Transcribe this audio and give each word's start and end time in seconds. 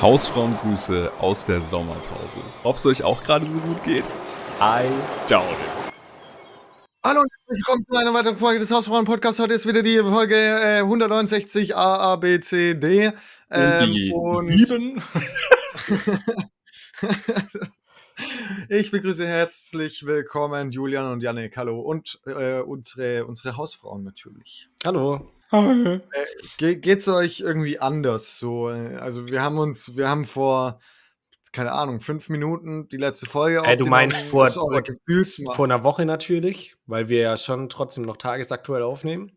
Hausfrauengrüße 0.00 1.12
aus 1.20 1.44
der 1.44 1.60
Sommerpause. 1.60 2.40
Ob 2.64 2.76
es 2.76 2.86
euch 2.86 3.04
auch 3.04 3.22
gerade 3.22 3.46
so 3.46 3.58
gut 3.58 3.82
geht? 3.84 4.04
I 4.60 4.88
doubt 5.28 5.44
it. 5.52 5.94
Hallo 7.04 7.20
und 7.20 7.30
herzlich 7.30 7.64
willkommen 7.66 7.84
zu 7.84 7.94
einer 7.96 8.12
weiteren 8.12 8.36
Folge 8.36 8.58
des 8.58 8.72
Hausfrauen-Podcasts. 8.72 9.38
Heute 9.38 9.54
ist 9.54 9.66
wieder 9.66 9.82
die 9.82 9.98
Folge 9.98 10.34
äh, 10.34 10.78
169 10.78 11.76
AABCD. 11.76 13.12
Und 13.50 14.48
die 14.48 14.64
sieben. 14.64 15.00
ich 18.68 18.90
begrüße 18.90 19.26
herzlich 19.26 20.04
willkommen 20.04 20.72
Julian 20.72 21.12
und 21.12 21.22
Janik. 21.22 21.56
Hallo. 21.56 21.80
Und 21.80 22.20
äh, 22.26 22.60
unsere, 22.60 23.26
unsere 23.26 23.56
Hausfrauen 23.56 24.02
natürlich. 24.02 24.68
Hallo. 24.84 25.30
Äh, 25.54 26.00
ge 26.56 26.76
geht's 26.76 27.08
euch 27.08 27.40
irgendwie 27.40 27.78
anders 27.78 28.38
so? 28.38 28.66
Also 28.66 29.26
wir 29.26 29.42
haben 29.42 29.58
uns, 29.58 29.96
wir 29.96 30.08
haben 30.08 30.24
vor, 30.24 30.80
keine 31.52 31.72
Ahnung, 31.72 32.00
fünf 32.00 32.28
Minuten 32.28 32.88
die 32.88 32.96
letzte 32.96 33.26
Folge 33.26 33.62
Äh, 33.64 33.76
du 33.76 33.86
meinst 33.86 34.24
vor, 34.24 34.48
vor, 34.48 34.82
vor 35.54 35.64
einer 35.64 35.84
Woche 35.84 36.04
natürlich, 36.04 36.76
weil 36.86 37.08
wir 37.08 37.20
ja 37.20 37.36
schon 37.36 37.68
trotzdem 37.68 38.04
noch 38.04 38.16
tagesaktuell 38.16 38.82
aufnehmen. 38.82 39.36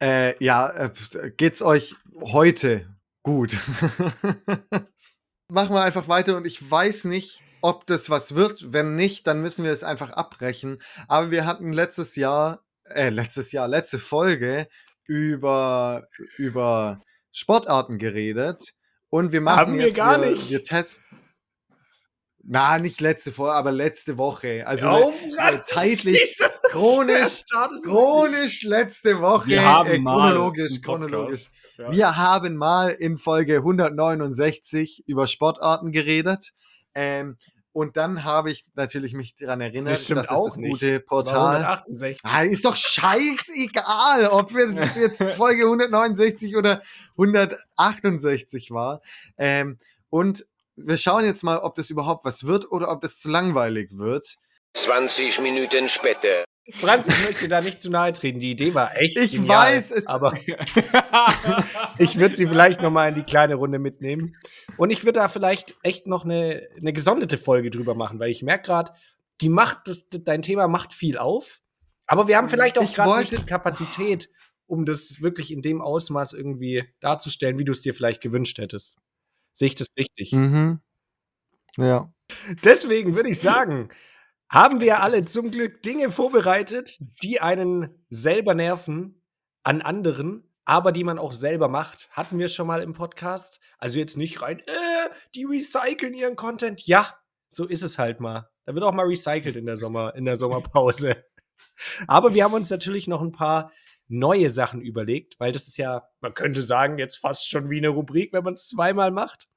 Äh, 0.00 0.42
ja, 0.42 0.68
äh, 0.70 0.90
geht's 1.36 1.62
euch 1.62 1.96
heute 2.20 2.86
gut? 3.22 3.56
Machen 5.48 5.74
wir 5.74 5.82
einfach 5.82 6.08
weiter 6.08 6.36
und 6.36 6.46
ich 6.46 6.70
weiß 6.70 7.04
nicht, 7.06 7.42
ob 7.62 7.86
das 7.86 8.10
was 8.10 8.34
wird. 8.34 8.72
Wenn 8.72 8.94
nicht, 8.94 9.26
dann 9.26 9.40
müssen 9.40 9.64
wir 9.64 9.72
es 9.72 9.84
einfach 9.84 10.10
abbrechen. 10.10 10.78
Aber 11.08 11.30
wir 11.30 11.46
hatten 11.46 11.72
letztes 11.72 12.14
Jahr, 12.16 12.64
äh, 12.84 13.10
letztes 13.10 13.52
Jahr, 13.52 13.66
letzte 13.66 13.98
Folge 13.98 14.68
über, 15.06 16.06
über 16.36 17.00
Sportarten 17.32 17.98
geredet 17.98 18.72
und 19.08 19.32
wir 19.32 19.40
machen 19.40 19.58
Haben 19.58 19.78
wir 19.78 19.86
jetzt, 19.86 19.96
gar 19.96 20.20
wir, 20.20 20.30
nicht. 20.30 20.50
wir 20.50 20.62
testen. 20.62 21.04
Na, 22.48 22.78
nicht 22.78 23.00
letzte 23.00 23.32
Folge, 23.32 23.54
aber 23.54 23.72
letzte 23.72 24.18
Woche. 24.18 24.64
Also 24.66 24.88
Oh, 24.88 25.12
äh, 25.36 25.58
zeitlich 25.64 26.38
chronisch, 26.70 27.42
chronisch 27.82 28.62
letzte 28.62 29.20
Woche. 29.20 29.48
Wir 29.48 29.64
haben 29.64 29.90
äh, 29.90 29.98
mal 29.98 30.30
chronologisch, 30.30 30.80
chronologisch. 30.80 31.46
Ja. 31.76 31.90
Wir 31.92 32.16
haben 32.16 32.56
mal 32.56 32.90
in 32.90 33.18
Folge 33.18 33.56
169 33.56 35.04
über 35.06 35.26
Sportarten 35.26 35.90
geredet. 35.90 36.52
Ähm, 36.94 37.36
und 37.76 37.98
dann 37.98 38.24
habe 38.24 38.50
ich 38.50 38.64
natürlich 38.74 39.12
mich 39.12 39.34
daran 39.34 39.60
erinnert, 39.60 39.92
Das 39.92 40.04
stimmt 40.04 40.20
das 40.20 40.30
ist 40.30 40.32
auch 40.32 40.46
das 40.46 40.56
nicht. 40.56 40.70
gute 40.72 40.98
Portal. 40.98 41.56
168. 41.56 42.20
Ah, 42.24 42.40
ist 42.42 42.64
doch 42.64 42.74
scheißegal, 42.74 44.28
ob 44.28 44.54
es 44.54 44.78
jetzt 44.96 45.22
Folge 45.34 45.64
169 45.64 46.56
oder 46.56 46.80
168 47.18 48.70
war. 48.70 49.02
Ähm, 49.36 49.78
und 50.08 50.46
wir 50.76 50.96
schauen 50.96 51.26
jetzt 51.26 51.44
mal, 51.44 51.58
ob 51.58 51.74
das 51.74 51.90
überhaupt 51.90 52.24
was 52.24 52.46
wird 52.46 52.72
oder 52.72 52.90
ob 52.90 53.02
das 53.02 53.18
zu 53.18 53.28
langweilig 53.28 53.90
wird. 53.92 54.36
20 54.72 55.40
Minuten 55.42 55.90
später. 55.90 56.45
Franz, 56.72 57.08
ich 57.08 57.24
möchte 57.24 57.48
da 57.48 57.60
nicht 57.60 57.80
zu 57.80 57.90
nahe 57.90 58.12
treten. 58.12 58.40
Die 58.40 58.50
Idee 58.50 58.74
war 58.74 58.96
echt. 58.96 59.16
Ich 59.16 59.32
genial, 59.32 59.72
weiß, 59.74 59.90
es- 59.92 60.06
Aber 60.06 60.34
ich 61.98 62.18
würde 62.18 62.34
sie 62.36 62.46
vielleicht 62.46 62.82
noch 62.82 62.90
mal 62.90 63.08
in 63.08 63.14
die 63.14 63.22
kleine 63.22 63.54
Runde 63.54 63.78
mitnehmen. 63.78 64.36
Und 64.76 64.90
ich 64.90 65.04
würde 65.04 65.20
da 65.20 65.28
vielleicht 65.28 65.76
echt 65.82 66.06
noch 66.06 66.24
eine, 66.24 66.68
eine 66.76 66.92
gesonderte 66.92 67.38
Folge 67.38 67.70
drüber 67.70 67.94
machen, 67.94 68.18
weil 68.18 68.30
ich 68.30 68.42
merke 68.42 68.64
gerade, 68.66 68.92
die 69.40 69.48
macht 69.48 69.86
das, 69.86 70.06
dein 70.10 70.42
Thema 70.42 70.66
macht 70.68 70.92
viel 70.92 71.18
auf. 71.18 71.60
Aber 72.06 72.28
wir 72.28 72.36
haben 72.36 72.48
vielleicht 72.48 72.78
auch 72.78 72.92
gerade 72.92 73.20
nicht 73.20 73.32
die 73.32 73.46
Kapazität, 73.46 74.30
um 74.66 74.84
das 74.84 75.20
wirklich 75.20 75.52
in 75.52 75.62
dem 75.62 75.80
Ausmaß 75.80 76.32
irgendwie 76.32 76.84
darzustellen, 77.00 77.58
wie 77.58 77.64
du 77.64 77.72
es 77.72 77.82
dir 77.82 77.94
vielleicht 77.94 78.20
gewünscht 78.20 78.58
hättest. 78.58 78.98
Sehe 79.52 79.68
ich 79.68 79.74
das 79.74 79.88
richtig? 79.98 80.32
Mhm. 80.32 80.80
Ja. 81.76 82.10
Deswegen 82.64 83.14
würde 83.14 83.28
ich 83.30 83.40
sagen, 83.40 83.88
haben 84.48 84.80
wir 84.80 85.02
alle 85.02 85.24
zum 85.24 85.50
Glück 85.50 85.82
Dinge 85.82 86.10
vorbereitet, 86.10 86.98
die 87.22 87.40
einen 87.40 88.04
selber 88.10 88.54
nerven 88.54 89.22
an 89.62 89.82
anderen, 89.82 90.52
aber 90.64 90.92
die 90.92 91.04
man 91.04 91.18
auch 91.18 91.32
selber 91.32 91.68
macht. 91.68 92.08
Hatten 92.12 92.38
wir 92.38 92.48
schon 92.48 92.66
mal 92.66 92.82
im 92.82 92.92
Podcast. 92.92 93.60
Also 93.78 93.98
jetzt 93.98 94.16
nicht 94.16 94.42
rein, 94.42 94.60
äh, 94.60 95.10
die 95.34 95.44
recyceln 95.44 96.14
ihren 96.14 96.36
Content. 96.36 96.86
Ja, 96.86 97.16
so 97.48 97.66
ist 97.66 97.82
es 97.82 97.98
halt 97.98 98.20
mal. 98.20 98.50
Da 98.64 98.74
wird 98.74 98.84
auch 98.84 98.92
mal 98.92 99.06
recycelt 99.06 99.56
in 99.56 99.66
der 99.66 99.76
Sommer, 99.76 100.14
in 100.14 100.24
der 100.24 100.36
Sommerpause. 100.36 101.24
Aber 102.06 102.34
wir 102.34 102.44
haben 102.44 102.54
uns 102.54 102.70
natürlich 102.70 103.06
noch 103.06 103.22
ein 103.22 103.32
paar 103.32 103.72
neue 104.08 104.50
Sachen 104.50 104.80
überlegt, 104.80 105.38
weil 105.40 105.52
das 105.52 105.66
ist 105.66 105.78
ja, 105.78 106.08
man 106.20 106.34
könnte 106.34 106.62
sagen, 106.62 106.98
jetzt 106.98 107.16
fast 107.16 107.48
schon 107.48 107.70
wie 107.70 107.78
eine 107.78 107.88
Rubrik, 107.88 108.32
wenn 108.32 108.44
man 108.44 108.54
es 108.54 108.68
zweimal 108.68 109.10
macht. 109.10 109.48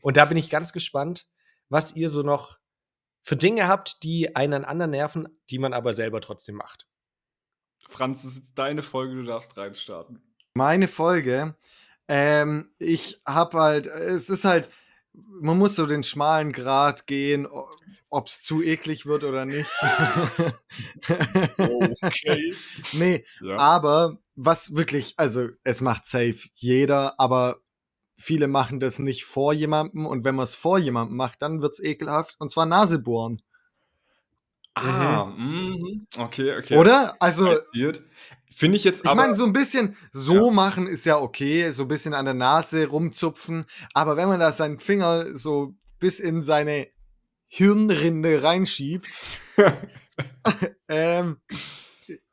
Und 0.00 0.16
da 0.16 0.24
bin 0.24 0.36
ich 0.36 0.50
ganz 0.50 0.72
gespannt, 0.72 1.26
was 1.68 1.94
ihr 1.96 2.08
so 2.08 2.22
noch 2.22 2.58
für 3.24 3.36
Dinge 3.36 3.66
habt, 3.66 4.02
die 4.02 4.36
einen 4.36 4.52
an 4.52 4.64
anderen 4.64 4.90
nerven, 4.90 5.28
die 5.50 5.58
man 5.58 5.72
aber 5.72 5.94
selber 5.94 6.20
trotzdem 6.20 6.56
macht. 6.56 6.86
Franz, 7.88 8.22
es 8.22 8.36
ist 8.36 8.52
deine 8.54 8.82
Folge, 8.82 9.16
du 9.16 9.24
darfst 9.24 9.56
reinstarten. 9.56 10.20
Meine 10.54 10.88
Folge, 10.88 11.56
ähm, 12.06 12.70
ich 12.78 13.20
habe 13.26 13.58
halt, 13.58 13.86
es 13.86 14.28
ist 14.28 14.44
halt, 14.44 14.68
man 15.12 15.58
muss 15.58 15.76
so 15.76 15.86
den 15.86 16.04
schmalen 16.04 16.52
Grat 16.52 17.06
gehen, 17.06 17.48
ob 18.10 18.26
es 18.26 18.42
zu 18.42 18.62
eklig 18.62 19.06
wird 19.06 19.24
oder 19.24 19.44
nicht. 19.46 19.70
Okay. 22.02 22.54
nee, 22.92 23.24
ja. 23.40 23.56
aber 23.56 24.18
was 24.34 24.74
wirklich, 24.74 25.14
also 25.16 25.48
es 25.62 25.80
macht 25.80 26.06
safe 26.06 26.36
jeder, 26.54 27.18
aber 27.18 27.60
viele 28.24 28.48
machen 28.48 28.80
das 28.80 28.98
nicht 28.98 29.24
vor 29.24 29.52
jemandem 29.52 30.06
und 30.06 30.24
wenn 30.24 30.34
man 30.34 30.44
es 30.44 30.54
vor 30.54 30.78
jemandem 30.78 31.16
macht, 31.16 31.42
dann 31.42 31.60
wird 31.60 31.74
es 31.74 31.82
ekelhaft 31.82 32.36
und 32.38 32.50
zwar 32.50 32.66
Nasebohren. 32.66 33.42
Ah, 34.74 35.26
mhm. 35.26 36.06
okay, 36.18 36.56
okay. 36.58 36.76
Oder? 36.76 37.16
Also. 37.20 37.54
Finde 38.50 38.76
ich 38.76 38.84
jetzt 38.84 39.04
ich 39.04 39.10
aber. 39.10 39.20
meine, 39.20 39.34
so 39.34 39.44
ein 39.44 39.52
bisschen 39.52 39.96
so 40.12 40.46
Ja. 40.46 40.52
machen 40.52 40.86
ist 40.86 41.04
ja 41.04 41.18
okay, 41.18 41.70
so 41.72 41.82
ein 41.82 41.88
bisschen 41.88 42.14
an 42.14 42.24
der 42.24 42.34
Nase 42.34 42.86
rumzupfen, 42.86 43.66
aber 43.94 44.16
wenn 44.16 44.28
man 44.28 44.38
da 44.40 44.52
seinen 44.52 44.78
Finger 44.78 45.36
so 45.36 45.74
bis 45.98 46.20
in 46.20 46.40
seine 46.42 46.88
Hirnrinde 47.48 48.42
reinschiebt, 48.42 49.24
ähm, 50.88 51.38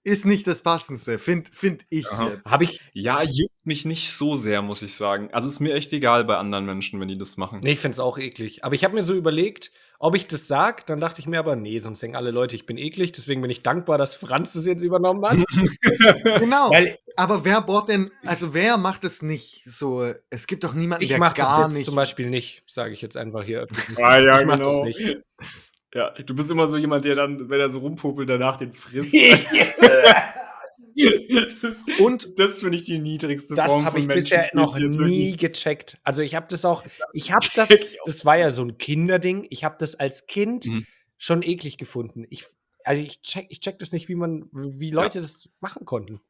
ist 0.04 0.26
nicht 0.26 0.48
das 0.48 0.62
Passendste, 0.62 1.20
finde 1.20 1.52
find 1.54 1.86
ich 1.90 2.08
Aha. 2.12 2.30
jetzt. 2.30 2.46
Habe 2.52 2.64
ich. 2.64 2.80
ja, 2.94 3.22
juckt 3.22 3.66
mich 3.66 3.86
nicht 3.86 4.12
so 4.12 4.36
sehr, 4.36 4.62
muss 4.62 4.82
ich 4.82 4.96
sagen. 4.96 5.30
Also 5.32 5.48
ist 5.48 5.60
mir 5.60 5.74
echt 5.76 5.94
egal 5.94 6.24
bei 6.26 6.38
anderen 6.38 6.66
Menschen, 6.66 7.00
wenn 7.00 7.08
die 7.08 7.18
das 7.18 7.38
machen. 7.38 7.60
Nee, 7.62 7.74
ich 7.74 7.80
finde 7.80 7.94
es 7.94 8.00
auch 8.00 8.18
eklig. 8.18 8.64
Aber 8.64 8.74
ich 8.74 8.84
habe 8.84 8.96
mir 8.96 9.04
so 9.04 9.14
überlegt, 9.14 9.72
ob 10.00 10.16
ich 10.16 10.26
das 10.26 10.48
sag, 10.48 10.88
dann 10.88 11.00
dachte 11.00 11.22
ich 11.22 11.28
mir 11.28 11.38
aber, 11.38 11.56
nee, 11.56 11.78
sonst 11.78 12.02
denken 12.02 12.16
alle 12.18 12.32
Leute, 12.32 12.56
ich 12.56 12.66
bin 12.66 12.78
eklig. 12.78 13.12
Deswegen 13.12 13.42
bin 13.42 13.52
ich 13.52 13.62
dankbar, 13.62 14.00
dass 14.00 14.16
Franz 14.16 14.54
das 14.54 14.66
jetzt 14.66 14.84
übernommen 14.84 15.24
hat. 15.26 15.44
Genau. 16.40 16.72
Weil 16.72 16.98
Aber 17.16 17.46
wer 17.46 17.62
bohrt 17.62 17.90
denn, 17.90 18.12
also 18.24 18.54
wer 18.54 18.78
macht 18.78 19.04
es 19.04 19.22
nicht 19.22 19.62
so? 19.66 20.12
Es 20.30 20.48
gibt 20.48 20.64
doch 20.64 20.74
niemanden, 20.74 21.04
ich 21.04 21.10
der 21.10 21.20
mache 21.20 21.36
das 21.36 21.50
gar 21.50 21.66
jetzt 21.66 21.76
nicht. 21.78 21.86
zum 21.86 21.96
Beispiel 21.96 22.30
nicht, 22.30 22.64
sage 22.68 22.94
ich 22.94 23.02
jetzt 23.02 23.18
einfach 23.18 23.44
hier 23.44 23.62
öffentlich. 23.62 23.98
Ah, 24.00 24.20
ja, 24.20 24.40
ich 24.40 24.46
mach 24.48 24.58
das 24.58 24.74
genau. 24.74 24.86
nicht. 24.86 25.20
Ja, 25.94 26.12
du 26.12 26.34
bist 26.36 26.50
immer 26.52 26.68
so 26.68 26.78
jemand, 26.78 27.04
der 27.06 27.16
dann, 27.16 27.50
wenn 27.50 27.60
er 27.60 27.70
so 27.70 27.80
rumpopelt, 27.80 28.30
danach 28.30 28.58
den 28.58 28.72
frisst. 28.74 29.14
das 31.62 31.84
Und 32.00 32.40
das 32.40 32.60
finde 32.62 32.78
ich 32.78 32.84
die 32.84 33.00
niedrigste 33.00 33.54
Das 33.56 33.72
Form 33.72 33.86
habe 33.86 34.00
von 34.00 34.10
ich 34.10 34.16
bisher 34.16 34.50
noch 34.54 34.78
nie 34.78 35.36
gecheckt. 35.36 35.98
Also 36.04 36.22
ich 36.22 36.36
habe 36.36 36.48
das 36.50 36.66
auch, 36.66 36.84
ich 37.14 37.32
habe 37.32 37.46
das, 37.56 37.70
das 38.06 38.26
war 38.26 38.38
ja 38.38 38.50
so 38.52 38.64
ein 38.64 38.78
Kinderding. 38.78 39.48
Ich 39.50 39.64
habe 39.64 39.76
das 39.80 39.96
als 40.00 40.28
Kind 40.28 40.66
Mhm. 40.68 40.86
schon 41.18 41.42
eklig 41.44 41.78
gefunden. 41.78 42.26
Ich, 42.30 42.46
also 42.84 43.02
ich 43.02 43.22
check, 43.22 43.48
ich 43.50 43.60
check 43.60 43.80
das 43.80 43.92
nicht, 43.92 44.10
wie 44.10 44.16
man, 44.16 44.48
wie 44.52 44.92
Leute 44.92 45.20
das 45.20 45.50
machen 45.60 45.86
konnten. 45.86 46.22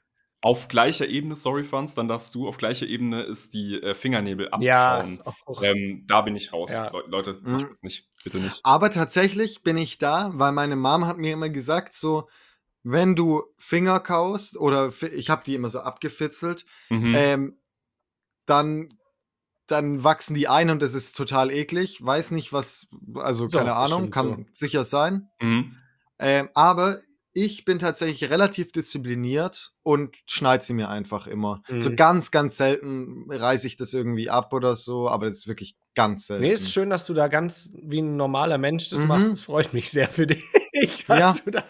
Auf 0.43 0.67
gleicher 0.67 1.07
Ebene, 1.07 1.35
sorry 1.35 1.63
Franz, 1.63 1.93
dann 1.93 2.07
darfst 2.07 2.33
du, 2.33 2.47
auf 2.47 2.57
gleicher 2.57 2.87
Ebene 2.87 3.21
ist 3.21 3.53
die 3.53 3.81
äh, 3.81 3.93
Fingernägel 3.93 4.47
abkauen. 4.47 4.61
Ja, 4.63 5.05
ähm, 5.61 6.03
da 6.07 6.21
bin 6.21 6.35
ich 6.35 6.51
raus. 6.51 6.71
Ja. 6.73 6.89
Le 6.91 7.03
Leute, 7.07 7.39
Mhm. 7.43 7.51
macht 7.51 7.69
das 7.69 7.83
nicht. 7.83 8.09
Bitte 8.23 8.39
nicht. 8.39 8.59
Aber 8.63 8.89
tatsächlich 8.89 9.61
bin 9.61 9.77
ich 9.77 9.99
da, 9.99 10.31
weil 10.33 10.51
meine 10.51 10.75
Mom 10.75 11.05
hat 11.05 11.17
mir 11.17 11.33
immer 11.33 11.49
gesagt, 11.49 11.93
so, 11.93 12.27
wenn 12.83 13.15
du 13.15 13.43
Finger 13.57 13.99
kaust 13.99 14.57
oder 14.57 14.91
ich 15.13 15.29
habe 15.29 15.43
die 15.45 15.53
immer 15.53 15.69
so 15.69 15.81
abgefitzelt, 15.81 16.65
Mhm. 16.89 17.13
ähm, 17.15 17.61
dann, 18.47 18.89
dann 19.67 20.03
wachsen 20.03 20.33
die 20.33 20.47
ein 20.47 20.71
und 20.71 20.81
das 20.81 20.95
ist 20.95 21.15
total 21.15 21.51
eklig. 21.51 22.03
Weiß 22.03 22.31
nicht, 22.31 22.51
was, 22.51 22.87
also 23.15 23.47
So, 23.47 23.59
keine 23.59 23.75
Ahnung, 23.75 24.09
kann 24.09 24.47
sicher 24.53 24.85
sein. 24.85 25.29
mhm. 25.39 25.77
Ähm, 26.17 26.49
aber 26.55 26.99
ich 27.33 27.63
bin 27.65 27.79
tatsächlich 27.79 28.29
relativ 28.29 28.71
diszipliniert 28.71 29.71
und 29.83 30.15
schneide 30.25 30.63
sie 30.63 30.73
mir 30.73 30.89
einfach 30.89 31.27
immer. 31.27 31.61
So 31.77 31.89
Mhm. 31.89 31.95
ganz, 31.95 32.31
ganz 32.31 32.57
selten 32.57 33.25
reiße 33.29 33.67
ich 33.67 33.77
das 33.77 33.93
irgendwie 33.93 34.29
ab 34.29 34.53
oder 34.53 34.75
so, 34.75 35.07
aber 35.09 35.27
das 35.27 35.37
ist 35.37 35.47
wirklich 35.47 35.75
ganz 35.95 36.27
selten. 36.27 36.43
Nee, 36.43 36.53
ist 36.53 36.71
schön, 36.71 36.89
dass 36.89 37.05
du 37.05 37.13
da 37.13 37.27
ganz 37.27 37.71
wie 37.81 38.01
ein 38.01 38.15
normaler 38.17 38.57
Mensch 38.57 38.89
das 38.89 39.01
Mhm. 39.01 39.07
machst. 39.07 39.31
Das 39.31 39.41
freut 39.43 39.73
mich 39.73 39.89
sehr 39.91 40.07
für 40.09 40.27
dich. 40.27 40.43
Ja. 41.07 41.35
du 41.45 41.51
da 41.51 41.63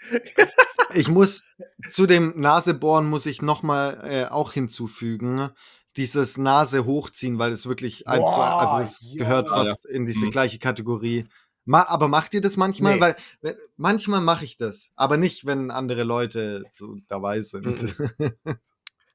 Ich 0.94 1.08
muss 1.08 1.42
zu 1.88 2.06
dem 2.06 2.38
Nasebohren 2.38 3.06
muss 3.06 3.26
ich 3.26 3.42
noch 3.42 3.62
mal 3.62 4.00
äh, 4.04 4.26
auch 4.26 4.52
hinzufügen, 4.52 5.50
dieses 5.96 6.38
Nase 6.38 6.84
hochziehen, 6.84 7.38
weil 7.38 7.52
es 7.52 7.66
wirklich 7.66 8.06
eins 8.08 8.30
zu 8.30 8.36
Boah, 8.36 8.58
also 8.60 8.78
das 8.78 8.98
ja. 9.00 9.18
gehört 9.24 9.48
fast 9.48 9.86
in 9.86 10.06
diese 10.06 10.26
Mhm. 10.26 10.30
gleiche 10.30 10.58
Kategorie. 10.58 11.26
Ma 11.64 11.82
aber 11.88 12.08
macht 12.08 12.34
ihr 12.34 12.40
das 12.40 12.56
manchmal? 12.56 12.96
Nee. 12.96 13.00
Weil 13.00 13.16
wenn- 13.40 13.56
manchmal 13.76 14.20
mache 14.20 14.44
ich 14.44 14.56
das, 14.58 14.92
aber 14.96 15.16
nicht, 15.16 15.46
wenn 15.46 15.70
andere 15.70 16.04
Leute 16.04 16.64
so 16.68 16.96
dabei 17.08 17.40
sind. 17.40 17.94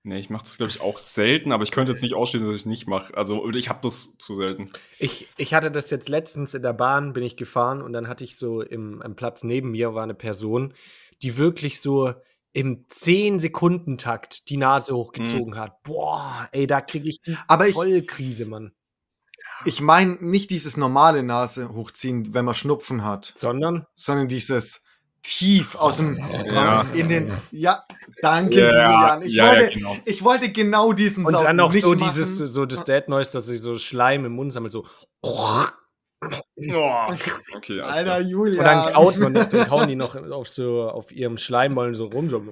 Nee, 0.04 0.18
ich 0.18 0.30
mache 0.30 0.44
das, 0.44 0.56
glaube 0.56 0.72
ich, 0.72 0.80
auch 0.80 0.98
selten, 0.98 1.52
aber 1.52 1.64
ich 1.64 1.72
könnte 1.72 1.92
jetzt 1.92 2.02
nicht 2.02 2.14
ausschließen, 2.14 2.48
dass 2.48 2.56
ich 2.56 2.62
es 2.62 2.66
nicht 2.66 2.88
mache. 2.88 3.16
Also, 3.18 3.48
ich 3.50 3.68
habe 3.68 3.80
das 3.84 4.18
zu 4.18 4.34
selten. 4.34 4.72
Ich, 4.98 5.28
ich 5.36 5.54
hatte 5.54 5.72
das 5.72 5.90
jetzt 5.92 6.08
letztens 6.08 6.54
in 6.54 6.62
der 6.64 6.72
Bahn, 6.72 7.12
bin 7.12 7.22
ich 7.22 7.36
gefahren 7.36 7.82
und 7.82 7.92
dann 7.92 8.08
hatte 8.08 8.24
ich 8.24 8.38
so 8.38 8.62
im, 8.62 9.02
am 9.02 9.18
Platz 9.18 9.44
neben 9.44 9.72
mir 9.72 9.94
war 9.94 10.04
eine 10.04 10.14
Person, 10.16 10.74
die 11.22 11.38
wirklich 11.38 11.82
so 11.82 12.14
im 12.54 12.86
10-Sekunden-Takt 12.88 14.50
die 14.50 14.56
Nase 14.58 14.96
hochgezogen 14.96 15.58
hat. 15.58 15.84
Boah, 15.84 16.48
ey, 16.54 16.66
da 16.66 16.80
kriege 16.82 17.10
ich 17.10 17.22
die 17.22 17.36
Aber 17.48 17.68
ich- 17.68 17.74
Vollkrise, 17.74 18.46
Mann. 18.46 18.72
Ich 19.66 19.82
meine 19.82 20.18
nicht 20.22 20.50
dieses 20.50 20.78
normale 20.78 21.24
Nase 21.24 21.74
hochziehen, 21.74 22.34
wenn 22.34 22.46
man 22.46 22.56
Schnupfen 22.56 23.04
hat, 23.04 23.34
Sondern, 23.36 23.86
sondern 23.96 24.28
dieses 24.28 24.82
tief 25.22 25.76
aus 25.76 25.98
dem 25.98 26.18
Ja. 26.52 26.86
in 26.94 27.10
den 27.10 27.32
ja, 27.52 27.84
danke 28.22 28.60
Ja, 28.62 28.68
Julian. 28.70 29.22
Ich, 29.24 29.34
ja, 29.34 29.46
ja, 29.46 29.60
wollte, 29.60 29.74
genau. 29.74 29.98
ich 30.06 30.24
wollte 30.24 30.52
genau 30.52 30.94
diesen 30.94 31.26
und 31.26 31.34
Sound 31.34 31.46
dann 31.46 31.56
noch 31.58 31.74
nicht 31.74 31.82
so 31.82 31.94
machen. 31.94 32.08
dieses, 32.08 32.38
so 32.38 32.66
das 32.66 32.86
Dead 32.86 33.08
Noise, 33.10 33.34
dass 33.34 33.48
sich 33.48 33.60
so 33.62 33.78
Schleim 33.78 34.26
im 34.26 34.34
Mund 34.34 34.54
sammelt, 34.54 34.72
so. 34.72 34.86
Oh, 36.22 37.08
okay, 37.56 37.80
Alter 37.80 38.04
klar. 38.04 38.22
Julian. 38.22 38.60
Und 38.60 38.66
dann 38.66 38.94
kaut 38.94 39.18
man, 39.18 39.34
dann 39.34 39.50
kauen 39.68 39.88
die 39.88 39.96
noch 39.96 40.16
auf 40.16 40.50
so 40.50 40.90
auf 40.90 41.12
ihrem 41.14 41.38
Schleimballen 41.38 41.96
so 41.96 42.08
rum, 42.08 42.30
so 42.30 42.44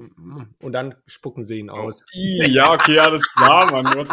und 0.62 0.72
dann 0.72 0.96
spucken 1.06 1.44
sie 1.44 1.60
ihn 1.60 1.69
aus. 1.69 2.06
Ih, 2.14 2.48
Ja, 2.50 2.72
okay, 2.74 2.98
alles 3.00 3.30
klar, 3.34 3.69
Mann. 3.72 4.08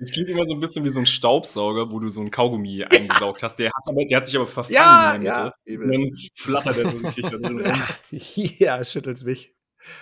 Das 0.00 0.10
klingt 0.10 0.28
immer 0.28 0.44
so 0.44 0.54
ein 0.54 0.60
bisschen 0.60 0.84
wie 0.84 0.88
so 0.88 0.98
ein 0.98 1.06
Staubsauger, 1.06 1.90
wo 1.92 2.00
du 2.00 2.08
so 2.08 2.20
ein 2.20 2.30
Kaugummi 2.32 2.84
eingesaugt 2.90 3.42
hast. 3.44 3.56
Der, 3.60 3.70
hat's 3.72 3.88
aber, 3.88 4.04
der 4.04 4.16
hat 4.16 4.26
sich 4.26 4.36
aber 4.36 4.48
verfangen 4.48 4.74
Ja, 4.74 5.14
in 5.14 5.22
der 5.22 5.32
ja, 5.32 5.44
Mitte. 5.44 5.54
übel. 5.64 5.86
und 5.86 5.92
dann 5.92 6.18
flattert 6.34 6.78
er 6.78 6.90
so 6.90 6.96
richtig 6.98 7.26
da 7.30 7.36
drin 7.38 7.60
rum. 7.60 7.82
ja, 8.58 8.82
schüttelt's 8.82 9.22
mich. 9.22 9.54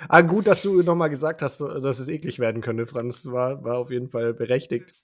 Ah, 0.09 0.23
gut, 0.23 0.47
dass 0.49 0.63
du 0.63 0.83
nochmal 0.83 1.11
gesagt 1.11 1.41
hast, 1.43 1.61
dass 1.61 1.99
es 2.01 2.09
eklig 2.09 2.39
werden 2.41 2.63
könnte, 2.63 2.87
Franz. 2.87 3.27
War, 3.31 3.63
war 3.63 3.79
auf 3.79 3.91
jeden 3.91 4.09
Fall 4.09 4.35
berechtigt. 4.35 4.95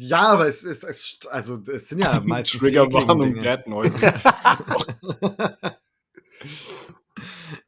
Ja, 0.00 0.20
aber 0.28 0.46
es 0.46 0.62
ist 0.62 0.84
es, 0.84 1.18
also 1.28 1.58
es 1.72 1.88
sind 1.88 1.98
ja 1.98 2.20
meistens 2.24 2.60
Triggerwarnung. 2.60 3.34
Dead 3.40 3.60
Noises. 3.66 4.14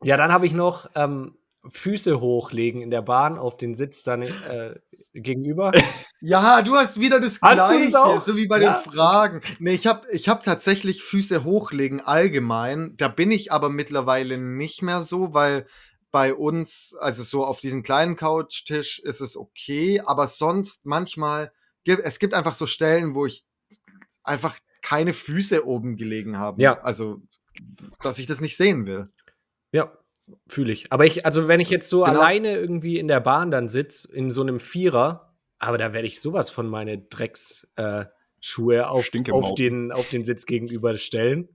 Ja, 0.03 0.17
dann 0.17 0.33
habe 0.33 0.47
ich 0.47 0.53
noch 0.53 0.89
ähm, 0.95 1.37
Füße 1.69 2.21
hochlegen 2.21 2.81
in 2.83 2.91
der 2.91 3.03
Bahn 3.03 3.37
auf 3.39 3.57
den 3.57 3.75
Sitz 3.75 4.03
dann 4.05 4.23
äh, 4.23 4.77
gegenüber. 5.13 5.73
Ja, 6.21 6.63
du 6.63 6.77
hast 6.77 7.01
wieder 7.01 7.21
das 7.21 7.41
Hast 7.43 7.71
du 7.71 7.77
Gleiche, 7.77 7.91
das 7.93 7.95
auch? 8.01 8.21
so 8.21 8.37
wie 8.37 8.47
bei 8.47 8.61
Ja. 8.61 8.75
den 8.81 8.93
Fragen. 8.93 9.41
Nee, 9.59 9.73
ich 9.73 9.87
habe 9.87 10.07
ich 10.13 10.29
hab 10.29 10.43
tatsächlich 10.45 11.03
Füße 11.03 11.45
hochlegen 11.45 12.01
allgemein. 12.01 12.95
Da 12.97 13.09
bin 13.09 13.31
ich 13.31 13.53
aber 13.53 13.69
mittlerweile 13.69 14.39
nicht 14.39 14.83
mehr 14.83 15.03
so, 15.03 15.35
weil 15.35 15.67
bei 16.13 16.35
uns, 16.35 16.95
also 17.01 17.23
so 17.23 17.45
auf 17.45 17.61
diesem 17.61 17.83
kleinen 17.83 18.17
Couchtisch 18.17 18.99
ist 19.01 19.21
es 19.21 19.37
okay, 19.37 20.01
aber 20.05 20.29
sonst 20.29 20.87
manchmal, 20.87 21.53
es 21.87 22.19
gibt 22.19 22.35
einfach 22.35 22.55
so 22.55 22.67
Stellen, 22.67 23.15
wo 23.15 23.27
ich 23.27 23.45
einfach 24.23 24.57
keine 24.83 25.13
Füße 25.13 25.67
oben 25.67 25.97
gelegen 25.97 26.39
habe. 26.39 26.63
Ja. 26.63 26.81
Also, 26.81 27.23
dass 28.03 28.19
ich 28.19 28.27
das 28.27 28.41
nicht 28.41 28.57
sehen 28.57 28.87
will. 28.87 29.09
Ja, 29.73 29.93
fühle 30.47 30.73
ich. 30.73 30.93
Aber 30.93 31.07
ich, 31.07 31.27
also 31.27 31.49
wenn 31.49 31.61
ich 31.61 31.71
jetzt 31.71 31.89
so 31.89 32.05
Genau. 32.05 32.19
alleine 32.19 32.57
irgendwie 32.57 32.99
in 32.99 33.09
der 33.09 33.21
Bahn 33.21 33.51
dann 33.51 33.69
sitze, 33.69 34.13
in 34.15 34.31
so 34.31 34.43
einem 34.43 34.61
Vierer, 34.61 35.35
aber 35.59 35.79
da 35.79 35.93
werde 35.93 36.07
ich 36.07 36.21
sowas 36.21 36.51
von 36.51 36.67
meine 36.69 36.99
Drecksschuhe 36.99 37.69
äh, 38.77 38.81
auf, 38.81 39.11
auf, 39.31 39.55
den, 39.55 39.93
auf 39.93 40.09
den 40.09 40.25
Sitz 40.25 40.47
gegenüber 40.47 40.97
stellen. 40.97 41.49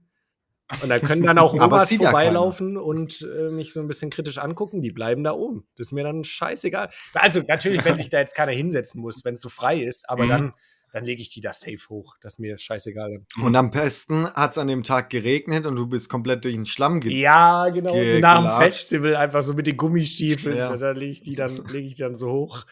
Und 0.82 0.88
da 0.88 0.98
können 0.98 1.22
dann 1.22 1.38
auch 1.38 1.54
Omas 1.54 1.92
vorbeilaufen 1.94 2.76
und 2.76 3.22
äh, 3.22 3.50
mich 3.50 3.72
so 3.72 3.80
ein 3.80 3.86
bisschen 3.88 4.10
kritisch 4.10 4.38
angucken. 4.38 4.82
Die 4.82 4.90
bleiben 4.90 5.22
da 5.22 5.32
oben. 5.32 5.66
Das 5.76 5.88
ist 5.88 5.92
mir 5.92 6.02
dann 6.04 6.24
scheißegal. 6.24 6.88
Also 7.14 7.42
natürlich, 7.46 7.84
wenn 7.84 7.96
sich 7.96 8.08
da 8.10 8.18
jetzt 8.18 8.34
keiner 8.34 8.52
hinsetzen 8.52 9.00
muss, 9.00 9.24
wenn 9.24 9.34
es 9.34 9.40
so 9.40 9.48
frei 9.48 9.80
ist, 9.82 10.10
aber 10.10 10.24
Mhm. 10.24 10.28
dann, 10.28 10.52
dann 10.92 11.04
lege 11.04 11.20
ich 11.22 11.28
die 11.30 11.40
da 11.40 11.52
safe 11.52 11.76
hoch. 11.90 12.16
Das 12.20 12.34
ist 12.34 12.38
mir 12.40 12.58
scheißegal. 12.58 13.20
Und 13.42 13.54
am 13.54 13.70
besten 13.70 14.26
hat 14.32 14.52
es 14.52 14.58
an 14.58 14.66
dem 14.66 14.82
Tag 14.82 15.10
geregnet 15.10 15.66
und 15.66 15.76
du 15.76 15.86
bist 15.86 16.08
komplett 16.08 16.42
durch 16.44 16.54
den 16.54 16.66
Schlamm 16.66 17.00
ge 17.00 17.12
Ja, 17.14 17.68
genau. 17.68 17.92
Ge- 17.92 18.10
so 18.10 18.18
nach 18.18 18.40
dem. 18.56 18.60
Festival 18.62 19.14
einfach 19.16 19.42
so 19.42 19.54
mit 19.54 19.66
den 19.66 19.76
Gummistiefeln. 19.76 20.56
Ja. 20.56 20.76
Da 20.76 20.92
lege 20.92 21.12
ich 21.12 21.20
die 21.20 21.36
dann, 21.36 21.54
lege 21.66 21.86
ich 21.86 21.94
die 21.94 22.02
dann 22.02 22.14
so 22.14 22.30
hoch. 22.32 22.64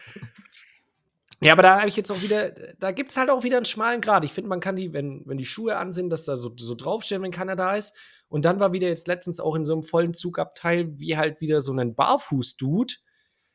Ja, 1.45 1.53
aber 1.53 1.61
da 1.61 1.77
habe 1.77 1.87
ich 1.87 1.95
jetzt 1.95 2.11
auch 2.11 2.21
wieder, 2.21 2.51
da 2.79 2.91
gibt 2.91 3.11
es 3.11 3.17
halt 3.17 3.29
auch 3.29 3.43
wieder 3.43 3.57
einen 3.57 3.65
schmalen 3.65 4.01
Grad. 4.01 4.25
Ich 4.25 4.33
finde, 4.33 4.49
man 4.49 4.59
kann 4.59 4.75
die, 4.75 4.93
wenn, 4.93 5.21
wenn 5.25 5.37
die 5.37 5.45
Schuhe 5.45 5.77
an 5.77 5.91
sind, 5.91 6.09
dass 6.09 6.25
da 6.25 6.35
so, 6.35 6.51
so 6.57 6.75
draufstellen, 6.75 7.23
wenn 7.23 7.31
keiner 7.31 7.55
da 7.55 7.75
ist. 7.75 7.95
Und 8.27 8.45
dann 8.45 8.59
war 8.59 8.73
wieder 8.73 8.87
jetzt 8.87 9.07
letztens 9.07 9.39
auch 9.39 9.55
in 9.55 9.65
so 9.65 9.73
einem 9.73 9.83
vollen 9.83 10.13
Zugabteil, 10.13 10.97
wie 10.97 11.17
halt 11.17 11.41
wieder 11.41 11.61
so 11.61 11.73
ein 11.73 11.95
Barfuß-Dude, 11.95 12.95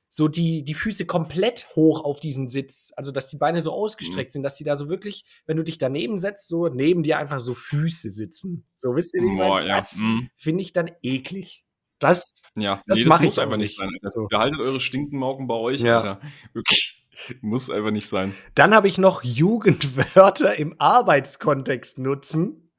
so 0.08 0.28
die, 0.28 0.64
die 0.64 0.74
Füße 0.74 1.06
komplett 1.06 1.68
hoch 1.76 2.04
auf 2.04 2.18
diesen 2.20 2.48
Sitz, 2.48 2.92
also 2.96 3.12
dass 3.12 3.28
die 3.28 3.38
Beine 3.38 3.62
so 3.62 3.72
ausgestreckt 3.72 4.32
sind, 4.32 4.42
dass 4.42 4.56
die 4.56 4.64
da 4.64 4.74
so 4.74 4.88
wirklich, 4.88 5.24
wenn 5.46 5.56
du 5.56 5.62
dich 5.62 5.78
daneben 5.78 6.18
setzt, 6.18 6.48
so 6.48 6.68
neben 6.68 7.02
dir 7.04 7.18
einfach 7.18 7.38
so 7.38 7.54
Füße 7.54 8.10
sitzen. 8.10 8.66
So, 8.76 8.96
wisst 8.96 9.14
ihr, 9.14 9.22
wie 9.22 9.36
Boah, 9.36 9.60
ja, 9.60 9.76
Das 9.76 9.98
mm. 10.00 10.28
finde 10.36 10.62
ich 10.62 10.72
dann 10.72 10.90
eklig. 11.02 11.64
Das, 12.00 12.42
Ja, 12.56 12.82
Das 12.86 12.98
nee, 12.98 13.04
mach 13.04 13.16
das 13.16 13.24
muss 13.24 13.34
ich 13.34 13.40
einfach 13.40 13.56
nicht 13.56 13.76
sein. 13.76 13.90
Alter. 13.92 14.10
So. 14.10 14.26
Behaltet 14.28 14.58
eure 14.58 14.80
Stinkenmauken 14.80 15.46
bei 15.46 15.54
euch, 15.54 15.80
Ja. 15.80 15.98
Alter. 15.98 16.20
Wirklich. 16.54 16.99
Muss 17.40 17.70
einfach 17.70 17.90
nicht 17.90 18.08
sein. 18.08 18.34
Dann 18.54 18.74
habe 18.74 18.88
ich 18.88 18.98
noch 18.98 19.22
Jugendwörter 19.22 20.58
im 20.58 20.74
Arbeitskontext 20.78 21.98
nutzen. 21.98 22.70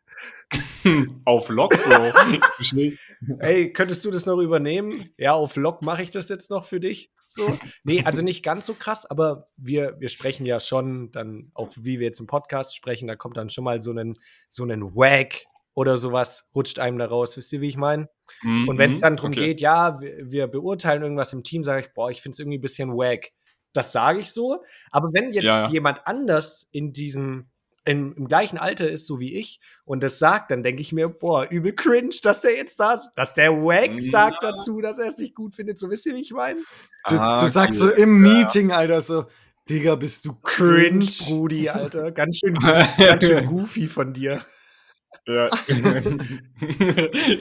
Auf 1.25 1.49
Lock, 1.49 1.71
Bro. 1.71 2.11
Ey, 3.39 3.71
könntest 3.71 4.03
du 4.05 4.11
das 4.11 4.25
noch 4.25 4.39
übernehmen? 4.39 5.09
Ja, 5.17 5.33
auf 5.33 5.55
Log 5.55 5.81
mache 5.81 6.03
ich 6.03 6.09
das 6.09 6.27
jetzt 6.29 6.51
noch 6.51 6.65
für 6.65 6.79
dich. 6.81 7.11
So. 7.29 7.57
Nee, 7.85 8.03
also 8.03 8.21
nicht 8.21 8.43
ganz 8.43 8.65
so 8.65 8.73
krass, 8.73 9.05
aber 9.09 9.47
wir, 9.55 9.95
wir 9.99 10.09
sprechen 10.09 10.45
ja 10.45 10.59
schon 10.59 11.11
dann, 11.13 11.51
auch 11.53 11.69
wie 11.77 11.99
wir 11.99 12.07
jetzt 12.07 12.19
im 12.19 12.27
Podcast 12.27 12.75
sprechen, 12.75 13.07
da 13.07 13.15
kommt 13.15 13.37
dann 13.37 13.49
schon 13.49 13.63
mal 13.63 13.79
so 13.79 13.93
ein, 13.93 14.15
so 14.49 14.65
ein 14.65 14.83
Wag 14.95 15.45
oder 15.73 15.97
sowas, 15.97 16.49
rutscht 16.53 16.79
einem 16.79 16.97
da 16.97 17.05
raus. 17.05 17.37
Wisst 17.37 17.53
ihr, 17.53 17.61
wie 17.61 17.69
ich 17.69 17.77
meine? 17.77 18.09
Und 18.43 18.77
wenn 18.77 18.91
es 18.91 18.99
dann 18.99 19.15
darum 19.15 19.31
Mhm, 19.31 19.37
okay. 19.37 19.47
geht, 19.47 19.61
ja, 19.61 20.01
wir, 20.01 20.29
wir 20.29 20.47
beurteilen 20.47 21.03
irgendwas 21.03 21.31
im 21.31 21.45
Team, 21.45 21.63
sage 21.63 21.81
ich, 21.87 21.93
boah, 21.93 22.11
ich 22.11 22.21
finde 22.21 22.33
es 22.33 22.39
irgendwie 22.39 22.57
ein 22.57 22.61
bisschen 22.61 22.89
wack. 22.89 23.31
Das 23.73 23.91
sage 23.91 24.19
ich 24.19 24.31
so. 24.31 24.63
Aber 24.91 25.07
wenn 25.13 25.33
jetzt 25.33 25.45
Ja, 25.45 25.63
ja. 25.65 25.69
jemand 25.69 25.99
anders 26.05 26.67
in 26.71 26.93
diesem, 26.93 27.47
im, 27.85 28.13
im 28.15 28.27
gleichen 28.27 28.57
Alter 28.57 28.89
ist, 28.89 29.07
so 29.07 29.19
wie 29.19 29.33
ich, 29.35 29.59
und 29.85 30.03
das 30.03 30.19
sagt, 30.19 30.51
dann 30.51 30.61
denke 30.63 30.81
ich 30.81 30.91
mir, 30.91 31.09
boah, 31.09 31.47
übel 31.49 31.73
cringe, 31.73 32.13
dass 32.21 32.41
der 32.41 32.55
jetzt 32.55 32.79
da 32.79 32.93
ist, 32.93 33.09
dass 33.15 33.33
der 33.33 33.51
wack 33.63 33.91
Ja. 33.91 34.11
sagt 34.11 34.43
dazu, 34.43 34.81
dass 34.81 34.97
er 34.99 35.07
es 35.07 35.17
nicht 35.17 35.33
gut 35.35 35.55
findet. 35.55 35.79
So 35.79 35.89
wisst 35.89 36.05
ihr, 36.05 36.13
wie 36.15 36.21
ich 36.21 36.31
meine? 36.31 36.59
Du, 37.09 37.15
Ah, 37.15 37.39
du 37.41 37.47
sagst 37.47 37.79
so 37.79 37.89
im 37.89 38.21
Meeting, 38.21 38.71
Alter, 38.71 39.01
so, 39.01 39.25
Digga, 39.69 39.95
bist 39.95 40.25
du 40.25 40.33
Cringe, 40.43 40.99
cringe? 40.99 41.05
Brudi, 41.25 41.69
Alter. 41.69 42.11
Ganz 42.11 42.37
schön, 42.39 42.53
ganz 42.97 43.25
schön 43.25 43.45
goofy 43.45 43.87
von 43.87 44.13
dir. 44.13 44.43
Ja. 45.27 45.49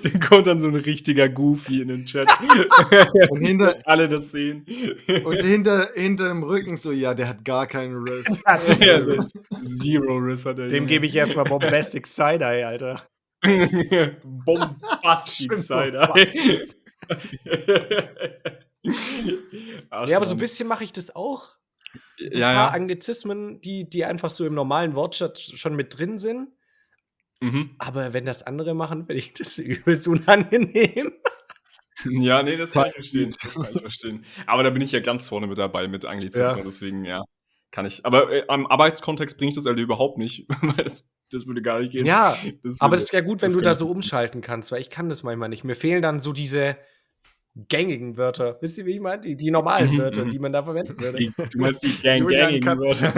Dann 0.02 0.20
kommt 0.20 0.46
dann 0.46 0.60
so 0.60 0.68
ein 0.68 0.74
richtiger 0.76 1.28
Goofy 1.30 1.80
in 1.80 1.88
den 1.88 2.04
Chat. 2.06 2.28
Und 3.30 3.40
hinter- 3.40 3.66
Dass 3.66 3.86
alle 3.86 4.08
das 4.08 4.30
sehen. 4.32 4.66
Und 5.24 5.42
hinter, 5.42 5.88
hinter 5.94 6.28
dem 6.28 6.42
Rücken 6.42 6.76
so, 6.76 6.92
ja, 6.92 7.14
der 7.14 7.28
hat 7.28 7.44
gar 7.44 7.66
keinen 7.66 7.96
Riss. 8.06 8.42
ja, 8.80 9.00
Zero 9.62 10.16
Riss 10.18 10.44
hat 10.44 10.58
er. 10.58 10.66
Dem 10.68 10.86
gebe 10.86 11.06
ich 11.06 11.16
erstmal 11.16 11.44
Bombastic 11.46 12.06
Side-Eye, 12.06 12.64
Alter. 12.64 13.02
Bombastic 14.44 15.56
Cider. 15.56 16.12
Ja, 20.06 20.16
aber 20.16 20.26
so 20.26 20.34
ein 20.34 20.38
bisschen 20.38 20.68
mache 20.68 20.84
ich 20.84 20.92
das 20.92 21.14
auch. 21.14 21.48
So 22.18 22.36
ein 22.38 22.40
Ja, 22.40 22.52
paar 22.52 22.68
ja. 22.68 22.74
Anglizismen, 22.74 23.60
die, 23.60 23.88
die 23.88 24.04
einfach 24.04 24.30
so 24.30 24.46
im 24.46 24.54
normalen 24.54 24.94
Wortschatz 24.94 25.40
schon 25.58 25.74
mit 25.74 25.96
drin 25.98 26.18
sind. 26.18 26.48
Mhm. 27.40 27.70
Aber 27.78 28.12
wenn 28.12 28.26
das 28.26 28.42
andere 28.42 28.74
machen, 28.74 29.06
finde 29.06 29.14
ich 29.18 29.32
das 29.34 29.58
übelst 29.58 30.06
unangenehm. 30.08 31.12
Ja, 32.08 32.42
nee, 32.42 32.56
das 32.56 32.72
kann 32.72 32.86
ich 32.88 32.94
verstehen. 32.94 33.26
Das 33.30 33.38
kann 33.38 33.66
ich 33.74 33.80
verstehen. 33.80 34.24
Aber 34.46 34.62
da 34.62 34.70
bin 34.70 34.80
ich 34.82 34.92
ja 34.92 35.00
ganz 35.00 35.28
vorne 35.28 35.46
mit 35.46 35.58
dabei 35.58 35.86
mit 35.88 36.04
Anglizismen, 36.04 36.58
Ja. 36.58 36.64
deswegen, 36.64 37.04
ja, 37.04 37.22
kann 37.70 37.84
ich. 37.86 38.04
Aber 38.06 38.32
äh, 38.32 38.44
am 38.48 38.66
Arbeitskontext 38.66 39.36
bringe 39.36 39.50
ich 39.50 39.54
das 39.54 39.66
halt 39.66 39.78
überhaupt 39.78 40.16
nicht, 40.18 40.46
weil 40.62 40.84
das, 40.84 41.08
das 41.30 41.46
würde 41.46 41.60
gar 41.62 41.80
nicht 41.80 41.92
gehen. 41.92 42.06
Ja, 42.06 42.36
Das 42.62 42.80
aber 42.80 42.92
würde- 42.92 42.96
es 42.96 43.02
ist 43.04 43.12
ja 43.12 43.20
gut, 43.20 43.42
wenn 43.42 43.52
du 43.52 43.60
da 43.60 43.74
so 43.74 43.88
umschalten 43.90 44.40
kannst, 44.40 44.72
weil 44.72 44.80
ich 44.80 44.88
kann 44.90 45.08
das 45.10 45.22
manchmal 45.22 45.48
nicht. 45.50 45.62
Mir 45.64 45.74
fehlen 45.74 46.00
dann 46.02 46.20
so 46.20 46.32
diese 46.32 46.76
gängigen 47.68 48.16
Wörter. 48.16 48.56
Wisst 48.62 48.78
ihr, 48.78 48.86
wie 48.86 48.92
ich 48.92 49.00
meine? 49.00 49.22
Die, 49.22 49.36
die 49.36 49.50
normalen 49.50 49.92
Mhm, 49.92 49.98
Wörter, 49.98 50.24
mhm. 50.24 50.30
die 50.30 50.38
man 50.38 50.52
da 50.52 50.62
verwenden 50.62 50.98
würde. 51.00 51.18
Die, 51.18 51.32
du 51.36 51.58
meinst 51.58 51.82
die 51.82 51.92
gang 52.02 52.26
kann- 52.62 52.78
Wörter. 52.78 53.12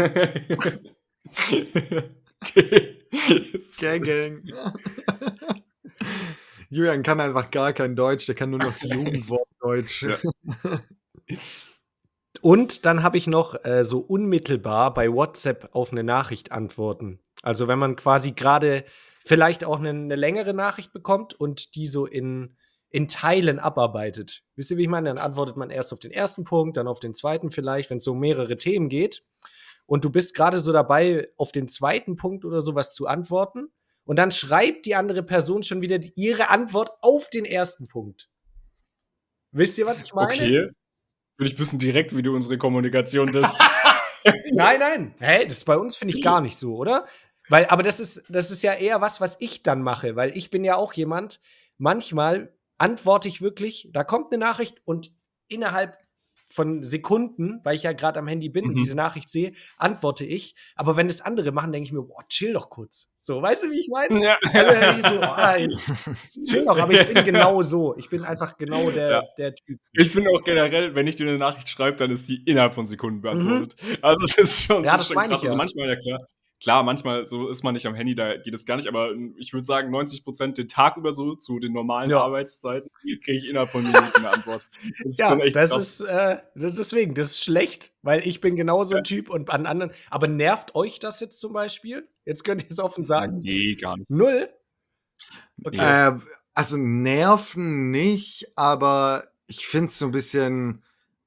okay. 2.41 2.92
Gang, 3.81 4.03
gang. 4.03 4.43
Julian 6.71 7.03
kann 7.03 7.21
einfach 7.21 7.51
gar 7.51 7.75
kein 7.75 7.95
Deutsch, 7.95 8.27
der 8.27 8.35
kann 8.35 8.51
nur 8.51 8.59
noch 8.59 8.75
Jugendwortdeutsch. 8.81 10.05
Ja. 10.05 10.17
Und 12.41 12.87
dann 12.87 13.03
habe 13.03 13.19
ich 13.19 13.27
noch 13.27 13.65
äh, 13.65 13.85
so 13.85 13.99
unmittelbar 14.01 14.95
bei 14.95 15.13
WhatsApp 15.13 15.69
auf 15.73 15.93
eine 15.93 16.03
Nachricht 16.03 16.51
antworten. 16.51 17.21
Also 17.43 17.69
wenn 17.69 17.79
man 17.79 17.95
quasi 17.95 18.33
gerade 18.33 18.85
vielleicht 19.25 19.65
auch 19.65 19.79
eine, 19.79 19.91
eine 19.91 20.17
längere 20.17 20.55
Nachricht 20.55 20.93
bekommt 20.93 21.35
und 21.35 21.75
die 21.75 21.87
so 21.87 22.07
in, 22.07 22.57
in 22.91 23.07
Teilen 23.07 23.59
abarbeitet. 23.59 24.43
Wisst 24.57 24.71
ihr, 24.71 24.77
wie 24.77 24.83
ich 24.83 24.89
meine? 24.89 25.11
Dann 25.11 25.19
antwortet 25.19 25.57
man 25.57 25.71
erst 25.71 25.93
auf 25.93 26.01
den 26.01 26.11
ersten 26.11 26.45
Punkt, 26.45 26.77
dann 26.77 26.89
auf 26.89 27.01
den 27.01 27.15
zweiten 27.15 27.51
vielleicht, 27.51 27.91
wenn 27.91 27.99
es 27.99 28.05
so 28.05 28.13
um 28.13 28.19
mehrere 28.19 28.57
Themen 28.57 28.89
geht. 28.89 29.23
Und 29.93 30.07
du 30.07 30.11
bist 30.11 30.35
gerade 30.35 30.59
so 30.59 30.73
dabei, 30.73 31.29
auf 31.37 31.53
den 31.53 31.69
zweiten 31.69 32.17
Punkt 32.17 32.47
oder 32.47 32.63
sowas 32.63 32.95
zu 32.95 33.09
antworten. 33.09 33.67
Und 34.05 34.19
dann 34.19 34.31
schreibt 34.31 34.87
die 34.87 34.95
andere 34.95 35.23
Person 35.23 35.63
schon 35.63 35.83
wieder 35.83 35.99
ihre 36.15 36.49
Antwort 36.49 36.93
auf 37.03 37.29
den 37.29 37.45
ersten 37.45 37.89
Punkt. 37.89 38.31
Wisst 39.51 39.77
ihr, 39.77 39.85
was 39.85 40.03
ich 40.03 40.15
meine? 40.15 40.33
Okay. 40.33 40.71
Will 41.37 41.47
ich 41.47 41.59
wissen 41.59 41.79
direkt, 41.79 42.17
wie 42.17 42.23
du 42.23 42.35
unsere 42.35 42.57
Kommunikation 42.57 43.33
das. 43.33 43.55
Nein, 44.53 44.81
nein. 44.81 45.15
Hä, 45.19 45.45
das 45.45 45.63
bei 45.67 45.77
uns 45.77 45.95
finde 45.97 46.17
ich 46.17 46.25
gar 46.25 46.41
nicht 46.41 46.57
so, 46.57 46.75
oder? 46.75 47.07
Weil, 47.51 47.67
aber 47.67 47.83
das 47.83 48.01
ist, 48.01 48.25
das 48.31 48.51
ist 48.51 48.63
ja 48.63 48.73
eher 48.73 49.03
was, 49.03 49.21
was 49.21 49.37
ich 49.41 49.63
dann 49.63 49.83
mache, 49.83 50.17
weil 50.17 50.35
ich 50.35 50.49
bin 50.49 50.65
ja 50.65 50.77
auch 50.77 50.95
jemand, 50.95 51.39
manchmal 51.77 52.57
antworte 52.79 53.29
ich 53.29 53.43
wirklich, 53.43 53.91
da 53.93 54.05
kommt 54.05 54.33
eine 54.33 54.43
Nachricht 54.43 54.81
und 54.87 55.15
innerhalb 55.49 55.99
von 56.53 56.85
Sekunden, 56.85 57.61
weil 57.65 57.75
ich 57.77 57.83
ja 57.83 57.93
gerade 57.93 58.19
am 58.19 58.29
Handy 58.29 58.49
bin 58.49 58.65
und 58.67 58.73
Mhm. 58.73 58.77
diese 58.77 58.97
Nachricht 58.97 59.31
sehe, 59.31 59.53
antworte 59.79 60.25
ich. 60.25 60.55
Aber 60.77 60.97
wenn 60.97 61.09
das 61.09 61.21
andere 61.23 61.51
machen, 61.53 61.73
denke 61.73 61.87
ich 61.87 61.93
mir, 61.93 62.03
boah, 62.03 62.23
chill 62.29 62.53
doch 62.53 62.69
kurz. 62.71 63.11
So, 63.21 63.41
weißt 63.41 63.63
du, 63.65 63.71
wie 63.71 63.81
ich 63.81 63.89
meine? 63.89 64.23
ja. 64.23 64.37
Also, 64.53 65.09
so, 65.15 65.21
ah, 65.23 65.57
jetzt, 65.57 65.89
jetzt 65.89 66.49
chill 66.51 66.65
doch, 66.65 66.77
aber 66.79 66.93
ich 66.93 67.07
bin 67.13 67.25
genau 67.25 67.63
so. 67.63 67.97
Ich 67.97 68.09
bin 68.11 68.25
einfach 68.25 68.57
genau 68.59 68.91
der, 68.91 69.11
Ja. 69.11 69.23
der 69.39 69.55
Typ. 69.55 69.79
Ich 69.93 70.11
finde 70.11 70.31
auch 70.31 70.43
generell, 70.45 70.95
wenn 70.95 71.07
ich 71.07 71.17
dir 71.17 71.27
eine 71.29 71.39
Nachricht 71.39 71.69
schreibe, 71.69 71.97
dann 71.97 72.11
ist 72.11 72.29
die 72.29 72.43
innerhalb 72.45 72.75
von 72.75 72.87
Sekunden 72.87 73.21
beantwortet. 73.23 73.77
Also 74.03 74.25
es 74.25 74.37
ist 74.39 74.63
schon, 74.65 74.79
Mhm. 74.81 74.85
Ja, 74.85 74.93
ist 74.97 75.01
das 75.01 75.07
schon 75.09 75.15
meine 75.17 75.29
krass. 75.31 75.39
ich 75.41 75.45
ja. 75.45 75.51
Also 75.51 75.57
manchmal, 75.57 75.89
ja 75.89 75.97
klar. 75.97 76.21
Klar, 76.63 76.85
manchmal 76.85 77.27
so 77.27 77.49
ist 77.49 77.65
man 77.65 77.75
nicht 77.75 77.87
am 77.87 77.95
Handy, 77.95 78.15
da 78.15 78.37
geht 78.37 78.55
es 78.55 78.65
gar 78.65 78.77
nicht, 78.77 78.87
aber 78.87 79.11
ich 79.37 79.53
würde 79.53 79.65
sagen, 79.65 79.91
90 79.91 80.23
Prozent 80.25 80.59
den 80.59 80.69
Tag 80.69 80.97
über 80.97 81.13
so 81.13 81.35
zu 81.35 81.59
den 81.59 81.73
normalen 81.73 82.09
Ja. 82.11 82.23
Arbeitszeiten 82.23 82.89
kriege 83.03 83.33
ich 83.33 83.49
innerhalb 83.49 83.71
von 83.71 83.83
Minuten 83.83 84.13
eine 84.17 84.31
Antwort. 84.31 84.63
Das 85.03 85.13
ist 85.13 85.21
Ja, 85.21 85.35
das 85.35 85.71
krass. 85.71 86.01
ist 86.01 86.01
äh, 86.03 86.39
deswegen, 86.55 87.15
das 87.15 87.33
ist 87.33 87.45
schlecht, 87.45 87.93
weil 88.03 88.27
ich 88.27 88.41
bin 88.41 88.55
genau 88.55 88.85
so 88.85 88.95
ein 88.95 89.05
Typ 89.05 89.29
und 89.29 89.51
an 89.51 89.67
anderen. 89.67 89.93
Aber 90.11 90.29
nervt 90.29 90.75
euch 90.75 90.99
das 91.01 91.19
jetzt 91.21 91.41
zum 91.41 91.53
Beispiel? 91.53 92.09
Jetzt 92.25 92.45
könnt 92.45 92.63
ihr 92.63 92.71
es 92.71 92.79
offen 92.79 93.05
sagen. 93.05 93.41
Nee, 93.41 93.75
gar 93.75 93.97
nicht. 93.97 94.09
Null? 94.11 94.49
Okay. 95.65 95.77
Ja. 95.77 96.17
Äh, 96.17 96.21
also 96.55 96.77
nerven 96.77 97.91
nicht, 97.91 98.53
aber 98.57 99.25
ich 99.47 99.67
finde 99.67 99.89
es 99.89 99.99
so 99.99 100.07
ein 100.07 100.13
bisschen, 100.13 100.83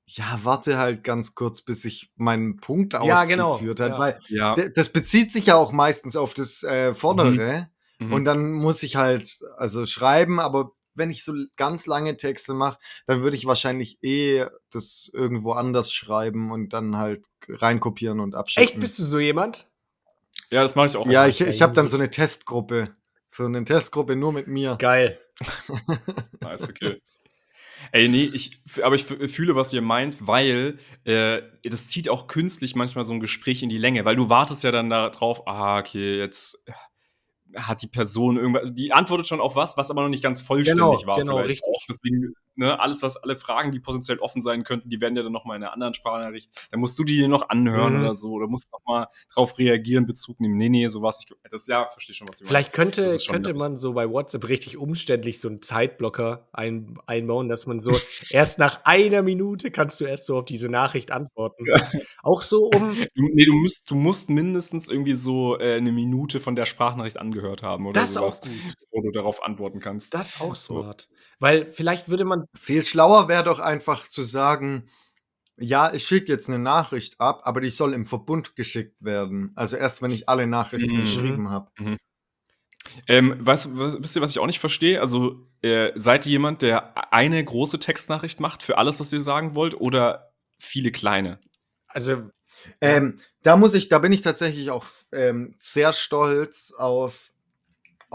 ja, 0.08 0.40
warte 0.44 0.78
halt 0.78 1.04
ganz 1.04 1.34
kurz, 1.36 1.62
bis 1.62 1.84
ich 1.86 2.12
meinen 2.16 2.58
Punkt 2.58 2.94
Ja, 2.94 3.26
genau, 3.26 3.54
ausgeführt 3.54 3.80
hat, 3.80 3.92
ja. 3.94 4.00
weil 4.00 4.20
Ja. 4.30 4.56
das 4.76 4.90
bezieht 4.90 5.34
sich 5.34 5.48
ja 5.48 5.56
auch 5.56 5.72
meistens 5.72 6.16
auf 6.16 6.34
das 6.34 6.64
äh, 6.64 6.94
Vordere 6.94 7.70
Mhm. 7.98 8.12
und 8.14 8.26
dann 8.26 8.52
muss 8.52 8.84
ich 8.84 8.98
halt 8.98 9.40
also 9.58 9.86
schreiben, 9.86 10.40
aber 10.42 10.72
wenn 10.96 11.10
ich 11.10 11.24
so 11.24 11.34
ganz 11.56 11.86
lange 11.88 12.18
Texte 12.18 12.54
mache, 12.54 12.78
dann 13.08 13.22
würde 13.24 13.36
ich 13.38 13.46
wahrscheinlich 13.46 13.98
eh 14.04 14.46
das 14.72 15.10
irgendwo 15.14 15.54
anders 15.54 15.92
schreiben 15.94 16.52
und 16.52 16.74
dann 16.74 16.98
halt 16.98 17.28
reinkopieren 17.48 18.20
und 18.20 18.36
abschicken. 18.36 18.68
Echt, 18.70 18.80
bist 18.80 19.00
du 19.00 19.04
so 19.04 19.18
jemand? 19.20 19.70
ja, 20.52 20.62
das 20.62 20.76
mache 20.76 20.88
ich 20.88 20.96
auch. 20.98 21.08
ja, 21.08 21.26
ich, 21.28 21.42
ich 21.42 21.62
habe 21.62 21.74
dann 21.74 21.88
so 21.88 21.98
eine 21.98 22.10
Testgruppe. 22.10 22.90
So 23.28 23.46
eine 23.46 23.64
Testgruppe 23.66 24.16
nur 24.16 24.32
mit 24.34 24.48
mir. 24.48 24.76
Geil. 24.78 25.20
Nice, 26.42 26.70
okay. 26.70 27.02
Ey, 27.92 28.08
nee, 28.08 28.30
ich, 28.34 28.60
aber 28.84 28.96
ich 28.96 29.04
fühle, 29.04 29.56
was 29.56 29.74
ihr 29.74 29.82
meint, 29.82 30.28
weil 30.28 30.78
äh, 31.04 31.42
das 31.64 31.88
zieht 31.88 32.10
auch 32.10 32.28
künstlich 32.28 32.76
manchmal 32.76 33.06
so 33.06 33.14
ein 33.14 33.20
Gespräch 33.20 33.64
in 33.64 33.70
die 33.70 33.78
Länge, 33.78 34.06
weil 34.06 34.16
du 34.16 34.30
wartest 34.30 34.64
ja 34.64 34.72
dann 34.72 34.90
darauf, 34.90 35.48
ah, 35.48 35.80
okay, 35.80 36.18
jetzt 36.18 36.64
hat 37.56 37.82
die 37.82 37.88
Person 37.88 38.38
irgendwas, 38.38 38.74
die 38.74 38.92
antwortet 38.92 39.28
schon 39.28 39.40
auf 39.40 39.56
was, 39.56 39.78
was 39.78 39.92
aber 39.92 40.02
noch 40.02 40.10
nicht 40.10 40.24
ganz 40.24 40.42
vollständig 40.42 41.02
Genau, 41.02 41.08
war. 41.08 41.18
genau, 41.18 41.38
richtig. 41.40 41.64
Auch. 41.64 41.82
Deswegen, 41.88 42.34
ne, 42.56 42.80
alles, 42.80 43.02
was, 43.02 43.18
alle 43.18 43.36
Fragen, 43.36 43.72
die 43.72 43.80
potenziell 43.80 44.20
offen 44.20 44.42
sein 44.42 44.64
könnten, 44.64 44.90
die 44.90 45.02
werden 45.02 45.16
ja 45.16 45.24
dann 45.24 45.32
nochmal 45.32 45.58
in 45.58 45.64
einer 45.64 45.74
anderen 45.74 45.94
Sprachnachricht. 45.94 46.50
Dann 46.72 46.80
musst 46.80 46.98
du 47.00 47.04
die 47.04 47.28
noch 47.28 47.50
anhören 47.50 47.96
Mhm. 47.96 48.00
oder 48.02 48.16
so, 48.16 48.32
oder 48.32 48.48
musst 48.48 48.72
nochmal 48.72 49.08
drauf 49.34 49.58
reagieren, 49.58 50.06
Bezug 50.06 50.40
nehmen. 50.40 50.58
Nee, 50.58 50.70
nee, 50.70 50.88
sowas. 50.88 51.24
Ich, 51.26 51.36
das, 51.52 51.68
ja, 51.68 51.90
verstehe 51.90 52.16
schon, 52.16 52.28
was 52.28 52.38
du 52.38 52.46
Vielleicht 52.46 52.74
könnte, 52.74 53.18
schon 53.20 53.34
könnte 53.34 53.50
nervig. 53.52 53.62
man 53.62 53.76
so 53.76 53.94
bei 53.94 54.10
WhatsApp 54.10 54.48
richtig 54.48 54.78
umständlich 54.78 55.40
so 55.40 55.48
einen 55.48 55.62
Zeitblocker 55.62 56.48
ein, 56.54 56.98
einbauen, 57.06 57.50
dass 57.50 57.66
man 57.66 57.80
so 57.80 57.92
erst 58.30 58.60
nach 58.60 58.82
einer 58.86 59.22
Minute 59.22 59.72
kannst 59.72 60.00
du 60.02 60.06
erst 60.06 60.26
so 60.26 60.38
auf 60.38 60.46
diese 60.46 60.70
Nachricht 60.70 61.12
antworten. 61.12 61.66
Auch 62.24 62.42
so 62.42 62.70
um. 62.74 62.96
Du, 63.16 63.30
nee, 63.34 63.46
du 63.46 63.54
musst, 63.54 63.90
du 63.92 63.96
musst 63.96 64.30
mindestens 64.30 64.88
irgendwie 64.90 65.16
so 65.16 65.60
äh, 65.60 65.76
eine 65.78 65.92
Minute 65.92 66.40
von 66.40 66.56
der 66.56 66.66
Sprachnachricht 66.66 67.18
angehört 67.18 67.64
haben 67.64 67.86
oder 67.88 68.02
Das 68.02 68.14
sowas, 68.14 68.42
wo 68.92 69.02
du 69.02 69.12
darauf 69.12 69.44
antworten 69.44 69.80
kannst. 69.80 70.14
Das 70.14 70.42
auch 70.42 70.56
So. 70.56 70.84
Weil 71.40 71.72
vielleicht 71.72 72.10
würde 72.10 72.26
man. 72.26 72.46
Viel 72.56 72.84
schlauer 72.84 73.28
wäre 73.28 73.44
doch 73.44 73.60
einfach 73.60 74.08
zu 74.08 74.24
sagen, 74.24 74.90
ja, 75.58 75.94
ich 75.94 76.06
schicke 76.06 76.32
jetzt 76.32 76.50
eine 76.50 76.60
Nachricht 76.60 77.20
ab, 77.20 77.42
aber 77.44 77.62
die 77.62 77.70
soll 77.70 77.94
im 77.94 78.06
Verbund 78.06 78.56
geschickt 78.56 78.96
werden. 79.00 79.52
Also 79.56 79.78
erst, 79.78 80.02
wenn 80.02 80.12
ich 80.12 80.28
alle 80.28 80.48
Nachrichten 80.48 80.94
Mhm. 80.96 81.02
geschrieben 81.02 81.50
habe. 81.50 81.72
Ähm, 83.08 83.36
weißt, 83.40 83.66
du, 83.66 83.78
was- 83.80 83.98
wisst 84.02 84.16
ihr, 84.16 84.22
was 84.22 84.32
ich 84.32 84.40
auch 84.40 84.46
nicht 84.48 84.60
verstehe? 84.60 85.00
Also, 85.02 85.48
äh, 85.62 85.92
seid 85.96 86.26
ihr 86.26 86.34
jemand, 86.34 86.62
der 86.62 87.14
eine 87.14 87.44
große 87.44 87.80
Textnachricht 87.80 88.40
macht 88.40 88.64
für 88.64 88.78
alles, 88.78 89.00
was 89.00 89.12
ihr 89.12 89.22
sagen 89.22 89.56
wollt, 89.56 89.80
oder 89.80 90.34
viele 90.60 90.92
kleine? 90.92 91.40
Also, 91.88 92.30
Ähm, 92.82 93.20
da 93.44 93.58
muss 93.58 93.74
ich, 93.76 93.90
da 93.90 94.00
bin 94.00 94.12
ich 94.12 94.22
tatsächlich 94.22 94.72
auch 94.72 94.86
ähm, 95.12 95.54
sehr 95.58 95.94
stolz 95.94 96.72
auf, 96.72 97.32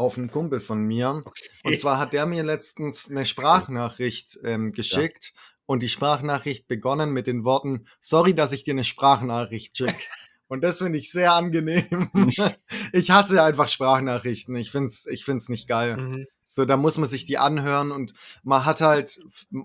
auf 0.01 0.19
einen 0.19 0.31
Kumpel 0.31 0.61
von 0.61 0.83
mir. 0.83 1.23
Und 1.63 1.79
zwar 1.79 1.99
hat 1.99 2.13
der 2.13 2.27
mir 2.27 2.43
letztens 2.43 3.11
eine 3.11 3.27
Sprachnachricht 3.27 4.41
ähm, 4.45 4.73
geschickt 4.73 5.33
und 5.67 5.83
die 5.83 5.89
Sprachnachricht 5.89 6.67
begonnen 6.67 7.13
mit 7.13 7.27
den 7.27 7.45
Worten, 7.45 7.87
sorry, 8.01 8.35
dass 8.35 8.53
ich 8.53 8.65
dir 8.65 8.75
eine 8.75 8.85
Sprachnachricht 8.85 9.77
schicke. 9.77 10.03
Und 10.49 10.63
das 10.63 10.79
finde 10.79 10.99
ich 10.99 11.13
sehr 11.13 11.33
angenehm. 11.35 12.11
ich 12.93 13.13
hasse 13.13 13.41
einfach 13.41 13.69
Sprachnachrichten. 13.69 14.57
Ich 14.57 14.73
finde 14.73 14.89
es 14.89 15.07
ich 15.07 15.25
find's 15.25 15.49
nicht 15.49 15.69
geil. 15.69 15.97
mhm. 15.97 16.27
So, 16.43 16.65
da 16.65 16.77
muss 16.77 16.99
man 16.99 17.09
sich 17.09 17.25
die 17.25 17.39
anhören 17.39 17.93
und 17.93 18.15
man 18.43 18.65
hat 18.65 18.81
halt, 18.81 19.21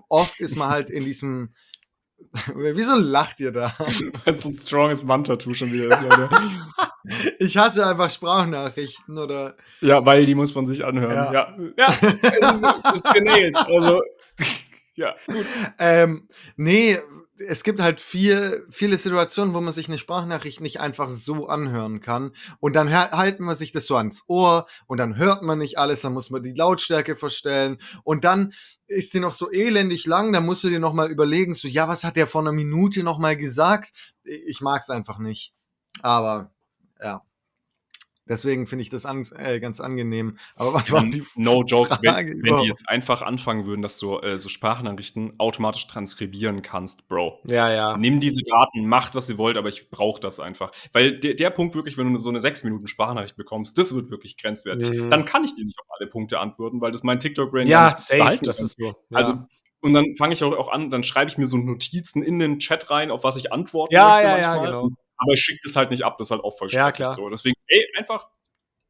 oft 0.08 0.40
ist 0.40 0.54
man 0.54 0.68
halt 0.68 0.88
in 0.88 1.04
diesem, 1.04 1.54
wieso 2.54 2.96
lacht 2.96 3.40
ihr 3.40 3.50
da? 3.50 3.74
Weil 4.24 4.34
es 4.34 4.44
ein 4.44 4.52
stronges 4.52 5.08
Wandtattoo 5.08 5.54
schon 5.54 5.72
wieder 5.72 5.90
ist. 5.90 6.02
Leute. 6.02 6.28
Ich 7.38 7.56
hasse 7.56 7.86
einfach 7.86 8.10
Sprachnachrichten 8.10 9.18
oder 9.18 9.56
ja, 9.80 10.04
weil 10.04 10.24
die 10.24 10.34
muss 10.34 10.54
man 10.54 10.66
sich 10.66 10.84
anhören. 10.84 11.12
Ja. 11.12 11.32
Ja, 11.32 11.56
ja, 11.76 11.94
es 12.00 12.56
ist, 12.56 12.62
du 12.62 12.92
bist 12.92 13.14
genäht. 13.14 13.56
Also, 13.56 14.02
ja, 14.94 15.14
gut. 15.26 15.46
ähm, 15.78 16.28
nee, 16.56 16.98
es 17.38 17.64
gibt 17.64 17.80
halt 17.80 18.00
viel, 18.00 18.66
viele 18.70 18.98
Situationen, 18.98 19.54
wo 19.54 19.60
man 19.60 19.72
sich 19.72 19.88
eine 19.88 19.98
Sprachnachricht 19.98 20.60
nicht 20.60 20.80
einfach 20.80 21.10
so 21.10 21.48
anhören 21.48 22.00
kann. 22.00 22.32
Und 22.60 22.76
dann 22.76 22.92
halten 22.92 23.44
wir 23.44 23.54
sich 23.54 23.72
das 23.72 23.86
so 23.86 23.96
ans 23.96 24.24
Ohr 24.28 24.66
und 24.86 24.98
dann 24.98 25.16
hört 25.16 25.42
man 25.42 25.58
nicht 25.58 25.78
alles, 25.78 26.00
dann 26.00 26.14
muss 26.14 26.30
man 26.30 26.42
die 26.42 26.54
Lautstärke 26.54 27.16
verstellen. 27.16 27.78
Und 28.04 28.24
dann 28.24 28.52
ist 28.86 29.14
die 29.14 29.20
noch 29.20 29.34
so 29.34 29.50
elendig 29.50 30.06
lang, 30.06 30.32
dann 30.32 30.46
musst 30.46 30.64
du 30.64 30.68
dir 30.68 30.80
nochmal 30.80 31.10
überlegen, 31.10 31.54
so, 31.54 31.68
ja, 31.68 31.88
was 31.88 32.04
hat 32.04 32.16
der 32.16 32.26
vor 32.26 32.40
einer 32.40 32.52
Minute 32.52 33.02
nochmal 33.02 33.36
gesagt? 33.36 33.92
Ich 34.24 34.60
mag's 34.60 34.90
einfach 34.90 35.18
nicht. 35.18 35.52
Aber, 36.02 36.52
ja. 37.02 37.22
Deswegen 38.28 38.66
finde 38.66 38.82
ich 38.82 38.90
das 38.90 39.06
an, 39.06 39.22
äh, 39.38 39.60
ganz 39.60 39.80
angenehm. 39.80 40.36
Aber 40.56 40.74
was 40.74 40.90
war 40.90 41.04
die 41.04 41.22
no 41.36 41.62
joke, 41.66 41.88
Frage 41.88 42.32
wenn, 42.32 42.42
wenn 42.42 42.62
die 42.62 42.66
jetzt 42.66 42.88
einfach 42.88 43.22
anfangen 43.22 43.66
würden, 43.66 43.82
dass 43.82 43.98
du 43.98 44.18
äh, 44.18 44.36
so 44.36 44.48
Sprachnachrichten 44.48 45.38
automatisch 45.38 45.86
transkribieren 45.86 46.62
kannst, 46.62 47.08
Bro. 47.08 47.40
Ja, 47.46 47.72
ja. 47.72 47.96
Nimm 47.96 48.18
diese 48.18 48.42
Daten, 48.42 48.86
macht, 48.86 49.14
was 49.14 49.30
ihr 49.30 49.38
wollt, 49.38 49.56
aber 49.56 49.68
ich 49.68 49.90
brauche 49.90 50.20
das 50.20 50.40
einfach. 50.40 50.72
Weil 50.92 51.20
der, 51.20 51.34
der 51.34 51.50
Punkt 51.50 51.76
wirklich, 51.76 51.98
wenn 51.98 52.12
du 52.12 52.18
so 52.18 52.30
eine 52.30 52.40
6 52.40 52.64
Minuten 52.64 52.88
Sprachnachricht 52.88 53.36
bekommst, 53.36 53.78
das 53.78 53.94
wird 53.94 54.10
wirklich 54.10 54.36
grenzwertig. 54.36 54.90
Mhm. 54.90 55.08
Dann 55.08 55.24
kann 55.24 55.44
ich 55.44 55.54
dir 55.54 55.64
nicht 55.64 55.78
auf 55.78 55.86
alle 55.96 56.08
Punkte 56.08 56.40
antworten, 56.40 56.80
weil 56.80 56.90
das 56.90 57.04
mein 57.04 57.20
TikTok-Brain 57.20 57.68
Ja, 57.68 57.92
safe, 57.92 58.40
das 58.42 58.60
ist 58.60 58.76
so. 58.76 58.86
Ja. 58.86 59.18
Also, 59.18 59.38
und 59.80 59.92
dann 59.92 60.16
fange 60.16 60.32
ich 60.32 60.42
auch, 60.42 60.52
auch 60.56 60.72
an, 60.72 60.90
dann 60.90 61.04
schreibe 61.04 61.30
ich 61.30 61.38
mir 61.38 61.46
so 61.46 61.58
Notizen 61.58 62.22
in 62.22 62.40
den 62.40 62.58
Chat 62.58 62.90
rein, 62.90 63.12
auf 63.12 63.22
was 63.22 63.36
ich 63.36 63.52
antworten 63.52 63.94
Ja, 63.94 64.08
möchte 64.08 64.22
ja, 64.22 64.38
ja, 64.38 64.48
manchmal. 64.48 64.66
genau. 64.66 64.88
Aber 65.18 65.32
ich 65.34 65.40
schicke 65.40 65.60
das 65.64 65.76
halt 65.76 65.90
nicht 65.90 66.04
ab, 66.04 66.18
das 66.18 66.28
ist 66.28 66.30
halt 66.32 66.44
auch 66.44 66.56
voll 66.58 66.68
Ja, 66.70 66.92
klar. 66.92 67.14
so. 67.14 67.28
Deswegen, 67.30 67.56
ey, 67.68 67.86
einfach 67.98 68.28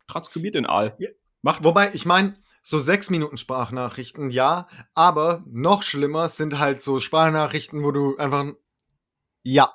transkribiert 0.09 0.55
den 0.57 0.67
Aal. 0.67 0.97
Ja. 0.99 1.09
Macht 1.43 1.65
Wobei, 1.65 1.91
ich 1.95 2.07
meine, 2.07 2.37
so 2.63 2.79
sechs 2.81 3.11
Minuten 3.11 3.37
Sprachnachrichten, 3.39 4.31
ja, 4.31 4.67
aber 4.95 5.45
noch 5.47 5.83
schlimmer 5.85 6.29
sind 6.29 6.59
halt 6.59 6.83
so 6.83 7.01
Sprachnachrichten, 7.01 7.85
wo 7.85 7.93
du 7.93 8.17
einfach 8.19 8.41
ein 8.41 8.57
Ja. 9.45 9.73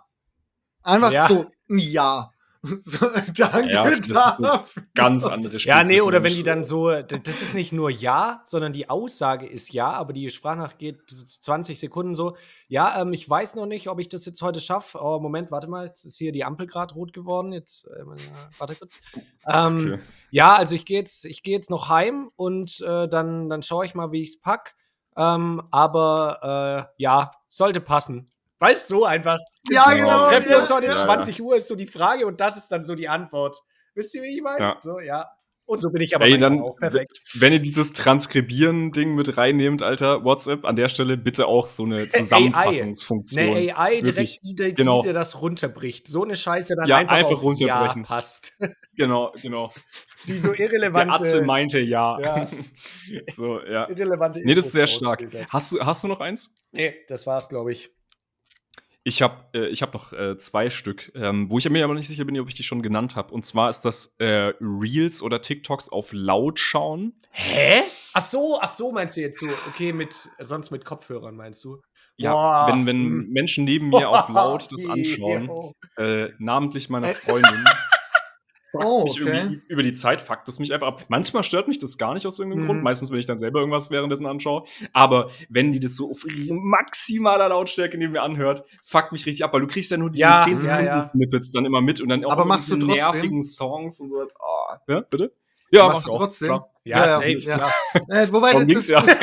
Einfach 0.84 1.12
Ja. 1.12 1.28
so 1.28 1.52
ein 1.70 1.80
Ja. 1.80 2.34
So, 2.82 3.08
danke 3.36 3.72
Ja, 3.72 3.84
das 3.90 4.08
ist 4.08 4.16
eine 4.16 4.48
dafür. 4.48 4.84
Ganz 4.94 5.26
andere 5.26 5.58
Ja, 5.58 5.84
nee, 5.84 5.94
Spezies 5.94 6.02
oder 6.04 6.24
wenn 6.24 6.34
die 6.34 6.44
dann 6.44 6.64
so, 6.64 6.92
das 7.02 7.42
ist 7.42 7.54
nicht 7.54 7.72
nur 7.72 7.90
ja, 7.90 8.42
sondern 8.46 8.72
die 8.72 8.90
Aussage 8.90 9.48
ist 9.48 9.74
ja, 9.74 9.90
aber 9.92 10.14
die 10.14 10.30
Sprachnachricht 10.30 10.78
geht 10.78 11.10
20 11.10 11.80
Sekunden 11.80 12.14
so, 12.14 12.36
ja, 12.68 13.02
ähm, 13.02 13.14
ich 13.14 13.28
weiß 13.28 13.56
noch 13.56 13.66
nicht, 13.66 13.88
ob 13.90 14.00
ich 14.00 14.10
das 14.10 14.26
jetzt 14.26 14.42
heute 14.42 14.60
schaffe. 14.60 15.00
Oh, 15.02 15.20
Moment, 15.20 15.50
warte 15.52 15.68
mal, 15.68 15.88
jetzt 15.88 16.06
ist 16.06 16.18
hier 16.18 16.32
die 16.32 16.44
Ampel 16.44 16.68
gerade 16.68 16.94
rot 16.94 17.14
geworden. 17.14 17.52
Jetzt, 17.52 17.88
äh, 17.88 18.06
warte 18.58 18.76
kurz. 18.76 19.00
Ähm, 19.48 19.78
Okay. 19.82 20.00
Ja, 20.30 20.56
also 20.56 20.76
ich 20.76 20.86
gehe 20.86 20.98
jetzt, 21.00 21.26
ich 21.26 21.44
gehe 21.44 21.54
jetzt 21.54 21.70
noch 21.70 21.90
heim 21.90 22.32
und 22.36 22.80
äh, 22.82 23.08
dann, 23.08 23.50
dann 23.50 23.62
schaue 23.62 23.86
ich 23.86 23.96
mal, 23.96 24.12
wie 24.12 24.22
ich 24.22 24.30
es 24.30 24.42
pack. 24.42 24.76
Ähm, 25.18 25.62
aber 25.72 26.88
äh, 26.98 27.04
ja, 27.04 27.32
sollte 27.50 27.82
passen. 27.82 28.32
Weißt 28.62 28.92
du, 28.92 28.98
so 28.98 29.06
einfach. 29.06 29.40
Ja, 29.70 29.92
Genau. 29.92 30.26
Treffen 30.28 30.50
wir 30.50 30.56
ja, 30.58 30.62
uns 30.62 30.72
heute 30.72 30.86
ja, 30.86 30.94
ja. 30.94 31.00
20 31.00 31.42
Uhr, 31.42 31.56
ist 31.58 31.68
so 31.68 31.76
die 31.76 31.88
Frage 31.88 32.28
und 32.28 32.40
das 32.40 32.58
ist 32.58 32.72
dann 32.72 32.84
so 32.84 32.94
die 32.94 33.10
Antwort. 33.10 33.58
Wisst 33.96 34.14
ihr, 34.14 34.22
wie 34.22 34.36
ich 34.36 34.42
meine? 34.42 34.60
Ja. 34.60 34.78
So, 34.82 35.00
ja. 35.00 35.30
Und 35.66 35.80
so 35.80 35.90
bin 35.90 36.02
ich 36.02 36.16
aber 36.16 36.26
Ey, 36.26 36.38
dann, 36.38 36.60
auch. 36.60 36.76
Perfekt. 36.78 37.22
wenn 37.40 37.54
ihr 37.54 37.60
dieses 37.60 37.94
Transkribieren-Ding 37.94 39.16
mit 39.16 39.38
reinnehmt, 39.38 39.82
Alter, 39.84 40.24
WhatsApp, 40.26 40.66
an 40.66 40.76
der 40.76 40.90
Stelle 40.90 41.18
bitte 41.18 41.48
auch 41.48 41.66
so 41.66 41.86
eine 41.86 42.08
Zusammenfassungsfunktion. 42.10 43.56
Eine 43.56 43.78
AI 43.78 44.02
direkt, 44.02 44.06
Wirklich. 44.06 44.38
die, 44.44 44.56
die, 44.56 44.74
Genau. 44.74 45.02
die 45.02 45.08
dir 45.08 45.14
das 45.14 45.42
runterbricht. 45.42 46.08
So 46.08 46.24
eine 46.24 46.36
Scheiße 46.36 46.76
dann 46.76 46.88
Ja, 46.88 46.98
einfach, 46.98 47.16
einfach 47.16 47.32
auf 47.32 47.44
runterbrechen. 47.44 48.04
Ja, 48.04 48.08
passt. 48.08 48.54
Genau, 48.98 49.32
genau. 49.42 49.72
Die 50.28 50.38
so 50.38 50.52
Der 50.52 50.60
irrelevante, 50.60 51.14
Atze 51.24 51.42
meinte 51.44 51.80
ja. 51.80 52.20
Ja. 52.20 52.48
so, 53.34 53.62
ja. 53.62 53.90
irrelevante 53.90 54.42
Nee, 54.44 54.54
das 54.54 54.66
ist 54.68 54.74
sehr 54.74 54.86
stark. 54.86 55.26
Hast 55.50 55.72
du, 55.72 55.80
hast 55.80 56.04
du 56.04 56.10
noch 56.10 56.20
eins? 56.20 56.54
Nee, 56.72 56.96
das 57.08 57.26
war's, 57.26 57.48
glaube 57.48 57.72
ich. 57.72 57.90
Ich 59.04 59.22
habe 59.22 59.36
äh, 59.54 59.68
ich 59.68 59.82
hab 59.82 59.94
noch 59.94 60.14
äh, 60.14 60.38
zwei 60.38 60.70
Stück, 60.70 61.12
ähm, 61.16 61.50
wo 61.50 61.58
ich 61.58 61.68
mir 61.70 61.84
aber 61.84 61.96
nicht 61.96 62.08
sicher 62.08 62.26
bin, 62.26 62.40
ob 62.40 62.48
ich 62.48 62.56
die 62.56 62.64
schon 62.64 62.82
genannt 62.84 63.16
habe. 63.16 63.34
Und 63.34 63.46
zwar 63.46 63.70
ist 63.70 63.82
das 63.82 64.16
äh, 64.20 64.54
Reels 64.62 65.24
oder 65.24 65.42
TikToks 65.42 65.90
auf 65.90 66.10
laut 66.14 66.60
schauen. 66.60 67.14
Hä? 67.32 67.82
Ach 68.14 68.22
so, 68.22 68.60
ach 68.62 68.68
so 68.68 68.92
meinst 68.92 69.18
du 69.18 69.22
jetzt 69.22 69.40
so. 69.40 69.48
Okay, 69.70 69.92
mit, 69.94 70.30
sonst 70.40 70.70
mit 70.70 70.86
Kopfhörern 70.86 71.36
meinst 71.36 71.64
du? 71.64 71.78
Ja, 72.18 72.34
Boah. 72.34 72.68
wenn, 72.68 72.86
wenn 72.86 72.98
Hm. 72.98 73.30
Menschen 73.32 73.66
neben 73.66 73.90
mir 73.90 74.10
auf 74.10 74.30
laut 74.30 74.68
das 74.72 74.86
anschauen, 74.90 75.50
äh, 75.98 76.30
namentlich 76.38 76.90
meiner 76.90 77.10
Äh. 77.10 77.16
Freundin, 78.72 78.92
Oh, 78.92 79.04
mich 79.04 79.22
okay. 79.22 79.38
irgendwie 79.38 79.62
über 79.68 79.84
die 79.84 79.94
Zeit 79.94 80.22
fuckt 80.22 80.48
es 80.48 80.60
mich 80.60 80.74
einfach 80.74 80.88
ab. 80.88 81.06
Manchmal 81.10 81.44
stört 81.44 81.68
mich 81.68 81.80
das 81.80 81.98
gar 81.98 82.14
nicht 82.14 82.26
aus 82.26 82.40
irgendeinem 82.40 82.64
Mhm. 82.64 82.68
Grund. 82.68 82.84
Meistens, 82.84 83.12
wenn 83.12 83.20
ich 83.20 83.26
dann 83.26 83.38
selber 83.38 83.60
irgendwas 83.60 83.92
währenddessen 83.92 84.26
anschaue. 84.26 84.64
Aber 84.94 85.30
wenn 85.50 85.72
die 85.72 85.80
das 85.80 85.96
so 85.96 86.10
auf 86.12 86.26
maximaler 86.50 87.50
Lautstärke 87.50 87.98
neben 87.98 88.14
mir 88.14 88.22
anhört, 88.22 88.64
fuckt 88.84 89.12
mich 89.12 89.26
richtig 89.26 89.44
ab, 89.44 89.54
weil 89.54 89.62
du 89.62 89.68
kriegst 89.68 89.92
ja 89.92 89.98
nur 89.98 90.10
diese 90.10 90.22
Ja, 90.22 90.44
10 90.44 90.54
ja, 90.54 90.60
Sekunden 90.60 90.86
ja. 90.86 91.02
Snippets 91.02 91.52
dann 91.52 91.66
immer 91.66 91.82
mit 91.82 92.02
und 92.02 92.10
dann 92.10 92.24
auch 92.26 92.32
Aber 92.32 92.46
machst 92.46 92.70
du 92.72 92.78
trotzdem? 92.78 92.96
nervigen 92.98 93.42
Songs 93.44 94.00
und 94.00 94.10
sowas. 94.10 94.30
Ah, 94.40 94.80
ja, 94.88 95.02
bitte? 95.02 95.34
Ja, 95.74 95.86
Machst 95.86 96.06
mach 96.06 96.12
du 96.12 96.12
auch, 96.12 96.20
trotzdem? 96.24 96.48
klar. 96.50 96.70
Ja, 96.84 96.98
Ja, 96.98 97.06
ja, 97.06 97.16
safe, 97.18 97.32
ja. 97.38 97.56
klar. 97.58 97.72
Äh, 98.10 98.28
wobei, 98.34 98.66
das, 98.66 98.88
ja. 98.88 99.02
das. 99.02 99.18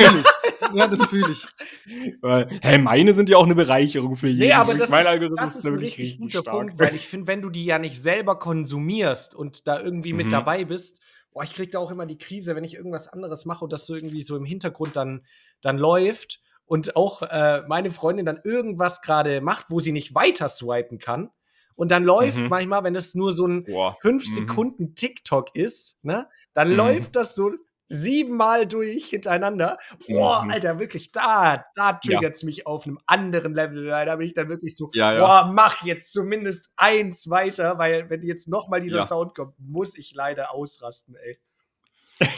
Ja, 0.73 0.87
das 0.87 1.03
fühle 1.05 1.31
ich. 1.31 1.47
Weil, 2.21 2.47
hey, 2.61 2.77
meine 2.77 3.13
sind 3.13 3.29
ja 3.29 3.37
auch 3.37 3.45
eine 3.45 3.55
Bereicherung 3.55 4.15
für 4.15 4.27
jeden. 4.27 4.41
Nee, 4.41 4.53
aber 4.53 4.73
das 4.73 4.89
mein 4.89 5.01
ist, 5.01 5.07
Algorithmus 5.07 5.39
das 5.53 5.55
ist 5.55 5.65
ein 5.65 5.71
wirklich 5.73 5.97
richtig 5.97 6.17
guter 6.19 6.39
stark. 6.41 6.57
Punkt, 6.57 6.79
weil 6.79 6.95
ich 6.95 7.07
finde, 7.07 7.27
wenn 7.27 7.41
du 7.41 7.49
die 7.49 7.65
ja 7.65 7.79
nicht 7.79 8.01
selber 8.01 8.37
konsumierst 8.39 9.35
und 9.35 9.67
da 9.67 9.79
irgendwie 9.79 10.13
mit 10.13 10.27
Mhm. 10.27 10.31
dabei 10.31 10.65
bist, 10.65 11.01
boah, 11.31 11.43
ich 11.43 11.53
krieg 11.53 11.71
da 11.71 11.79
auch 11.79 11.91
immer 11.91 12.05
die 12.05 12.17
Krise, 12.17 12.55
wenn 12.55 12.63
ich 12.63 12.75
irgendwas 12.75 13.07
anderes 13.07 13.45
mache 13.45 13.63
und 13.63 13.73
das 13.73 13.85
so 13.85 13.95
irgendwie 13.95 14.21
so 14.21 14.35
im 14.35 14.45
Hintergrund 14.45 14.95
dann, 14.95 15.25
dann 15.61 15.77
läuft 15.77 16.41
und 16.65 16.95
auch 16.95 17.21
äh, 17.23 17.63
meine 17.67 17.89
Freundin 17.91 18.25
dann 18.25 18.39
irgendwas 18.43 19.01
gerade 19.01 19.41
macht, 19.41 19.65
wo 19.69 19.79
sie 19.79 19.91
nicht 19.91 20.13
weiter 20.15 20.49
swipen 20.49 20.99
kann. 20.99 21.29
Und 21.75 21.91
dann 21.91 22.03
läuft 22.03 22.43
Mhm. 22.43 22.49
manchmal, 22.49 22.83
wenn 22.83 22.95
es 22.95 23.15
nur 23.15 23.31
so 23.33 23.47
ein 23.47 23.63
Boah. 23.63 23.95
5 24.01 24.23
Mhm. 24.23 24.27
Sekunden 24.27 24.95
TikTok 24.95 25.55
ist, 25.55 26.03
ne, 26.03 26.27
dann 26.53 26.69
Mhm. 26.69 26.75
läuft 26.75 27.15
das 27.15 27.35
so 27.35 27.51
siebenmal 27.89 28.67
durch 28.67 29.05
hintereinander. 29.07 29.77
Boah, 30.07 30.43
Mhm. 30.45 30.51
Alter, 30.51 30.79
wirklich, 30.79 31.11
da, 31.11 31.65
da 31.75 31.93
triggert 31.93 32.35
es 32.35 32.43
mich 32.43 32.65
auf 32.67 32.85
einem 32.85 32.99
anderen 33.07 33.53
Level. 33.55 33.87
Da 33.87 34.15
bin 34.15 34.27
ich 34.27 34.33
dann 34.35 34.47
wirklich 34.47 34.75
so, 34.77 34.91
Ja, 34.93 35.13
ja. 35.13 35.19
boah, 35.19 35.51
mach 35.51 35.83
jetzt 35.83 36.13
zumindest 36.13 36.69
eins 36.77 37.29
weiter, 37.29 37.77
weil 37.79 38.09
wenn 38.09 38.21
jetzt 38.21 38.47
noch 38.47 38.67
mal 38.69 38.79
dieser 38.79 38.99
Ja. 38.99 39.05
Sound 39.05 39.35
kommt, 39.35 39.55
muss 39.59 39.97
ich 39.97 40.13
leider 40.13 40.53
ausrasten, 40.53 41.15
ey. 41.15 41.39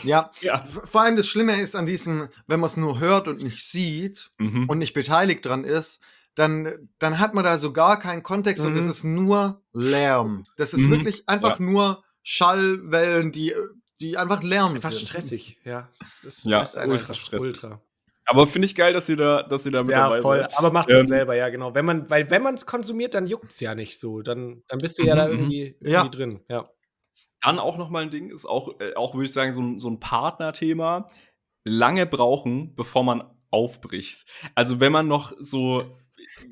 Ja. 0.03 0.31
Ja. 0.41 0.63
Vor 0.65 1.01
allem 1.01 1.18
das 1.18 1.27
Schlimme 1.27 1.59
ist 1.59 1.75
an 1.75 1.85
diesem, 1.85 2.29
wenn 2.48 2.59
man 2.59 2.70
es 2.70 2.77
nur 2.77 3.00
hört 3.00 3.27
und 3.27 3.44
nicht 3.44 3.64
sieht 3.66 4.31
Mhm. 4.37 4.70
und 4.70 4.77
nicht 4.77 4.94
beteiligt 4.94 5.46
dran 5.46 5.64
ist, 5.66 6.00
dann, 6.35 6.87
dann 6.98 7.20
hat 7.20 7.33
man 7.33 7.44
da 7.44 7.57
so 7.57 7.74
gar 7.74 8.00
keinen 8.00 8.24
Kontext 8.24 8.64
und 8.66 8.72
Mhm. 8.74 8.79
es 8.79 8.87
ist 8.87 9.03
nur 9.03 9.61
Lärm. 9.74 10.46
Das 10.55 10.74
ist 10.74 10.85
Mhm. 10.85 10.92
wirklich 10.92 11.27
einfach 11.27 11.59
nur 11.59 12.03
Schallwellen, 12.24 13.31
die, 13.33 13.53
die 14.01 14.18
einfach 14.18 14.44
Lärm 14.44 14.74
Einfach 14.74 14.92
sind. 14.92 15.07
stressig, 15.07 15.57
ja. 15.64 15.90
Das 16.24 16.44
Ja, 16.44 16.64
ultra 16.85 17.14
stressig. 17.14 17.48
Ultra. 17.48 17.81
Aber 18.25 18.48
finde 18.48 18.66
ich 18.68 18.75
geil, 18.75 18.94
dass 18.94 19.09
ihr 19.09 19.18
da, 19.18 19.44
dass 19.44 19.66
ihr 19.66 19.72
da 19.72 19.83
mit 19.83 19.92
Ja, 19.92 20.03
dabei 20.03 20.22
voll. 20.22 20.37
seid. 20.40 20.57
Aber 20.57 20.72
macht 20.72 20.87
man 20.90 21.00
Ähm, 21.00 21.07
selber, 21.07 21.35
ja, 21.35 21.50
genau. 21.50 21.74
Wenn 21.74 21.85
man, 21.85 22.09
weil 22.09 22.29
wenn 22.29 22.44
man 22.44 22.53
es 22.53 22.66
konsumiert, 22.66 23.14
dann 23.14 23.25
juckt 23.27 23.51
es 23.51 23.59
ja 23.59 23.75
nicht 23.75 24.00
so. 24.00 24.22
Dann, 24.22 24.64
dann 24.68 24.79
bist 24.79 24.98
du 25.00 25.03
ja 25.03 25.16
Mhm, 25.16 25.18
da 25.20 25.27
mhm. 25.27 25.33
irgendwie, 25.33 25.61
irgendwie 25.79 25.90
Ja. 25.92 26.07
drin. 26.07 26.40
Ja. 26.48 26.70
Dann 27.44 27.59
auch 27.59 27.77
noch 27.77 27.90
mal 27.90 28.03
ein 28.03 28.11
Ding 28.11 28.29
ist 28.29 28.46
auch, 28.46 28.79
äh, 28.79 28.94
auch 28.96 29.16
würde 29.16 29.25
ich 29.25 29.33
sagen, 29.33 29.51
so 29.53 29.61
ein, 29.61 29.79
so 29.79 29.90
ein 29.90 30.00
Partnerthema. 30.00 31.09
Lange 31.66 32.05
brauchen, 32.05 32.75
bevor 32.75 33.03
man 33.03 33.24
aufbricht. 33.50 34.25
Also 34.55 34.79
wenn 34.79 34.92
man 34.92 35.07
noch 35.07 35.33
so, 35.40 35.83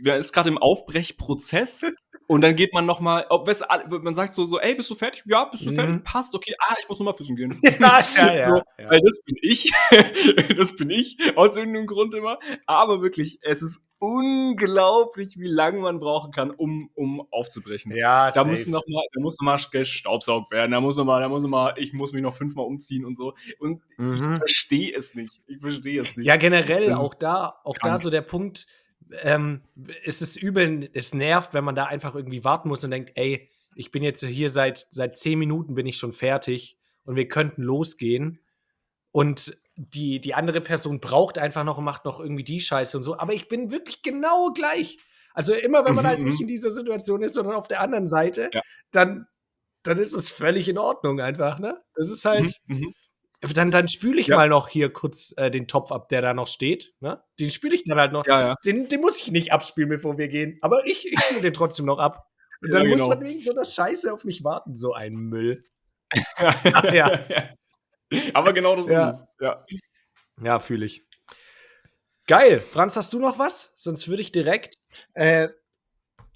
man 0.03 0.19
ist 0.19 0.33
gerade 0.33 0.49
im 0.49 0.57
Aufbrechprozess 0.57 1.85
und 2.27 2.41
dann 2.41 2.55
geht 2.55 2.73
man 2.73 2.85
noch 2.85 2.99
mal, 2.99 3.25
ob 3.29 3.47
es, 3.47 3.63
man 3.89 4.13
sagt 4.13 4.33
so, 4.33 4.45
so, 4.45 4.59
ey, 4.59 4.75
bist 4.75 4.89
du 4.89 4.95
fertig? 4.95 5.23
Ja, 5.25 5.45
bist 5.45 5.65
du 5.65 5.71
Mhm. 5.71 5.75
fertig? 5.75 6.03
Passt, 6.03 6.35
okay. 6.35 6.53
Ah, 6.59 6.75
ich 6.79 6.87
muss 6.87 6.99
noch 6.99 7.05
mal 7.05 7.13
pissen 7.13 7.35
gehen. 7.35 7.59
Ja, 7.79 8.03
ja, 8.15 8.33
ja. 8.35 8.49
So, 8.49 8.55
ja. 8.77 8.89
Weil 8.91 8.99
das 9.01 9.21
bin 9.25 9.35
ich. 9.41 9.71
das 10.57 10.75
bin 10.75 10.89
ich 10.89 11.17
aus 11.35 11.55
irgendeinem 11.57 11.87
Grund 11.87 12.13
immer. 12.13 12.37
Aber 12.67 13.01
wirklich, 13.01 13.39
es 13.41 13.61
ist 13.61 13.81
unglaublich, 14.01 15.37
wie 15.37 15.47
lange 15.47 15.79
man 15.79 15.99
brauchen 15.99 16.31
kann, 16.31 16.51
um, 16.51 16.89
um 16.95 17.25
aufzubrechen. 17.31 17.93
Ja, 17.95 18.31
Da 18.31 18.43
muss 18.45 18.65
noch 18.67 18.85
mal, 18.87 19.03
da 19.13 19.21
muss 19.21 19.37
noch 19.39 19.45
mal 19.45 19.59
gestaubsaugt 19.71 20.51
werden. 20.51 20.71
Da 20.71 20.81
muss 20.81 20.97
noch 20.97 21.05
mal, 21.05 21.19
da 21.21 21.29
muss 21.29 21.43
noch 21.43 21.49
mal, 21.49 21.73
ich 21.77 21.93
muss 21.93 22.13
mich 22.13 22.21
noch 22.21 22.33
fünfmal 22.33 22.65
umziehen 22.65 23.05
und 23.05 23.15
so. 23.15 23.33
Und 23.59 23.81
ich 23.97 23.97
Mhm. 23.97 24.37
verstehe 24.37 24.95
es 24.95 25.15
nicht. 25.15 25.41
Ich 25.47 25.59
verstehe 25.59 26.01
es 26.01 26.15
nicht. 26.15 26.25
Ja, 26.27 26.37
generell 26.37 26.93
auch 26.93 27.13
da, 27.13 27.59
auch 27.63 27.75
da 27.77 27.89
krank. 27.89 28.03
so 28.03 28.09
der 28.09 28.21
Punkt, 28.21 28.67
ähm, 29.21 29.61
es 30.03 30.21
ist 30.21 30.37
übel, 30.37 30.89
es 30.93 31.13
nervt, 31.13 31.53
wenn 31.53 31.63
man 31.63 31.75
da 31.75 31.85
einfach 31.85 32.15
irgendwie 32.15 32.43
warten 32.43 32.69
muss 32.69 32.83
und 32.83 32.91
denkt, 32.91 33.11
ey, 33.15 33.49
ich 33.75 33.91
bin 33.91 34.03
jetzt 34.03 34.23
hier 34.23 34.49
seit, 34.49 34.85
seit 34.89 35.17
zehn 35.17 35.39
Minuten 35.39 35.75
bin 35.75 35.85
ich 35.87 35.97
schon 35.97 36.11
fertig 36.11 36.77
und 37.05 37.15
wir 37.15 37.27
könnten 37.27 37.63
losgehen. 37.63 38.39
Und 39.11 39.57
die, 39.75 40.19
die 40.19 40.33
andere 40.33 40.61
Person 40.61 40.99
braucht 40.99 41.37
einfach 41.37 41.63
noch 41.63 41.77
und 41.77 41.85
macht 41.85 42.05
noch 42.05 42.19
irgendwie 42.19 42.43
die 42.43 42.59
Scheiße 42.59 42.97
und 42.97 43.03
so. 43.03 43.17
Aber 43.17 43.33
ich 43.33 43.47
bin 43.47 43.71
wirklich 43.71 44.01
genau 44.01 44.51
gleich. 44.53 44.97
Also 45.33 45.53
immer, 45.53 45.85
wenn 45.85 45.95
man 45.95 46.03
Mhm, 46.03 46.07
halt 46.09 46.19
nicht 46.19 46.35
mhm. 46.39 46.41
in 46.41 46.47
dieser 46.47 46.69
Situation 46.71 47.21
ist, 47.21 47.35
sondern 47.35 47.55
auf 47.55 47.67
der 47.67 47.79
anderen 47.81 48.07
Seite, 48.07 48.49
Ja. 48.53 48.61
dann, 48.91 49.27
dann 49.83 49.97
ist 49.97 50.13
es 50.13 50.29
völlig 50.29 50.67
in 50.67 50.77
Ordnung 50.77 51.21
einfach, 51.21 51.59
ne? 51.59 51.79
Das 51.95 52.09
ist 52.09 52.25
halt, 52.25 52.59
Mhm, 52.65 52.77
mhm. 52.77 52.93
Dann, 53.41 53.71
dann 53.71 53.87
spüle 53.87 54.19
ich 54.19 54.27
Ja. 54.27 54.35
mal 54.35 54.49
noch 54.49 54.67
hier 54.67 54.91
kurz 54.91 55.33
äh, 55.37 55.49
den 55.49 55.67
Topf 55.67 55.91
ab, 55.91 56.09
der 56.09 56.21
da 56.21 56.33
noch 56.33 56.47
steht. 56.47 56.93
Ne? 56.99 57.21
Den 57.39 57.51
spüle 57.51 57.75
ich 57.75 57.83
dann 57.85 57.97
halt 57.99 58.11
noch. 58.11 58.25
Ja, 58.27 58.41
ja. 58.49 58.55
Den, 58.65 58.87
den 58.87 59.01
muss 59.01 59.17
ich 59.19 59.31
nicht 59.31 59.51
abspülen, 59.53 59.89
bevor 59.89 60.17
wir 60.17 60.27
gehen. 60.27 60.57
Aber 60.61 60.85
ich, 60.85 61.11
ich 61.11 61.19
spüle 61.19 61.41
den 61.41 61.53
trotzdem 61.53 61.85
noch 61.85 61.99
ab. 61.99 62.25
Und 62.61 62.73
Ja, 62.73 62.79
dann 62.79 62.87
muss 62.89 62.97
genau. 63.03 63.09
man 63.15 63.21
wegen 63.25 63.41
so 63.41 63.51
einer 63.51 63.63
Scheiße 63.65 64.11
auf 64.11 64.25
mich 64.25 64.43
warten. 64.43 64.75
So 64.75 64.93
ein 64.93 65.13
Müll. 65.15 65.63
ja. 66.91 67.19
Aber 68.33 68.51
genau 68.53 68.75
das 68.75 68.87
Ja. 68.87 69.09
ist 69.09 69.15
es. 69.21 69.25
Ja. 69.39 69.65
Ja, 70.41 70.59
fühle 70.59 70.85
ich. 70.85 71.05
Geil. 72.27 72.59
Franz, 72.59 72.95
hast 72.95 73.13
du 73.13 73.19
noch 73.19 73.39
was? 73.39 73.73
Sonst 73.75 74.07
würde 74.07 74.21
ich 74.21 74.31
direkt. 74.31 74.75
Äh, 75.13 75.49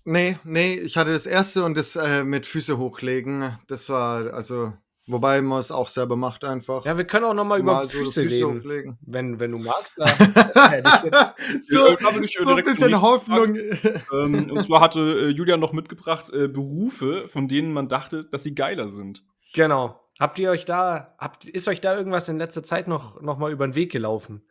nee, 0.06 0.38
nee, 0.44 0.76
ich 0.76 0.98
hatte 0.98 1.12
das 1.14 1.26
erste 1.26 1.64
und 1.66 1.76
das 1.78 1.96
äh, 1.96 2.24
mit 2.24 2.46
Füße 2.46 2.78
hochlegen. 2.78 3.58
Das 3.68 3.90
war, 3.90 4.34
also, 4.34 4.74
wobei 5.08 5.42
man 5.42 5.60
es 5.60 5.72
auch 5.72 5.88
selber 5.88 6.16
macht 6.16 6.44
einfach. 6.44 6.86
Ja, 6.86 6.98
wir 6.98 7.06
können 7.06 7.26
auch 7.26 7.34
noch 7.34 7.46
mal 7.46 7.60
über 7.60 7.74
Mal 7.74 7.86
so 7.86 8.00
Füße, 8.00 8.22
reden. 8.22 8.60
hochlegen. 8.60 8.98
Wenn, 9.02 9.40
wenn 9.40 9.52
du 9.52 9.58
magst. 9.60 9.94
Da 9.98 10.70
hätte 10.70 10.90
ich 10.96 11.04
jetzt. 11.12 11.34
so, 11.70 11.88
ich, 12.22 12.40
äh, 12.40 12.44
so 12.44 12.56
ein 12.56 12.64
bisschen 12.64 13.02
Hoffnung. 13.02 13.56
ähm, 13.56 14.52
und 14.52 14.62
zwar 14.64 14.82
hatte 14.82 15.00
äh, 15.00 15.30
Julian 15.30 15.60
noch 15.60 15.74
mitgebracht 15.74 16.30
äh, 16.32 16.48
Berufe, 16.48 17.28
von 17.28 17.48
denen 17.48 17.74
man 17.74 17.88
dachte, 17.88 18.26
dass 18.26 18.44
sie 18.44 18.56
geiler 18.56 18.90
sind. 18.90 19.24
Genau. 19.54 20.00
Habt 20.20 20.38
ihr 20.40 20.52
euch 20.52 20.66
da, 20.66 21.16
habt, 21.18 21.46
ist 21.46 21.68
euch 21.68 21.82
da 21.82 21.96
irgendwas 21.96 22.30
in 22.30 22.38
letzter 22.38 22.64
Zeit 22.64 22.88
noch, 22.88 23.22
noch 23.22 23.38
mal 23.38 23.52
über 23.52 23.68
den 23.68 23.76
Weg 23.76 23.92
gelaufen? 23.92 24.46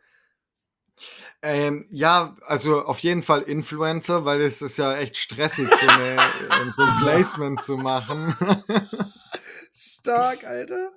Ähm, 1.41 1.85
ja, 1.89 2.35
also 2.45 2.85
auf 2.85 2.99
jeden 2.99 3.23
Fall 3.23 3.41
Influencer, 3.41 4.25
weil 4.25 4.41
es 4.41 4.61
ist 4.61 4.77
ja 4.77 4.95
echt 4.95 5.17
stressig, 5.17 5.67
so, 5.67 5.87
eine, 5.87 6.15
äh, 6.15 6.71
so 6.71 6.83
ein 6.83 6.97
Placement 6.99 7.61
zu 7.63 7.77
machen. 7.77 8.35
Stark, 10.15 10.43
Alter. 10.45 10.91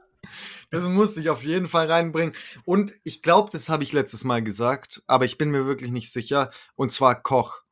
Das 0.71 0.85
muss 0.85 1.17
ich 1.17 1.31
auf 1.31 1.45
jeden 1.45 1.69
Fall 1.69 1.91
reinbringen. 1.91 2.35
Und 2.65 2.93
ich 3.05 3.23
glaube, 3.23 3.51
das 3.53 3.69
habe 3.69 3.85
ich 3.85 3.93
letztes 3.93 4.25
Mal 4.25 4.43
gesagt, 4.43 5.03
aber 5.07 5.25
ich 5.25 5.39
bin 5.39 5.51
mir 5.51 5.67
wirklich 5.67 5.91
nicht 5.93 6.13
sicher. 6.13 6.51
Und 6.75 6.93
zwar 6.93 7.23
Koch. 7.23 7.63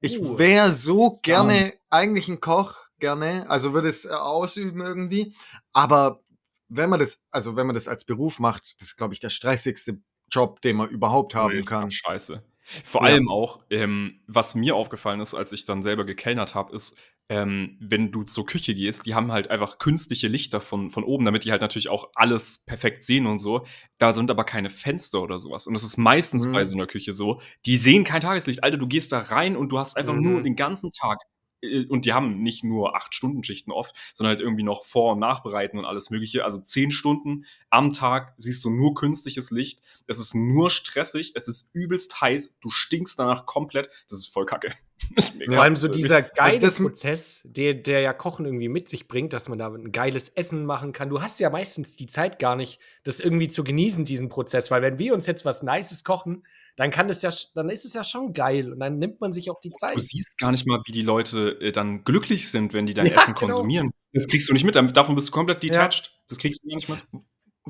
Ich 0.00 0.18
Uh. 0.20 0.38
wäre 0.38 0.72
so 0.72 1.18
gerne 1.22 1.74
eigentlich 1.90 2.28
ein 2.28 2.40
Koch, 2.40 2.74
gerne, 2.98 3.48
also 3.48 3.74
würde 3.74 3.88
es 3.88 4.04
äh, 4.04 4.08
ausüben 4.10 4.80
irgendwie. 4.80 5.34
Aber 5.72 6.20
wenn 6.68 6.90
man 6.90 7.00
das, 7.00 7.22
also 7.30 7.56
wenn 7.56 7.66
man 7.66 7.74
das 7.74 7.88
als 7.88 8.04
Beruf 8.04 8.38
macht, 8.40 8.74
das 8.80 8.88
ist, 8.88 8.96
glaube 8.96 9.14
ich, 9.14 9.20
der 9.20 9.30
stressigste 9.30 10.00
Job, 10.30 10.60
den 10.62 10.76
man 10.76 10.88
überhaupt 10.90 11.34
haben 11.34 11.52
Richtig 11.52 11.66
kann. 11.66 11.90
Scheiße. 11.90 12.42
Vor 12.84 13.02
Ja. 13.02 13.12
allem 13.14 13.28
auch, 13.30 13.60
ähm, 13.70 14.20
was 14.26 14.54
mir 14.54 14.74
aufgefallen 14.76 15.20
ist, 15.20 15.34
als 15.34 15.52
ich 15.52 15.64
dann 15.64 15.82
selber 15.82 16.04
gekellnert 16.04 16.54
habe, 16.54 16.74
ist, 16.74 16.96
ähm, 17.30 17.76
wenn 17.80 18.10
du 18.10 18.22
zur 18.24 18.46
Küche 18.46 18.74
gehst, 18.74 19.04
die 19.06 19.14
haben 19.14 19.32
halt 19.32 19.50
einfach 19.50 19.78
künstliche 19.78 20.28
Lichter 20.28 20.60
von, 20.60 20.88
von 20.88 21.04
oben, 21.04 21.24
damit 21.26 21.44
die 21.44 21.50
halt 21.50 21.60
natürlich 21.60 21.88
auch 21.90 22.10
alles 22.14 22.64
perfekt 22.66 23.04
sehen 23.04 23.26
und 23.26 23.38
so. 23.38 23.66
Da 23.98 24.12
sind 24.14 24.30
aber 24.30 24.44
keine 24.44 24.70
Fenster 24.70 25.20
oder 25.22 25.38
sowas. 25.38 25.66
Und 25.66 25.74
das 25.74 25.84
ist 25.84 25.98
meistens 25.98 26.46
Mhm. 26.46 26.52
bei 26.52 26.64
so 26.64 26.74
einer 26.74 26.86
Küche 26.86 27.12
so. 27.12 27.40
Die 27.66 27.76
sehen 27.76 28.04
kein 28.04 28.20
Tageslicht. 28.22 28.64
Alter, 28.64 28.78
du 28.78 28.86
gehst 28.88 29.12
da 29.12 29.18
rein 29.20 29.56
und 29.56 29.68
du 29.70 29.78
hast 29.78 29.96
einfach 29.96 30.14
nur 30.14 30.40
Mhm. 30.40 30.44
den 30.44 30.56
ganzen 30.56 30.90
Tag. 30.90 31.18
äh, 31.60 31.86
Und 31.88 32.04
die 32.06 32.12
haben 32.12 32.40
nicht 32.42 32.62
nur 32.64 32.94
acht 32.96 33.14
Stunden 33.14 33.42
Schichten 33.42 33.72
oft, 33.72 33.94
sondern 34.14 34.30
halt 34.36 34.40
irgendwie 34.40 34.62
noch 34.62 34.84
Vor- 34.84 35.12
und 35.14 35.18
Nachbereiten 35.18 35.76
und 35.78 35.84
alles 35.86 36.08
Mögliche. 36.10 36.44
Also 36.44 36.60
zehn 36.60 36.90
Stunden 36.92 37.44
am 37.68 37.92
Tag 37.92 38.32
siehst 38.36 38.64
du 38.64 38.70
nur 38.70 38.94
künstliches 38.94 39.50
Licht. 39.50 39.80
Es 40.06 40.20
ist 40.20 40.34
nur 40.36 40.70
stressig, 40.70 41.32
es 41.34 41.48
ist 41.48 41.70
übelst 41.74 42.20
heiß, 42.20 42.58
du 42.60 42.70
stinkst 42.70 43.18
danach 43.18 43.44
komplett. 43.44 43.88
Das 44.08 44.18
ist 44.20 44.28
voll 44.28 44.46
kacke. 44.46 44.68
Vor 45.48 45.62
allem 45.62 45.76
so 45.76 45.88
dieser 45.88 46.22
geile 46.36 46.60
das- 46.60 46.78
Prozess, 46.78 47.42
der, 47.44 47.74
der 47.74 48.00
ja 48.00 48.12
Kochen 48.12 48.44
irgendwie 48.44 48.68
mit 48.68 48.88
sich 48.88 49.08
bringt, 49.08 49.32
dass 49.32 49.48
man 49.48 49.58
da 49.58 49.68
ein 49.68 49.92
geiles 49.92 50.28
Essen 50.30 50.64
machen 50.66 50.92
kann. 50.92 51.08
Du 51.08 51.22
hast 51.22 51.40
ja 51.40 51.50
meistens 51.50 51.96
die 51.96 52.06
Zeit 52.06 52.38
gar 52.38 52.56
nicht, 52.56 52.80
das 53.04 53.20
irgendwie 53.20 53.48
zu 53.48 53.64
genießen, 53.64 54.04
diesen 54.04 54.28
Prozess. 54.28 54.70
Weil 54.70 54.82
wenn 54.82 54.98
wir 54.98 55.14
uns 55.14 55.26
jetzt 55.26 55.44
was 55.44 55.62
Nices 55.62 56.04
kochen, 56.04 56.46
dann 56.76 56.90
kann 56.90 57.08
das 57.08 57.22
ja, 57.22 57.30
dann 57.54 57.70
ist 57.70 57.84
es 57.84 57.94
ja 57.94 58.04
schon 58.04 58.32
geil 58.32 58.72
und 58.72 58.80
dann 58.80 58.98
nimmt 58.98 59.20
man 59.20 59.32
sich 59.32 59.50
auch 59.50 59.60
die 59.60 59.72
Zeit. 59.72 59.96
Du 59.96 60.00
siehst 60.00 60.38
gar 60.38 60.50
nicht 60.52 60.66
mal, 60.66 60.80
wie 60.86 60.92
die 60.92 61.02
Leute 61.02 61.58
äh, 61.60 61.72
dann 61.72 62.04
glücklich 62.04 62.50
sind, 62.50 62.72
wenn 62.72 62.86
die 62.86 62.94
dein 62.94 63.06
Ja, 63.06 63.14
Essen 63.14 63.34
genau. 63.34 63.46
konsumieren. 63.52 63.90
Das 64.12 64.28
kriegst 64.28 64.48
du 64.48 64.52
nicht 64.52 64.64
mit, 64.64 64.76
davon 64.76 65.14
bist 65.14 65.28
du 65.28 65.32
komplett 65.32 65.62
detached. 65.62 66.12
Das 66.28 66.38
kriegst 66.38 66.62
du 66.62 66.68
gar 66.68 66.76
nicht 66.76 66.88
mit. 66.88 66.98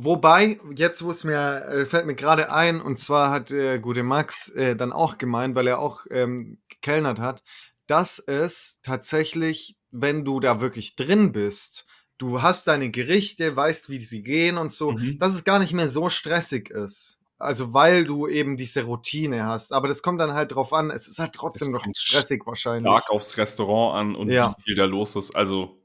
Wobei, 0.01 0.61
jetzt 0.75 1.03
wo 1.03 1.11
es 1.11 1.25
mir, 1.25 1.65
äh, 1.67 1.85
fällt 1.87 2.07
mir 2.07 2.15
gerade 2.15 2.53
ein, 2.53 2.81
und 2.81 2.99
zwar 3.01 3.31
hat 3.33 3.51
der 3.51 3.81
gute 3.81 4.05
Max 4.05 4.49
äh, 4.51 4.77
dann 4.77 4.93
auch 4.93 5.19
gemeint, 5.19 5.57
weil 5.57 5.67
er 5.67 5.81
auch 5.81 6.07
ähm, 6.11 6.59
gekellnert 6.69 7.19
hat, 7.19 7.43
dass 7.89 8.21
es 8.21 8.79
tatsächlich, 8.85 9.77
wenn 9.91 10.25
du 10.25 10.39
da 10.39 10.61
wirklich 10.61 10.95
drin 10.95 11.33
bist, 11.33 11.85
du 12.19 12.43
hast 12.43 12.69
deine 12.69 12.91
Gerichte, 12.91 13.57
weißt, 13.57 13.91
wie 13.91 13.99
sie 13.99 14.23
gehen 14.23 14.57
und 14.57 14.73
so, 14.73 14.93
Mhm. 14.93 15.19
dass 15.19 15.35
es 15.35 15.43
gar 15.45 15.59
nicht 15.59 15.73
mehr 15.73 15.89
so 15.89 16.09
stressig 16.11 16.71
ist. 16.71 17.19
Also 17.41 17.73
weil 17.75 18.05
du 18.05 18.29
eben 18.29 18.57
diese 18.57 18.85
Routine 18.85 19.47
hast. 19.47 19.73
Aber 19.73 19.89
das 19.89 20.03
kommt 20.03 20.21
dann 20.21 20.35
halt 20.35 20.53
drauf 20.53 20.73
an, 20.73 20.91
es 20.91 21.09
ist 21.09 21.19
halt 21.19 21.33
trotzdem 21.33 21.71
noch 21.73 21.85
stressig 21.97 22.43
wahrscheinlich. 22.47 22.91
Stark 22.93 23.11
aufs 23.11 23.37
Restaurant 23.37 23.97
an 23.97 24.15
und 24.17 24.29
Ja. 24.31 24.55
wie 24.59 24.63
viel 24.63 24.75
da 24.77 24.85
los 24.85 25.17
ist. 25.17 25.35
Also, 25.35 25.77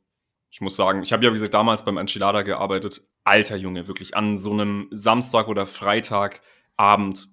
ich 0.53 0.61
muss 0.61 0.75
sagen, 0.75 1.01
ich 1.01 1.11
habe 1.11 1.25
ja, 1.25 1.31
wie 1.31 1.33
gesagt, 1.33 1.55
damals 1.55 1.83
beim 1.83 1.97
Enchilada 1.97 2.43
gearbeitet. 2.43 3.01
Alter 3.23 3.55
Junge, 3.55 3.87
wirklich 3.87 4.15
an 4.15 4.37
so 4.37 4.51
einem 4.51 4.87
Samstag 4.91 5.47
oder 5.47 5.65
Freitagabend. 5.65 7.27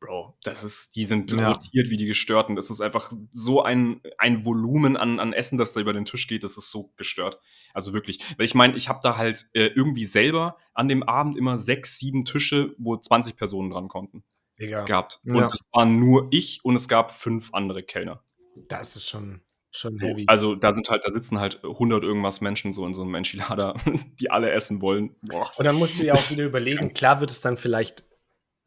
Bro, 0.00 0.36
das 0.42 0.64
ist, 0.64 0.94
die 0.94 1.06
sind 1.06 1.32
Ja. 1.32 1.52
rotiert 1.52 1.88
wie 1.88 1.96
die 1.96 2.04
Gestörten. 2.04 2.56
Das 2.56 2.68
ist 2.68 2.82
einfach 2.82 3.10
so 3.32 3.62
ein, 3.62 4.02
ein 4.18 4.44
Volumen 4.44 4.98
an, 4.98 5.18
an 5.18 5.32
Essen, 5.32 5.56
das 5.56 5.72
da 5.72 5.80
über 5.80 5.94
den 5.94 6.04
Tisch 6.04 6.28
geht, 6.28 6.44
das 6.44 6.58
ist 6.58 6.70
so 6.70 6.92
gestört. 6.98 7.40
Also 7.72 7.94
wirklich. 7.94 8.18
Weil 8.36 8.44
ich 8.44 8.54
meine, 8.54 8.76
ich 8.76 8.90
habe 8.90 9.00
da 9.02 9.16
halt 9.16 9.46
äh, 9.54 9.68
irgendwie 9.68 10.04
selber 10.04 10.58
an 10.74 10.88
dem 10.88 11.02
Abend 11.02 11.38
immer 11.38 11.56
sechs, 11.56 11.98
sieben 11.98 12.26
Tische, 12.26 12.74
wo 12.76 12.98
20 12.98 13.36
Personen 13.36 13.70
dran 13.70 13.88
konnten, 13.88 14.24
Digga, 14.60 14.84
gehabt. 14.84 15.20
Und 15.24 15.42
es 15.42 15.62
waren 15.72 15.98
nur 15.98 16.28
ich 16.32 16.60
und 16.64 16.76
es 16.76 16.86
gab 16.86 17.12
fünf 17.14 17.54
andere 17.54 17.82
Kellner. 17.82 18.22
das 18.68 18.94
ist 18.94 19.08
schon, 19.08 19.40
schon 19.78 19.92
So, 19.92 20.06
heavy. 20.08 20.24
also 20.28 20.54
da 20.54 20.72
sind 20.72 20.88
halt, 20.90 21.04
da 21.04 21.10
sitzen 21.10 21.38
halt 21.40 21.60
100 21.62 22.02
irgendwas 22.02 22.40
Menschen 22.40 22.72
so 22.72 22.86
in 22.86 22.94
so 22.94 23.02
einem 23.02 23.14
Enchilada, 23.14 23.74
die 24.20 24.30
alle 24.30 24.50
essen 24.50 24.80
wollen. 24.82 25.16
Boah. 25.22 25.50
Und 25.56 25.64
dann 25.64 25.76
musst 25.76 25.98
du 25.98 26.04
ja 26.04 26.14
auch 26.14 26.30
wieder 26.30 26.44
überlegen, 26.44 26.92
klar 26.94 27.20
wird 27.20 27.30
es 27.30 27.40
dann 27.40 27.56
vielleicht 27.56 28.04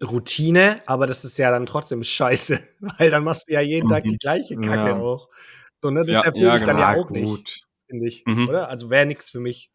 Routine, 0.04 0.82
aber 0.88 1.06
das 1.06 1.24
ist 1.26 1.38
ja 1.38 1.52
dann 1.52 1.66
trotzdem 1.66 2.04
scheiße, 2.04 2.60
weil 2.98 3.12
dann 3.12 3.24
machst 3.24 3.48
du 3.48 3.54
ja 3.54 3.62
jeden 3.62 3.88
Tag 3.90 4.04
Mhm. 4.06 4.10
die 4.10 4.18
gleiche 4.18 4.56
Kacke 4.58 4.90
Ja. 4.90 5.00
auch. 5.00 5.28
So, 5.78 5.90
ne, 5.92 6.04
das 6.06 6.16
Ja, 6.16 6.22
erfüllt 6.24 6.44
ja, 6.44 6.52
dich 6.54 6.64
dann 6.64 6.78
genau. 6.78 6.90
ja 6.90 6.96
Ja, 6.96 7.02
auch 7.02 7.10
nicht, 7.12 7.66
finde 7.90 8.08
ich, 8.08 8.24
Mhm. 8.26 8.50
oder? 8.50 8.70
Also 8.70 8.90
wäre 8.90 9.06
nichts 9.06 9.32
für 9.32 9.40
mich. 9.40 9.72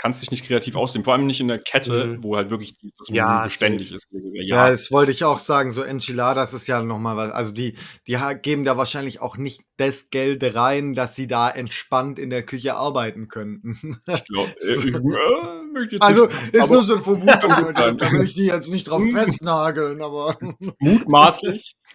Kannst 0.00 0.22
dich 0.22 0.30
nicht 0.30 0.46
kreativ 0.46 0.76
aussehen, 0.76 1.04
vor 1.04 1.12
allem 1.12 1.26
nicht 1.26 1.42
in 1.42 1.48
der 1.48 1.58
Kette, 1.58 2.06
Mhm. 2.06 2.24
wo 2.24 2.34
halt 2.34 2.48
wirklich 2.48 2.74
das 2.96 3.08
Ja, 3.10 3.42
beständig 3.42 3.92
ist. 3.92 4.06
so, 4.10 4.18
Ja, 4.32 4.64
Ja, 4.64 4.70
das 4.70 4.90
wollte 4.90 5.12
ich 5.12 5.24
auch 5.24 5.38
sagen. 5.38 5.70
So 5.70 5.82
Enchiladas 5.82 6.54
ist 6.54 6.66
ja 6.68 6.82
nochmal 6.82 7.18
was. 7.18 7.32
Also 7.32 7.52
die, 7.52 7.76
die 8.06 8.16
geben 8.40 8.64
da 8.64 8.78
wahrscheinlich 8.78 9.20
auch 9.20 9.36
nicht 9.36 9.60
das 9.76 10.08
Geld 10.08 10.42
rein, 10.54 10.94
dass 10.94 11.16
sie 11.16 11.26
da 11.26 11.50
entspannt 11.50 12.18
in 12.18 12.30
der 12.30 12.44
Küche 12.44 12.76
arbeiten 12.76 13.28
könnten. 13.28 14.00
ich 14.08 14.24
glaube, 14.24 14.54
äh, 14.60 14.88
äh, 14.88 15.86
jetzt 15.90 16.02
Also 16.02 16.28
ist 16.52 16.70
nur 16.70 16.82
so 16.82 16.94
eine 16.94 17.02
Vermutung. 17.02 17.74
Da 17.74 18.10
will 18.10 18.22
ich 18.22 18.32
die 18.32 18.46
jetzt 18.46 18.70
nicht 18.70 18.84
drauf 18.88 19.02
Mhm. 19.02 19.12
festnageln, 19.12 20.00
aber 20.00 20.34
mutmaßlich. 20.78 21.74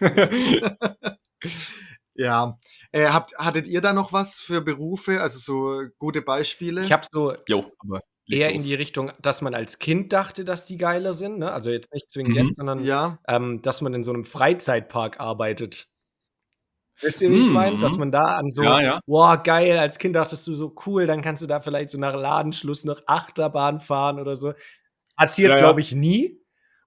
ja. 2.18 2.58
Äh, 2.92 3.06
habt, 3.08 3.36
hattet 3.38 3.66
ihr 3.66 3.80
da 3.80 3.92
noch 3.92 4.12
was 4.12 4.38
für 4.38 4.60
Berufe? 4.60 5.20
Also 5.20 5.38
so 5.38 5.82
gute 5.98 6.22
Beispiele? 6.22 6.82
Ich 6.82 6.92
habe 6.92 7.06
so 7.10 7.34
Jo, 7.48 7.70
eher 8.28 8.50
los. 8.52 8.62
in 8.62 8.64
die 8.68 8.74
Richtung, 8.74 9.12
dass 9.22 9.42
man 9.42 9.54
als 9.54 9.78
Kind 9.78 10.12
dachte, 10.12 10.44
dass 10.44 10.66
die 10.66 10.78
geiler 10.78 11.12
sind, 11.12 11.38
ne? 11.38 11.52
Also 11.52 11.70
jetzt 11.70 11.92
nicht 11.92 12.10
zwingend 12.10 12.36
Mhm. 12.36 12.46
jetzt, 12.46 12.56
sondern 12.56 12.84
ja. 12.84 13.18
ähm, 13.28 13.62
dass 13.62 13.80
man 13.82 13.94
in 13.94 14.02
so 14.02 14.12
einem 14.12 14.24
Freizeitpark 14.24 15.20
arbeitet. 15.20 15.88
Wisst 17.02 17.20
ihr, 17.20 17.30
wie 17.30 17.40
ich 17.40 17.48
Mhm. 17.48 17.52
meine? 17.52 17.78
Dass 17.78 17.98
man 17.98 18.10
da 18.10 18.36
an 18.38 18.50
so, 18.50 18.62
Ja, 18.62 18.80
ja. 18.80 19.00
boah, 19.06 19.36
geil, 19.42 19.78
als 19.78 19.98
Kind 19.98 20.16
dachtest 20.16 20.46
du 20.46 20.54
so, 20.54 20.74
cool, 20.86 21.06
dann 21.06 21.20
kannst 21.20 21.42
du 21.42 21.46
da 21.46 21.60
vielleicht 21.60 21.90
so 21.90 21.98
nach 21.98 22.14
Ladenschluss 22.14 22.84
noch 22.84 23.02
Achterbahn 23.06 23.80
fahren 23.80 24.18
oder 24.18 24.34
so. 24.34 24.54
Passiert, 25.16 25.50
Ja, 25.50 25.56
ja. 25.56 25.62
glaube 25.62 25.80
ich, 25.82 25.92
nie. 25.92 26.40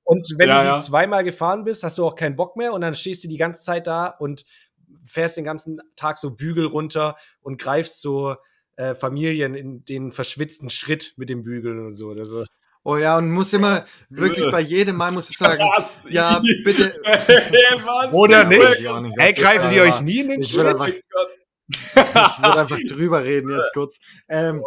Und 0.04 0.28
wenn 0.40 0.50
Ja, 0.50 0.56
du 0.56 0.62
die 0.62 0.68
ja. 0.68 0.80
zweimal 0.80 1.24
gefahren 1.24 1.64
bist, 1.64 1.84
hast 1.84 2.00
du 2.00 2.06
auch 2.08 2.16
keinen 2.16 2.36
Bock 2.36 2.56
mehr 2.58 2.74
und 2.74 2.82
dann 2.82 2.96
stehst 2.96 3.24
du 3.24 3.28
die 3.28 3.38
ganze 3.38 3.62
Zeit 3.62 3.86
da 3.86 4.08
und 4.08 4.44
fährst 5.10 5.36
den 5.38 5.44
ganzen 5.44 5.82
Tag 5.96 6.18
so 6.18 6.32
Bügel 6.32 6.66
runter 6.66 7.16
und 7.42 7.60
greifst 7.62 8.02
so 8.02 8.36
äh, 8.78 8.96
Familien 8.96 9.56
in 9.56 9.84
den 9.84 10.12
verschwitzten 10.14 10.70
Schritt 10.70 11.14
mit 11.18 11.30
dem 11.30 11.44
Bügeln 11.44 11.86
und 11.86 11.94
so. 11.96 12.12
Also, 12.12 12.46
Oh 12.84 12.96
ja, 12.96 13.18
und 13.18 13.30
muss 13.30 13.52
immer 13.52 13.84
wirklich 14.10 14.46
Äh. 14.46 14.52
bei 14.52 14.62
jedem 14.62 14.96
Mal 14.96 15.12
muss 15.12 15.30
ich 15.30 15.38
sagen, 15.38 15.62
Was? 15.76 16.08
ja, 16.10 16.42
bitte. 16.64 16.94
Was? 17.04 18.14
Oder 18.14 18.44
Ja, 18.44 18.48
nicht? 18.48 18.88
auch 18.88 19.02
nicht, 19.02 19.18
das 19.20 19.36
greifen 19.36 19.70
die 19.72 19.80
war. 19.80 19.86
euch 19.86 20.02
nie 20.02 20.20
in 20.22 20.30
den 20.30 20.40
Ich 20.40 20.56
würde 20.56 20.78
Schritt? 20.78 21.04
einfach, 21.68 22.38
ich 22.38 22.44
würde 22.44 22.60
einfach 22.60 22.80
drüber 22.88 23.24
reden 23.24 23.50
jetzt 23.50 23.72
kurz. 23.74 24.00
Ähm, 24.30 24.64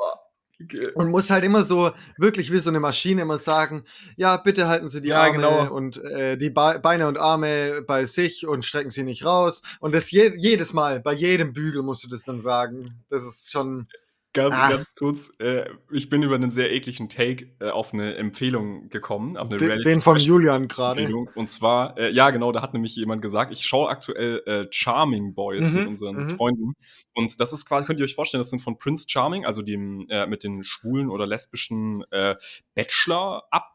und 0.94 1.10
muss 1.10 1.30
halt 1.30 1.44
immer 1.44 1.62
so, 1.62 1.90
wirklich 2.18 2.52
wie 2.52 2.58
so 2.58 2.70
eine 2.70 2.80
Maschine 2.80 3.22
immer 3.22 3.38
sagen, 3.38 3.84
ja, 4.16 4.36
bitte 4.36 4.68
halten 4.68 4.88
Sie 4.88 5.00
die 5.00 5.08
Ja, 5.08 5.22
Arme 5.22 5.36
genau. 5.36 5.72
und 5.72 6.02
äh, 6.04 6.36
die 6.36 6.50
Be 6.50 6.80
Beine 6.82 7.08
und 7.08 7.18
Arme 7.18 7.82
bei 7.86 8.04
sich 8.06 8.46
und 8.46 8.64
strecken 8.64 8.90
sie 8.90 9.04
nicht 9.04 9.24
raus. 9.24 9.62
Und 9.80 9.94
das 9.94 10.10
je 10.10 10.32
jedes 10.36 10.72
Mal, 10.72 11.00
bei 11.00 11.12
jedem 11.12 11.52
Bügel 11.52 11.82
musst 11.82 12.04
du 12.04 12.08
das 12.08 12.24
dann 12.24 12.40
sagen. 12.40 13.02
Das 13.08 13.24
ist 13.24 13.50
schon, 13.50 13.88
Ganz, 14.34 14.54
Ah. 14.54 14.70
ganz 14.70 14.94
kurz, 14.94 15.38
äh, 15.40 15.68
ich 15.90 16.08
bin 16.08 16.22
über 16.22 16.36
einen 16.36 16.50
sehr 16.50 16.72
ekligen 16.72 17.10
Take 17.10 17.50
äh, 17.60 17.68
auf 17.68 17.92
eine 17.92 18.14
Empfehlung 18.16 18.88
gekommen, 18.88 19.36
auf 19.36 19.50
eine 19.50 19.58
de 19.58 19.68
Reality 19.68 19.90
den 19.90 20.00
von 20.00 20.18
Julian 20.18 20.68
gerade. 20.68 21.06
Und 21.34 21.48
zwar, 21.48 21.98
äh, 21.98 22.10
ja, 22.10 22.30
genau, 22.30 22.50
da 22.50 22.62
hat 22.62 22.72
nämlich 22.72 22.96
jemand 22.96 23.20
gesagt, 23.20 23.52
ich 23.52 23.66
schaue 23.66 23.90
aktuell 23.90 24.42
äh, 24.46 24.66
Charming 24.70 25.34
Boys 25.34 25.70
Mhm, 25.70 25.78
mit 25.78 25.86
unseren 25.88 26.16
mhm. 26.16 26.28
Freunden. 26.30 26.72
Und 27.14 27.38
das 27.40 27.52
ist 27.52 27.66
quasi, 27.66 27.86
könnt 27.86 28.00
ihr 28.00 28.04
euch 28.04 28.14
vorstellen, 28.14 28.40
das 28.40 28.48
sind 28.48 28.60
von 28.60 28.78
Prince 28.78 29.04
Charming, 29.06 29.44
also 29.44 29.60
dem 29.60 30.06
äh, 30.08 30.26
mit 30.26 30.44
den 30.44 30.64
schwulen 30.64 31.10
oder 31.10 31.26
lesbischen 31.26 32.02
äh, 32.10 32.36
Bachelor 32.74 33.44
ab, 33.50 33.74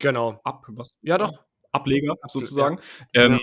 Genau. 0.00 0.40
ab, 0.42 0.66
was? 0.68 0.90
Ja, 1.02 1.16
doch. 1.16 1.32
Ableger 1.70 2.12
Ab- 2.20 2.30
sozusagen. 2.30 2.78
Ja. 3.14 3.24
Ähm, 3.26 3.40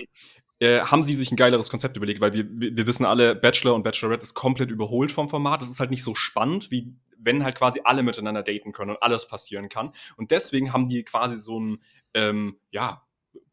äh, 0.60 0.80
haben 0.80 1.02
sie 1.02 1.14
sich 1.14 1.32
ein 1.32 1.36
geileres 1.36 1.70
Konzept 1.70 1.96
überlegt, 1.96 2.20
weil 2.20 2.32
wir, 2.32 2.46
wir 2.48 2.86
wissen 2.86 3.04
alle, 3.04 3.34
Bachelor 3.34 3.74
und 3.74 3.82
Bachelorette 3.82 4.22
ist 4.22 4.34
komplett 4.34 4.70
überholt 4.70 5.12
vom 5.12 5.28
Format. 5.28 5.60
Das 5.60 5.70
ist 5.70 5.80
halt 5.80 5.90
nicht 5.90 6.04
so 6.04 6.14
spannend, 6.14 6.70
wie 6.70 6.94
wenn 7.18 7.44
halt 7.44 7.56
quasi 7.56 7.80
alle 7.84 8.02
miteinander 8.02 8.42
daten 8.42 8.72
können 8.72 8.90
und 8.90 9.02
alles 9.02 9.26
passieren 9.26 9.68
kann. 9.68 9.92
Und 10.16 10.30
deswegen 10.30 10.72
haben 10.72 10.88
die 10.88 11.04
quasi 11.04 11.36
so 11.36 11.58
ein, 11.58 11.82
ähm, 12.12 12.58
ja, 12.70 13.02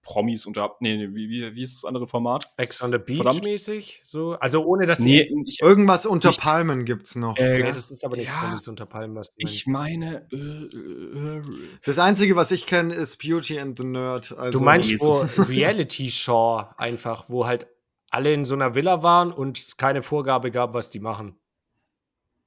Promis 0.04 0.46
unter, 0.46 0.76
nee, 0.80 0.96
nee 0.98 1.10
wie, 1.14 1.30
wie, 1.30 1.56
wie 1.56 1.62
ist 1.62 1.76
das 1.76 1.86
andere 1.86 2.08
Format? 2.08 2.52
Ex 2.58 2.82
on 2.82 2.92
the 2.92 2.98
Beach 2.98 3.18
Verdammt. 3.18 3.44
mäßig. 3.44 4.02
So. 4.04 4.34
Also 4.34 4.64
ohne 4.66 4.86
dass 4.86 5.00
Nee, 5.00 5.26
die. 5.26 5.44
ich, 5.48 5.62
Irgendwas 5.62 6.06
unter 6.06 6.30
Nicht- 6.30 6.42
Palmen 6.42 6.86
gibt's 6.86 7.16
noch. 7.16 7.38
Äh, 7.38 7.60
ja. 7.60 7.68
Das 7.68 7.92
ist 7.92 8.04
aber 8.04 8.18
nicht 8.18 8.28
Ja. 8.28 8.42
Promis 8.42 8.68
unter 8.68 8.86
Palmen, 8.86 9.16
was 9.16 9.30
du 9.30 9.36
ich 9.40 9.68
meinst. 9.68 10.00
meine, 10.02 10.28
äh, 10.32 10.36
äh, 10.36 11.42
Das 11.86 12.00
Einzige, 12.00 12.36
was 12.36 12.52
ich 12.52 12.66
kenne, 12.66 12.94
ist 12.94 13.18
Beauty 13.18 13.60
and 13.60 13.78
the 13.78 13.84
Nerd. 13.86 14.36
Also, 14.38 14.60
Du 14.60 14.66
meinst 14.66 14.90
nee, 14.92 14.98
wo 15.00 15.26
so- 15.26 15.42
Reality 15.44 16.10
Show 16.12 16.64
einfach, 16.78 17.26
wo 17.30 17.46
halt 17.46 17.68
alle 18.10 18.34
in 18.34 18.44
so 18.44 18.56
einer 18.56 18.76
Villa 18.76 19.04
waren 19.04 19.32
und 19.32 19.58
es 19.58 19.78
keine 19.78 20.04
Vorgabe 20.04 20.52
gab, 20.52 20.74
was 20.74 20.90
die 20.90 21.00
machen. 21.00 21.38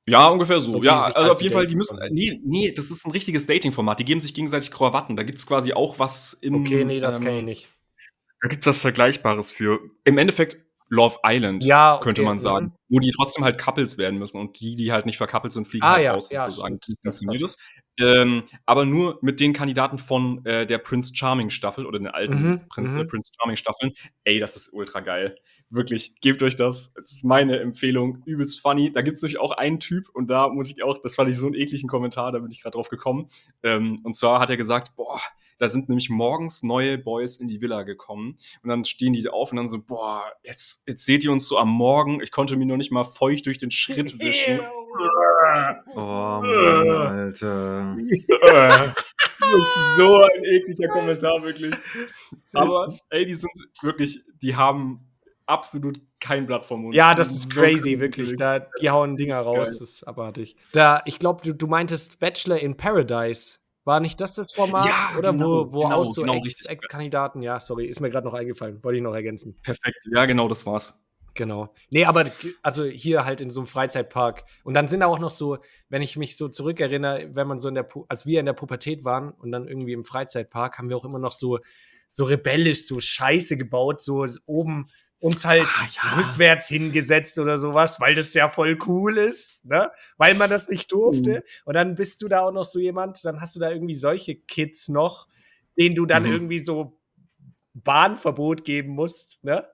Ja, 0.07 0.29
ungefähr 0.29 0.61
so. 0.61 0.83
Ja, 0.83 0.99
also 0.99 1.15
als 1.15 1.31
auf 1.31 1.41
jeden 1.43 1.55
Fall, 1.55 1.67
die 1.67 1.77
müssen. 1.77 1.99
Nee, 2.11 2.41
nee, 2.45 2.73
das 2.73 2.91
ist 2.91 3.07
ein 3.07 3.11
richtiges 3.13 3.47
Dating-Format. 3.47 3.99
Die 4.01 4.05
geben 4.05 4.21
sich 4.21 4.35
gegenseitig 4.35 4.71
Krawatten. 4.71 5.17
Da 5.17 5.23
gibt 5.23 5.39
es 5.39 5.47
quasi 5.47 5.73
auch 5.73 5.99
was 5.99 6.35
im. 6.35 6.57
Okay, 6.57 6.85
nee, 6.85 7.01
das 7.01 7.19
ähm, 7.19 7.25
kenne 7.25 7.39
ich 7.39 7.45
nicht. 7.45 7.69
Da 8.43 8.49
gibt 8.49 8.61
es 8.61 8.67
was 8.67 8.81
Vergleichbares 8.83 9.53
für. 9.53 9.81
Im 10.05 10.19
Endeffekt 10.19 10.59
Love 10.91 11.17
Island, 11.25 11.65
Ja, 11.65 11.99
könnte 12.03 12.21
okay, 12.21 12.29
man 12.29 12.39
sagen. 12.39 12.67
mhm. 12.67 12.73
Wo 12.91 12.99
die 13.01 13.11
trotzdem 13.11 13.43
halt 13.43 13.59
Couples 13.59 13.97
werden 13.97 14.19
müssen 14.19 14.39
und 14.39 14.61
die, 14.61 14.77
die 14.77 14.93
halt 14.93 15.07
nicht 15.07 15.17
verkappelt 15.17 15.53
sind, 15.53 15.67
fliegen 15.67 15.85
Ah, 15.87 15.93
halt 15.93 16.05
ja, 16.05 16.13
raus 16.13 16.31
ja, 16.31 16.45
sozusagen. 16.45 16.79
funktioniert 17.03 17.43
das? 17.43 17.57
Ähm, 17.99 18.43
aber 18.67 18.85
nur 18.85 19.19
mit 19.23 19.41
den 19.41 19.55
Kandidaten 19.55 19.97
von 19.97 20.45
äh, 20.45 20.67
der 20.67 20.79
Prince 20.79 21.15
Charming 21.17 21.49
Staffel 21.49 21.87
oder 21.87 21.99
den 21.99 22.09
alten 22.09 22.35
Mhm, 22.35 22.69
Prince, 22.69 22.95
mhm. 22.95 23.01
äh, 23.01 23.05
Prince 23.07 23.31
Charming 23.39 23.57
Staffeln. 23.57 23.93
Ey, 24.25 24.39
das 24.41 24.57
ist 24.57 24.73
ultra 24.75 25.01
geil. 25.01 25.37
Wirklich, 25.75 26.15
gebt 26.21 26.41
euch 26.45 26.55
das. 26.55 26.93
Das 26.95 27.11
ist 27.11 27.25
meine 27.25 27.59
Empfehlung. 27.59 28.23
Übelst 28.27 28.61
funny. 28.61 28.93
Da 28.93 29.03
gibt 29.03 29.17
es 29.17 29.23
nämlich 29.23 29.41
auch 29.41 29.51
einen 29.51 29.81
Typ 29.81 30.09
und 30.09 30.31
da 30.31 30.49
muss 30.49 30.71
ich 30.71 30.85
auch, 30.85 31.03
das 31.03 31.17
fand 31.17 31.29
ich 31.29 31.37
so 31.37 31.47
einen 31.47 31.57
ekligen 31.57 31.89
Kommentar, 31.89 32.31
da 32.31 32.39
bin 32.39 32.53
ich 32.53 32.63
gerade 32.63 32.75
drauf 32.75 32.89
gekommen. 32.89 33.29
Ähm, 33.65 33.99
und 34.05 34.15
zwar 34.15 34.39
hat 34.39 34.51
er 34.51 34.57
gesagt, 34.57 34.95
boah, 34.95 35.21
da 35.59 35.67
sind 35.67 35.89
nämlich 35.89 36.11
morgens 36.11 36.63
neue 36.63 36.97
Boys 36.97 37.39
in 37.39 37.49
die 37.49 37.61
Villa 37.61 37.83
gekommen 37.83 38.37
und 38.63 38.69
dann 38.69 38.85
stehen 38.85 39.15
die 39.15 39.29
auf 39.29 39.51
und 39.51 39.57
dann 39.57 39.67
so, 39.67 39.83
boah, 39.83 40.23
jetzt, 40.45 40.87
jetzt 40.87 41.05
seht 41.05 41.25
ihr 41.25 41.33
uns 41.33 41.49
so 41.49 41.59
am 41.59 41.71
Morgen. 41.71 42.21
Ich 42.23 42.31
konnte 42.31 42.57
mir 42.57 42.67
noch 42.67 42.77
nicht 42.77 42.93
mal 42.93 43.03
feucht 43.03 43.47
durch 43.47 43.59
den 43.59 43.73
Schritt 43.73 44.17
wischen. 44.21 44.61
Oh 45.97 45.99
Mann, 45.99 46.89
Alter. 46.89 47.97
so 49.97 50.23
ein 50.23 50.45
ekliger 50.45 50.87
Kommentar, 50.87 51.43
wirklich. 51.43 51.75
Aber, 52.53 52.87
ey, 53.11 53.27
die 53.27 53.35
sind 53.35 53.51
wirklich, 53.83 54.21
die 54.41 54.55
haben 54.55 55.11
absolut 55.47 56.01
kein 56.21 56.47
Blatt 56.47 56.65
vom 56.65 56.83
Mund. 56.83 56.95
Ja, 56.95 57.15
das 57.15 57.31
ist 57.31 57.53
so 57.53 57.61
crazy, 57.61 58.01
wirklich. 58.01 58.37
Da, 58.37 58.67
die 58.81 58.91
hauen 58.91 59.17
Dinger 59.17 59.37
geil. 59.37 59.45
raus, 59.45 59.79
das 59.79 59.81
ist 59.81 60.03
abartig. 60.05 60.57
Da, 60.73 61.03
ich 61.05 61.19
glaube, 61.19 61.43
du, 61.43 61.55
du 61.55 61.67
meintest 61.67 62.19
Bachelor 62.21 62.59
in 62.59 62.77
Paradise. 62.77 63.59
War 63.85 64.01
nicht 64.01 64.21
das 64.21 64.35
das 64.35 64.53
Format? 64.53 64.87
Ja, 64.87 65.19
oder 65.19 65.33
genau, 65.33 65.45
wo, 65.45 65.73
wo 65.73 65.83
genau, 65.83 66.01
auch 66.01 66.05
so 66.07 66.23
genau. 66.23 66.41
Ex-Kandidaten, 66.69 67.43
ja, 67.43 67.61
sorry, 67.61 67.87
ist 67.87 68.01
mir 68.01 68.09
gerade 68.09 68.27
noch 68.27 68.33
eingefallen, 68.33 68.83
wollte 68.83 68.97
ich 68.97 69.03
noch 69.03 69.13
ergänzen. 69.13 69.59
Perfekt. 69.63 69.99
Ja, 70.11 70.25
genau, 70.25 70.49
das 70.49 70.65
war's. 70.65 71.05
Genau. 71.35 71.75
Nee, 71.91 72.05
aber 72.05 72.31
also 72.63 72.85
hier 72.85 73.25
halt 73.25 73.41
in 73.41 73.51
so 73.51 73.61
einem 73.61 73.67
Freizeitpark. 73.67 74.45
Und 74.63 74.75
dann 74.75 74.89
sind 74.89 75.01
da 75.01 75.07
auch 75.07 75.19
noch 75.19 75.31
so, 75.31 75.59
wenn 75.89 76.01
ich 76.01 76.17
mich 76.17 76.37
so 76.37 76.49
zurückerinnere, 76.49 77.31
wenn 77.35 77.49
man 77.49 77.59
so 77.59 77.69
in 77.69 77.75
der, 77.75 77.83
Pu 77.83 78.07
als 78.09 78.25
wir 78.25 78.41
in 78.41 78.47
der 78.47 78.53
Pubertät 78.53 79.05
waren 79.05 79.33
und 79.33 79.51
dann 79.51 79.67
irgendwie 79.67 79.93
im 79.93 80.05
Freizeitpark, 80.05 80.79
haben 80.79 80.89
wir 80.89 80.97
auch 80.97 81.05
immer 81.05 81.19
noch 81.19 81.33
so, 81.33 81.59
so 82.09 82.25
rebellisch, 82.25 82.87
so 82.87 83.01
Scheiße 83.01 83.59
gebaut, 83.59 84.01
so 84.01 84.27
oben 84.47 84.89
uns 85.25 85.45
halt 85.47 85.67
Ah, 85.67 85.87
ja. 85.91 86.17
rückwärts 86.19 86.69
hingesetzt 86.69 87.39
oder 87.39 87.59
sowas, 87.59 87.99
weil 87.99 88.15
das 88.15 88.35
ja 88.35 88.49
voll 88.51 88.77
cool 88.87 89.17
ist, 89.17 89.65
ne? 89.65 89.91
Weil 90.19 90.35
man 90.35 90.51
das 90.51 90.69
nicht 90.69 90.93
durfte. 90.93 91.31
Mhm. 91.31 91.43
Und 91.65 91.75
dann 91.75 91.95
bist 91.95 92.21
du 92.23 92.29
da 92.29 92.41
auch 92.43 92.53
noch 92.53 92.65
so 92.67 92.79
jemand, 92.79 93.25
dann 93.25 93.41
hast 93.41 93.57
du 93.57 93.61
da 93.61 93.71
irgendwie 93.71 93.95
solche 93.95 94.35
Kids 94.35 94.89
noch, 94.91 95.27
denen 95.79 95.95
du 95.95 96.05
dann 96.05 96.25
Mhm. 96.25 96.33
irgendwie 96.33 96.59
so 96.59 96.99
Bahnverbot 97.73 98.65
geben 98.65 98.91
musst, 98.95 99.43
ne? 99.43 99.67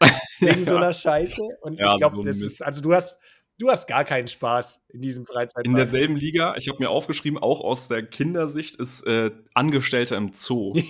Wegen 0.40 0.64
so 0.64 0.76
einer 0.76 0.92
Scheiße. 0.92 1.40
Und 1.62 1.78
Ja, 1.78 1.92
ich 1.92 1.98
glaube, 1.98 2.16
so 2.16 2.22
das 2.22 2.40
ist, 2.40 2.62
also 2.62 2.82
du 2.82 2.92
hast, 2.92 3.18
du 3.58 3.68
hast 3.70 3.86
gar 3.86 4.04
keinen 4.04 4.28
Spaß 4.28 4.84
in 4.90 5.00
diesem 5.02 5.24
Freizeitpark. 5.24 5.64
In 5.66 5.74
derselben 5.74 6.16
Liga, 6.16 6.54
ich 6.56 6.68
habe 6.68 6.78
mir 6.78 6.90
aufgeschrieben, 6.90 7.38
auch 7.38 7.60
aus 7.60 7.88
der 7.88 8.04
Kindersicht, 8.04 8.76
ist 8.76 9.02
äh, 9.06 9.30
Angestellter 9.54 10.16
im 10.16 10.32
Zoo. 10.32 10.74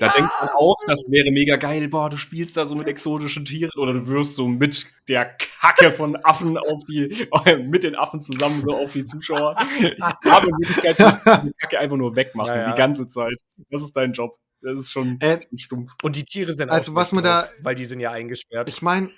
Da 0.00 0.08
denkt 0.08 0.30
man 0.40 0.48
auch, 0.56 0.76
das 0.88 1.04
wäre 1.08 1.30
mega 1.30 1.54
geil. 1.56 1.88
Boah, 1.88 2.10
du 2.10 2.16
spielst 2.16 2.56
da 2.56 2.66
so 2.66 2.74
mit 2.74 2.88
exotischen 2.88 3.44
Tieren 3.44 3.70
oder 3.78 3.92
du 3.92 4.06
wirst 4.08 4.34
so 4.34 4.48
mit 4.48 4.86
der 5.08 5.24
Kacke 5.60 5.92
von 5.92 6.16
Affen 6.24 6.58
auf 6.58 6.84
die, 6.86 7.28
mit 7.68 7.84
den 7.84 7.94
Affen 7.94 8.20
zusammen 8.20 8.60
so 8.62 8.76
auf 8.76 8.92
die 8.92 9.04
Zuschauer. 9.04 9.56
Aber 10.00 10.48
in 10.48 10.58
Wirklichkeit 10.58 10.98
musst 10.98 11.24
du 11.24 11.30
diese 11.36 11.52
Kacke 11.54 11.78
einfach 11.78 11.96
nur 11.96 12.16
wegmachen, 12.16 12.52
Ja, 12.54 12.60
ja. 12.62 12.70
die 12.72 12.76
ganze 12.76 13.06
Zeit. 13.06 13.36
Das 13.70 13.82
ist 13.82 13.96
dein 13.96 14.12
Job. 14.12 14.36
Das 14.62 14.76
ist 14.78 14.90
schon 14.90 15.18
Äh, 15.20 15.38
stumpf. 15.56 15.92
Und 16.02 16.16
die 16.16 16.24
Tiere 16.24 16.52
sind 16.52 16.70
Also, 16.70 16.90
auch 16.92 16.96
was 16.96 17.12
man 17.12 17.22
da- 17.22 17.42
drauf, 17.42 17.50
weil 17.62 17.76
die 17.76 17.84
sind 17.84 18.00
ja 18.00 18.10
eingesperrt. 18.10 18.68
Ich 18.68 18.82
meine, 18.82 19.10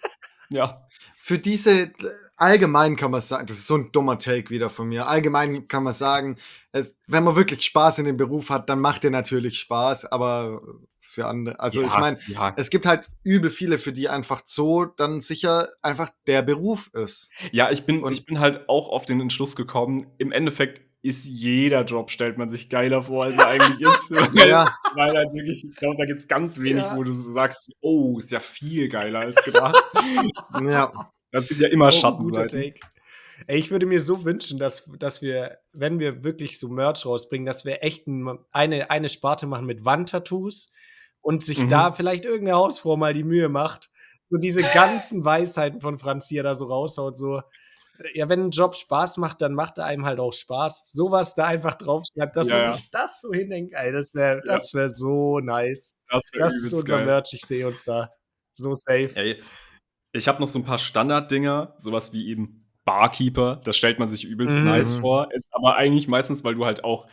Ja. 0.50 0.86
für 1.16 1.38
diese 1.38 1.90
allgemein 2.36 2.96
kann 2.96 3.10
man 3.10 3.20
sagen, 3.20 3.46
das 3.46 3.58
ist 3.58 3.66
so 3.66 3.76
ein 3.76 3.90
dummer 3.92 4.18
Take 4.18 4.50
wieder 4.50 4.70
von 4.70 4.88
mir. 4.88 5.06
Allgemein 5.06 5.68
kann 5.68 5.82
man 5.82 5.92
sagen, 5.92 6.36
es, 6.72 6.98
wenn 7.06 7.24
man 7.24 7.36
wirklich 7.36 7.62
Spaß 7.64 7.98
in 8.00 8.04
dem 8.06 8.16
Beruf 8.16 8.50
hat, 8.50 8.68
dann 8.68 8.80
macht 8.80 9.04
der 9.04 9.10
natürlich 9.10 9.58
Spaß, 9.58 10.06
aber 10.12 10.60
für 11.00 11.26
andere, 11.26 11.58
also 11.60 11.80
ja, 11.80 11.86
ich 11.88 11.96
meine, 11.98 12.18
ja, 12.26 12.52
es 12.58 12.68
gibt 12.68 12.84
halt 12.84 13.08
übel 13.22 13.48
viele, 13.48 13.78
für 13.78 13.92
die 13.92 14.08
einfach 14.10 14.42
so 14.44 14.84
dann 14.84 15.20
sicher 15.20 15.68
einfach 15.80 16.10
der 16.26 16.42
Beruf 16.42 16.90
ist. 16.92 17.30
Ja, 17.52 17.70
ich 17.70 17.84
bin, 17.86 18.02
Und- 18.02 18.12
ich 18.12 18.26
bin 18.26 18.38
halt 18.38 18.68
auch 18.68 18.90
auf 18.90 19.06
den 19.06 19.20
Entschluss 19.22 19.56
gekommen, 19.56 20.06
im 20.18 20.30
Endeffekt 20.30 20.82
ist 21.02 21.24
jeder 21.24 21.84
Job, 21.84 22.10
stellt 22.10 22.36
man 22.36 22.48
sich 22.48 22.68
geiler 22.68 23.04
vor, 23.04 23.24
als 23.24 23.38
er 23.38 23.46
eigentlich 23.46 23.80
ist. 23.80 24.10
Weil, 24.34 24.48
Ja, 24.48 24.76
weil 24.94 25.16
halt 25.16 25.32
wirklich, 25.32 25.64
ich 25.64 25.76
glaube, 25.76 25.94
da 25.96 26.04
gibt 26.04 26.18
es 26.20 26.26
ganz 26.28 26.58
wenig, 26.58 26.82
Ja. 26.82 26.96
wo 26.96 27.04
du 27.04 27.12
so 27.12 27.30
sagst, 27.32 27.70
oh, 27.80 28.18
ist 28.18 28.30
ja 28.32 28.40
viel 28.40 28.88
geiler 28.88 29.20
als 29.20 29.36
gedacht. 29.44 29.80
ja. 30.60 31.12
Es 31.32 31.48
gibt 31.48 31.60
ja 31.60 31.68
immer 31.68 31.88
Oh, 31.88 31.90
Schattenseiten. 31.90 32.60
Take. 32.60 32.80
Ey, 33.46 33.58
ich 33.58 33.70
würde 33.70 33.84
mir 33.86 34.00
so 34.00 34.24
wünschen, 34.24 34.58
dass, 34.58 34.90
dass 34.98 35.20
wir, 35.20 35.58
wenn 35.72 35.98
wir 35.98 36.24
wirklich 36.24 36.58
so 36.58 36.68
Merch 36.68 37.04
rausbringen, 37.04 37.44
dass 37.44 37.64
wir 37.66 37.82
echt 37.82 38.06
ein, 38.06 38.38
eine, 38.50 38.90
eine 38.90 39.08
Sparte 39.10 39.46
machen 39.46 39.66
mit 39.66 39.84
Wandtattoos 39.84 40.72
und 41.20 41.42
sich 41.44 41.58
Mhm. 41.58 41.68
da 41.68 41.92
vielleicht 41.92 42.24
irgendeine 42.24 42.56
Hausfrau 42.56 42.96
mal 42.96 43.12
die 43.12 43.24
Mühe 43.24 43.48
macht, 43.50 43.90
so 44.30 44.38
diese 44.38 44.62
ganzen 44.62 45.24
Weisheiten 45.24 45.80
von 45.80 45.98
Franz 45.98 46.28
hier 46.28 46.42
da 46.42 46.54
so 46.54 46.64
raushaut, 46.66 47.16
so, 47.18 47.42
ja, 48.14 48.28
wenn 48.28 48.40
ein 48.46 48.50
Job 48.50 48.74
Spaß 48.74 49.18
macht, 49.18 49.40
dann 49.42 49.52
macht 49.54 49.78
er 49.78 49.84
einem 49.84 50.04
halt 50.06 50.18
auch 50.18 50.32
Spaß. 50.32 50.90
Sowas 50.92 51.34
da 51.34 51.44
einfach 51.46 51.74
draufschreibt, 51.76 52.36
dass 52.36 52.48
Ja, 52.48 52.56
man 52.56 52.64
ja. 52.64 52.76
sich 52.76 52.90
das 52.90 53.20
so 53.20 53.32
hindenkt, 53.32 53.74
ey, 53.74 53.92
das 53.92 54.14
wäre 54.14 54.40
das 54.46 54.72
wär 54.74 54.88
so 54.88 55.40
nice. 55.40 55.96
Das, 56.10 56.30
wär 56.32 56.40
Das 56.40 56.54
ist 56.58 56.72
unser 56.72 56.86
geil. 56.96 57.06
Merch, 57.06 57.32
ich 57.34 57.42
sehe 57.42 57.66
uns 57.66 57.84
da 57.84 58.10
so 58.54 58.72
safe. 58.74 59.10
Ey, 59.14 59.42
ich 60.12 60.28
habe 60.28 60.40
noch 60.40 60.48
so 60.48 60.58
ein 60.58 60.64
paar 60.64 60.78
Standarddinger, 60.78 61.74
sowas 61.76 62.12
wie 62.12 62.28
eben 62.28 62.62
Barkeeper, 62.84 63.60
das 63.64 63.76
stellt 63.76 63.98
man 63.98 64.08
sich 64.08 64.24
übelst 64.24 64.58
Mhm. 64.58 64.64
nice 64.66 64.94
vor, 64.94 65.28
ist 65.34 65.48
aber 65.52 65.76
eigentlich 65.76 66.08
meistens, 66.08 66.44
weil 66.44 66.54
du 66.54 66.64
halt 66.64 66.84
auch 66.84 67.06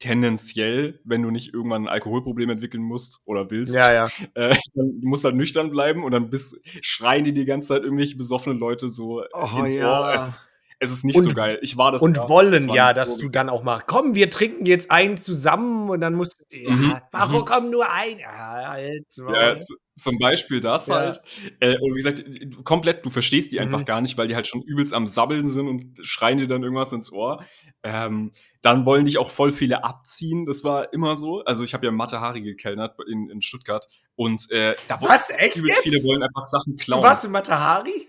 tendenziell, 0.00 0.98
wenn 1.04 1.22
du 1.22 1.30
nicht 1.30 1.54
irgendwann 1.54 1.84
ein 1.84 1.88
Alkoholproblem 1.88 2.50
entwickeln 2.50 2.82
musst 2.82 3.20
oder 3.26 3.50
willst, 3.50 3.74
Ja, 3.74 3.92
ja. 3.92 4.06
äh, 4.34 4.56
dann, 4.74 5.00
du 5.00 5.08
musst 5.08 5.24
halt 5.24 5.36
nüchtern 5.36 5.70
bleiben 5.70 6.02
und 6.04 6.10
dann 6.12 6.30
bist, 6.30 6.56
schreien 6.80 7.24
die 7.24 7.32
die 7.34 7.44
ganze 7.44 7.68
Zeit 7.68 7.82
irgendwelche 7.84 8.16
besoffenen 8.16 8.58
Leute 8.58 8.88
so 8.88 9.22
Oh, 9.32 9.48
ins 9.62 9.74
ja. 9.74 10.00
Ohr. 10.00 10.14
Es, 10.14 10.26
ist- 10.26 10.46
es 10.82 10.90
ist 10.90 11.04
nicht 11.04 11.16
Und- 11.16 11.22
so 11.24 11.34
geil. 11.34 11.58
Ich 11.60 11.76
war 11.76 11.92
das 11.92 12.00
Und 12.00 12.16
ja. 12.16 12.26
wollen 12.30 12.66
Das 12.68 12.74
ja, 12.74 12.92
dass 12.94 13.18
du 13.18 13.28
dann 13.28 13.50
auch 13.50 13.62
mal, 13.62 13.82
komm, 13.86 14.14
wir 14.14 14.30
trinken 14.30 14.64
jetzt 14.64 14.90
einen 14.90 15.18
zusammen 15.18 15.90
und 15.90 16.00
dann 16.00 16.14
musst 16.14 16.40
du, 16.40 16.56
ja, 16.56 16.70
Mhm, 16.74 16.94
warum 17.12 17.40
mhm. 17.42 17.44
kommen 17.44 17.70
nur 17.70 17.84
ein? 17.92 18.18
Ja, 18.18 18.78
jetzt 18.78 19.18
Ja, 19.18 19.24
mal. 19.24 19.60
z- 19.60 19.76
zum 20.00 20.18
Beispiel 20.18 20.60
das 20.60 20.86
Ja. 20.88 20.94
halt. 20.96 21.20
Äh, 21.60 21.76
und 21.78 21.92
wie 21.94 22.02
gesagt, 22.02 22.24
komplett, 22.64 23.04
du 23.04 23.10
verstehst 23.10 23.52
die 23.52 23.60
einfach 23.60 23.80
Mhm. 23.80 23.84
gar 23.84 24.00
nicht, 24.00 24.16
weil 24.18 24.28
die 24.28 24.34
halt 24.34 24.46
schon 24.46 24.62
übelst 24.62 24.94
am 24.94 25.06
Sabbeln 25.06 25.46
sind 25.46 25.68
und 25.68 25.98
schreien 26.06 26.38
dir 26.38 26.46
dann 26.46 26.62
irgendwas 26.62 26.92
ins 26.92 27.12
Ohr. 27.12 27.44
Ähm, 27.82 28.32
dann 28.62 28.84
wollen 28.84 29.04
dich 29.06 29.16
auch 29.18 29.30
voll 29.30 29.50
viele 29.52 29.84
abziehen. 29.84 30.44
Das 30.46 30.64
war 30.64 30.92
immer 30.92 31.16
so. 31.16 31.42
Also 31.44 31.64
ich 31.64 31.72
habe 31.74 31.86
ja 31.86 31.92
Mathe 31.92 32.20
Hari 32.20 32.42
gekellnert 32.42 32.96
in, 33.08 33.30
in 33.30 33.40
Stuttgart 33.42 33.86
und 34.16 34.50
äh, 34.50 34.74
da 34.88 35.00
Was, 35.00 35.30
echt 35.30 35.56
übelst 35.56 35.76
jetzt? 35.76 35.82
viele 35.82 35.96
wollen 36.04 36.22
einfach 36.22 36.46
Sachen 36.46 36.76
Du 36.76 36.84
klauen. 36.84 37.02
warst 37.02 37.24
in 37.24 37.30
Matahari? 37.30 38.08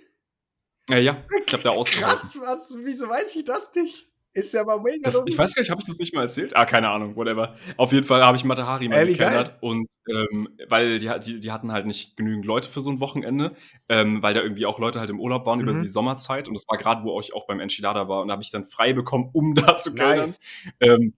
Ja, 0.90 0.98
ja, 0.98 1.24
ich 1.46 1.54
habe 1.54 1.64
da 1.64 1.70
ausgeholfen. 1.70 2.10
Krass, 2.20 2.38
was, 2.42 2.78
wieso 2.84 3.08
weiß 3.08 3.36
ich 3.36 3.46
das 3.46 3.74
nicht? 3.76 4.08
Ist 4.34 4.54
ja 4.54 4.63
mal 4.63 4.80
mega 4.80 4.98
Das, 5.04 5.22
ich 5.26 5.38
weiß 5.38 5.54
gar 5.56 5.62
nicht, 5.62 5.70
habe 5.72 5.82
ich 5.82 5.88
das 5.88 5.98
nicht 6.00 6.13
mal 6.13 6.22
erzählt? 6.22 6.56
Ah, 6.56 6.65
keine 6.65 6.89
Ahnung, 6.89 7.17
whatever. 7.17 7.56
Auf 7.76 7.91
jeden 7.91 8.06
Fall 8.06 8.24
habe 8.24 8.38
ich 8.38 8.46
Matahari 8.46 8.88
mal 8.88 9.06
wie 9.06 9.12
gekennert 9.12 9.58
und 9.62 9.88
ähm, 10.10 10.48
weil 10.70 11.00
die, 11.00 11.12
die, 11.26 11.39
die 11.41 11.52
hatten 11.52 11.72
halt 11.74 11.86
nicht 11.86 12.15
genügend 12.15 12.46
Leute 12.46 12.70
für 12.70 12.80
so 12.80 12.89
ein 12.91 13.02
Wochenende, 13.02 13.56
ähm, 13.89 14.24
weil 14.24 14.34
da 14.34 14.41
irgendwie 14.41 14.65
auch 14.65 14.80
Leute 14.80 15.00
halt 15.02 15.10
im 15.10 15.20
Urlaub 15.20 15.46
waren 15.46 15.60
über 15.60 15.74
Mhm. 15.74 15.84
die 15.84 15.89
Sommerzeit 15.89 16.48
und 16.48 16.54
das 16.54 16.63
war 16.70 16.78
gerade, 16.78 17.04
wo 17.04 17.20
ich 17.20 17.34
auch 17.34 17.46
beim 17.46 17.60
Enchilada 17.60 18.08
war 18.08 18.22
und 18.22 18.30
da 18.30 18.34
habe 18.34 18.44
ich 18.44 18.52
dann 18.52 18.63
frei 18.63 18.94
bekommen, 18.94 19.30
um 19.34 19.54
da 19.76 19.78
zu 19.78 19.94
kellnern. 19.94 20.20
Nice. 20.20 20.39
Ähm, 20.80 21.13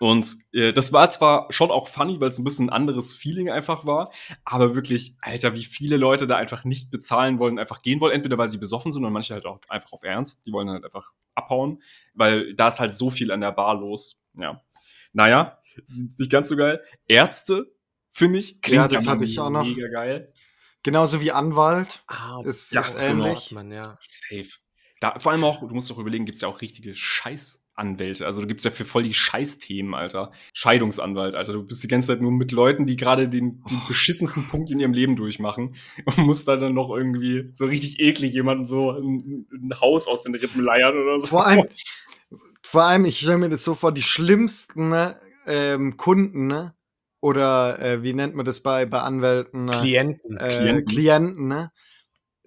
und 0.00 0.38
äh, 0.52 0.72
das 0.72 0.92
war 0.92 1.08
zwar 1.10 1.46
schon 1.52 1.70
auch 1.70 1.86
funny, 1.86 2.20
weil 2.20 2.30
es 2.30 2.38
ein 2.38 2.44
bisschen 2.44 2.66
ein 2.70 2.72
anderes 2.72 3.14
Feeling 3.14 3.50
einfach 3.50 3.86
war, 3.86 4.10
aber 4.44 4.74
wirklich, 4.74 5.14
Alter, 5.20 5.54
wie 5.54 5.62
viele 5.64 5.96
Leute 5.98 6.26
da 6.26 6.36
einfach 6.36 6.64
nicht 6.64 6.90
bezahlen 6.90 7.38
wollen, 7.38 7.58
einfach 7.60 7.80
gehen 7.82 8.00
wollen, 8.00 8.14
entweder 8.14 8.36
weil 8.38 8.48
sie 8.50 8.58
besoffen 8.58 8.90
sind 8.90 9.04
und 9.04 9.12
manche 9.12 9.34
halt 9.34 9.46
auch 9.46 9.60
einfach 9.68 9.92
auf 9.92 10.02
Ernst, 10.02 10.46
die 10.46 10.52
wollen 10.52 10.68
halt 10.70 10.84
einfach 10.84 11.12
abhauen, 11.36 11.80
weil 12.14 12.54
da 12.54 12.68
ist 12.68 12.80
halt 12.80 12.94
so 12.94 13.10
viel 13.10 13.30
an 13.30 13.40
der 13.42 13.52
Bar 13.52 13.76
los. 13.78 14.24
Ja. 14.34 14.60
Naja, 15.12 15.58
ist 15.84 16.18
nicht 16.18 16.30
ganz 16.32 16.48
so 16.48 16.56
geil. 16.56 16.82
Ärzte, 17.06 17.70
finde 18.12 18.38
ich, 18.38 18.62
klingt 18.62 18.76
Ja, 18.82 18.86
das 18.88 19.04
mal 19.04 19.12
hatte 19.12 19.24
ich 19.24 19.38
auch 19.38 19.50
noch. 19.50 19.64
mega 19.64 19.88
geil. 19.88 20.32
Genauso 20.82 21.20
wie 21.20 21.30
Anwalt 21.30 22.02
Ah, 22.06 22.40
ist, 22.44 22.72
Ja, 22.72 22.80
ist 22.80 22.96
genau. 22.96 23.26
ähnlich. 23.26 23.52
Mann, 23.52 23.70
ja. 23.70 23.98
Safe. 24.00 24.48
Da, 25.00 25.18
vor 25.18 25.32
allem 25.32 25.44
auch, 25.44 25.66
du 25.66 25.74
musst 25.74 25.90
auch 25.90 25.98
überlegen, 25.98 26.26
gibt 26.26 26.36
es 26.36 26.42
ja 26.42 26.48
auch 26.48 26.60
richtige 26.60 26.94
Scheißanwälte. 26.94 28.26
Also 28.26 28.42
du 28.42 28.46
gibt's 28.46 28.64
ja 28.64 28.70
für 28.70 28.84
voll 28.84 29.02
die 29.02 29.14
Scheißthemen, 29.14 29.94
Alter. 29.94 30.30
Scheidungsanwalt, 30.52 31.34
Alter. 31.34 31.54
Du 31.54 31.62
bist 31.62 31.82
die 31.82 31.88
ganze 31.88 32.08
Zeit 32.08 32.20
nur 32.20 32.32
mit 32.32 32.52
Leuten, 32.52 32.84
die 32.84 32.96
gerade 32.96 33.26
den, 33.26 33.62
den 33.64 33.78
Oh, 33.82 33.88
beschissensten 33.88 34.46
Punkt 34.46 34.70
in 34.70 34.78
ihrem 34.78 34.92
Leben 34.92 35.16
durchmachen 35.16 35.74
und 36.04 36.18
musst 36.18 36.46
da 36.48 36.56
dann 36.56 36.74
noch 36.74 36.94
irgendwie 36.94 37.50
so 37.54 37.64
richtig 37.64 37.98
eklig 37.98 38.34
jemanden 38.34 38.66
so 38.66 38.90
ein, 38.90 39.46
ein 39.50 39.80
Haus 39.80 40.06
aus 40.06 40.22
den 40.22 40.34
Rippen 40.34 40.62
leiern 40.62 40.94
oder 40.94 41.20
so. 41.20 41.26
Vor 41.26 41.46
allem, 41.46 41.66
vor 42.62 42.82
allem, 42.82 43.06
ich 43.06 43.18
stelle 43.18 43.38
mir 43.38 43.48
das 43.48 43.64
so 43.64 43.74
vor, 43.74 43.92
die 43.92 44.02
schlimmsten 44.02 44.90
ne, 44.90 45.18
ähm, 45.46 45.96
Kunden, 45.96 46.46
ne? 46.46 46.74
Oder 47.22 47.78
äh, 47.80 48.02
wie 48.02 48.14
nennt 48.14 48.34
man 48.34 48.46
das 48.46 48.60
bei, 48.60 48.86
bei 48.86 49.00
Anwälten? 49.00 49.66
Ne? 49.66 49.72
Klienten. 49.72 50.36
äh, 50.36 50.56
Klienten. 50.56 50.84
Klienten, 50.86 51.48
ne? 51.48 51.72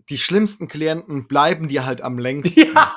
Die 0.10 0.18
schlimmsten 0.18 0.68
Klienten 0.68 1.28
bleiben 1.28 1.68
dir 1.68 1.86
halt 1.86 2.02
am 2.02 2.18
längsten. 2.20 2.66
Ja, 2.74 2.92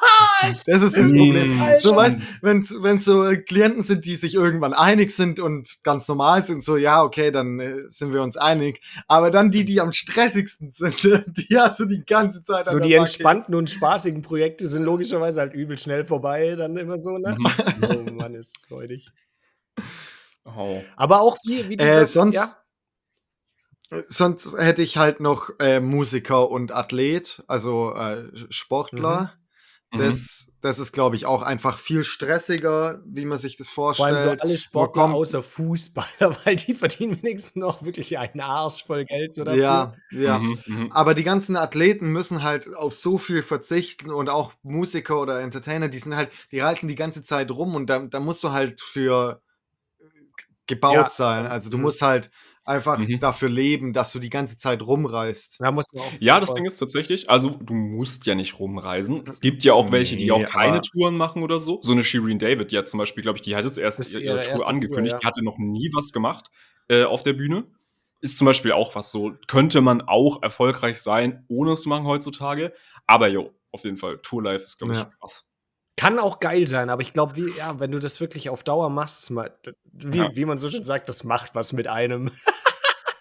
Das 0.67 0.83
ist 0.83 0.97
das 0.97 1.11
Mm, 1.13 1.19
Problem. 1.19 1.61
Alter. 1.63 1.79
So 1.79 1.97
weißt, 1.97 2.19
wenn 2.43 2.63
wenn 2.83 2.99
so 3.01 3.25
äh, 3.25 3.37
Klienten 3.39 3.83
sind, 3.83 4.05
die 4.05 4.17
sich 4.17 4.35
irgendwann 4.35 4.73
einig 4.75 5.11
sind 5.11 5.41
und 5.41 5.83
ganz 5.83 6.09
normal 6.09 6.45
sind, 6.45 6.65
so 6.65 6.77
ja, 6.77 7.03
okay, 7.03 7.31
dann 7.31 7.59
äh, 7.61 7.83
sind 7.89 8.13
wir 8.13 8.23
uns 8.23 8.37
einig. 8.37 8.81
Aber 9.09 9.31
dann 9.31 9.51
die, 9.51 9.65
die 9.65 9.81
am 9.81 9.93
stressigsten 9.93 10.71
sind, 10.71 11.03
die 11.27 11.59
hast 11.59 11.81
du 11.81 11.87
die 11.87 12.05
ganze 12.05 12.43
Zeit. 12.43 12.67
so 12.67 12.77
an 12.77 12.83
die 12.83 12.95
entspannten 12.95 13.55
und 13.55 13.71
spaßigen 13.71 14.23
Projekte 14.23 14.67
sind 14.69 14.83
logischerweise 14.85 15.41
halt 15.41 15.55
übel 15.55 15.77
schnell 15.77 16.05
vorbei, 16.05 16.55
dann 16.57 16.77
immer 16.77 16.99
so, 16.99 17.19
ne? 17.19 17.37
Mhm. 17.39 17.47
Oh 18.09 18.13
Mann, 18.13 18.35
ist 18.35 18.57
es 18.59 18.65
freudig. 18.67 19.11
Oh. 20.45 20.81
Aber 20.97 21.21
auch 21.21 21.37
wie, 21.45 21.69
wie 21.69 21.77
Äh, 21.77 22.07
sonst, 22.07 22.37
ja, 22.37 22.49
sonst 24.09 24.57
hätte 24.59 24.83
ich 24.83 24.97
halt 24.97 25.21
noch 25.21 25.51
äh, 25.61 25.81
Musiker 25.81 26.51
und 26.51 26.73
Athlet, 26.73 27.43
also 27.47 27.95
äh, 27.95 28.25
Sportler. 28.51 29.33
Mhm. 29.93 29.99
Das, 29.99 30.51
das 30.61 30.81
ist, 30.81 30.91
glaube 30.93 31.15
ich, 31.15 31.27
auch 31.27 31.43
einfach 31.43 31.79
viel 31.79 32.03
stressiger, 32.03 33.01
wie 33.07 33.25
man 33.25 33.39
sich 33.39 33.57
das 33.57 33.69
vor 33.69 33.95
vorstellt. 33.95 34.19
allem 34.29 34.39
so 34.39 34.43
alle 34.45 34.59
Sportler 34.59 35.03
kommt- 35.03 35.15
außer 35.15 35.43
Fußballer, 35.45 36.37
weil 36.45 36.57
die 36.57 36.75
verdienen 36.75 37.23
wenigstens 37.23 37.55
noch 37.55 37.85
wirklich 37.85 38.19
einen 38.19 38.41
Arsch 38.41 38.85
voll 38.85 39.05
Geld 39.05 39.33
so 39.33 39.45
dafür. 39.45 39.61
ja, 39.63 39.93
ja. 40.11 40.39
Mhm, 40.41 40.59
mhm. 40.67 40.93
Aber 40.93 41.15
die 41.15 41.23
ganzen 41.23 41.55
Athleten 41.57 42.09
müssen 42.09 42.43
halt 42.43 42.75
auf 42.75 42.95
so 42.95 43.17
viel 43.17 43.45
verzichten 43.45 44.11
und 44.11 44.29
auch 44.29 44.55
Musiker 44.65 45.21
oder 45.21 45.41
Entertainer, 45.41 45.89
die 45.89 45.99
sind 45.99 46.17
halt, 46.17 46.31
die 46.51 46.59
reisen 46.59 46.89
die 46.89 46.97
ganze 46.97 47.23
Zeit 47.23 47.53
rum 47.53 47.77
und 47.77 47.89
da, 47.89 48.01
da 48.01 48.19
musst 48.19 48.43
du 48.43 48.51
halt 48.51 48.81
für 48.81 49.41
gebaut 50.67 50.95
Ja. 50.95 51.09
sein. 51.09 51.47
Also 51.47 51.71
du 51.71 51.77
Mhm. 51.77 51.85
musst 51.85 52.03
halt 52.03 52.31
einfach 52.67 52.99
Mhm. 52.99 53.21
dafür 53.21 53.49
leben, 53.49 53.93
dass 53.93 54.13
du 54.13 54.19
die 54.19 54.31
ganze 54.31 54.57
Zeit 54.59 54.83
rumreist. 54.83 55.59
Da 55.61 55.71
muss 55.71 55.87
man 55.93 56.03
auch 56.05 56.13
Ja, 56.21 56.41
das 56.41 56.53
Ding 56.55 56.67
ist 56.67 56.79
tatsächlich, 56.79 57.31
also 57.31 57.51
du 57.51 57.73
musst 57.75 58.27
ja 58.27 58.35
nicht 58.35 58.59
rumreisen. 58.59 59.23
Es 59.27 59.41
gibt 59.41 59.63
ja 59.65 59.73
auch 59.75 59.93
welche, 59.93 60.17
die 60.17 60.25
Nee, 60.27 60.31
auch 60.33 60.45
keine 60.47 60.81
Touren 60.83 61.17
machen 61.17 61.43
oder 61.43 61.61
so. 61.61 61.81
So 61.83 61.93
eine 61.93 62.05
Shireen 62.05 62.39
David, 62.39 62.73
die 62.73 62.79
hat 62.79 62.89
zum 62.89 62.99
Beispiel, 62.99 63.23
glaube 63.23 63.39
ich, 63.39 63.43
die 63.43 63.55
hat 63.57 63.65
jetzt 63.65 63.79
erst 63.79 64.01
ihre, 64.15 64.23
ihre 64.23 64.35
Tour 64.41 64.51
erste 64.51 64.57
Tour, 64.57 64.69
angekündigt. 64.69 65.13
ja. 65.15 65.19
Die 65.21 65.27
hatte 65.27 65.45
noch 65.45 65.59
nie 65.59 65.91
was 65.95 66.13
gemacht 66.13 66.51
äh, 66.89 67.05
auf 67.05 67.23
der 67.23 67.33
Bühne. 67.35 67.65
Ist 68.21 68.39
zum 68.39 68.47
Beispiel 68.47 68.73
auch 68.73 68.95
was 68.97 69.13
so, 69.13 69.35
könnte 69.47 69.81
man 69.81 70.01
auch 70.01 70.43
erfolgreich 70.43 71.01
sein, 71.01 71.45
ohne 71.49 71.73
es 71.73 71.83
zu 71.83 71.89
machen 71.89 72.05
heutzutage. 72.07 72.73
Aber 73.07 73.29
jo, 73.29 73.51
auf 73.73 73.85
jeden 73.85 73.99
Fall, 73.99 74.19
Tourlife 74.19 74.65
ist, 74.65 74.79
glaube 74.79 74.95
ich, 74.95 74.99
Ja. 75.01 75.11
krass. 75.21 75.45
Kann 75.97 76.19
auch 76.19 76.41
geil 76.41 76.67
sein, 76.67 76.91
aber 76.91 77.01
ich 77.03 77.13
glaube, 77.15 77.37
wie, 77.37 77.51
ja, 77.57 77.81
wenn 77.81 77.91
du 77.91 77.99
das 77.99 78.21
wirklich 78.21 78.51
auf 78.51 78.63
Dauer 78.65 78.91
machst, 78.91 79.33
wie, 79.93 80.19
Ja. 80.19 80.31
wie 80.37 80.45
man 80.45 80.59
so 80.59 80.71
schön 80.71 80.85
sagt, 80.85 81.09
das 81.09 81.25
macht 81.25 81.55
was 81.55 81.73
mit 81.73 81.89
einem. 81.89 82.31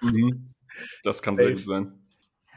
Mhm. 0.01 0.51
Das 1.03 1.21
kann 1.21 1.37
sehr 1.37 1.45
Safe. 1.47 1.55
gut 1.57 1.65
sein. 1.65 2.05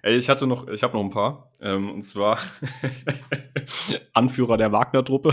Ey, 0.03 0.17
ich 0.17 0.29
hatte 0.29 0.49
noch, 0.49 0.67
ich 0.67 0.83
habe 0.83 0.97
noch 0.97 1.05
ein 1.05 1.11
paar. 1.11 1.53
Ähm, 1.61 1.93
und 1.93 2.03
zwar 2.03 2.37
Anführer 4.13 4.57
der 4.57 4.73
Wagner-Truppe. 4.73 5.31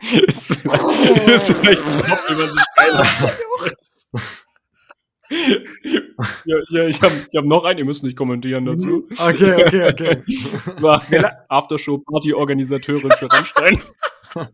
ist 0.28 0.54
vielleicht, 0.54 1.26
ist 1.26 1.52
vielleicht 1.52 1.82
ein 1.84 1.98
Job, 2.08 2.18
den 2.28 2.38
man 2.38 2.48
sich 3.80 4.41
ja, 6.44 6.56
ja, 6.70 6.86
ich 6.86 7.02
habe 7.02 7.14
hab 7.34 7.44
noch 7.44 7.64
einen, 7.64 7.78
ihr 7.78 7.84
müsst 7.84 8.02
nicht 8.02 8.16
kommentieren 8.16 8.64
dazu. 8.66 9.08
Okay, 9.18 9.64
okay, 9.66 9.88
okay. 9.88 10.22
Das 10.64 10.82
war 10.82 11.02
Aftershow-Party-Organisateurin 11.48 13.10
für 13.12 13.32
Rammstein. 13.32 13.80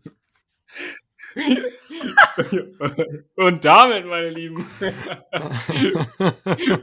Und 3.35 3.65
damit, 3.65 4.05
meine 4.05 4.29
Lieben, 4.29 4.65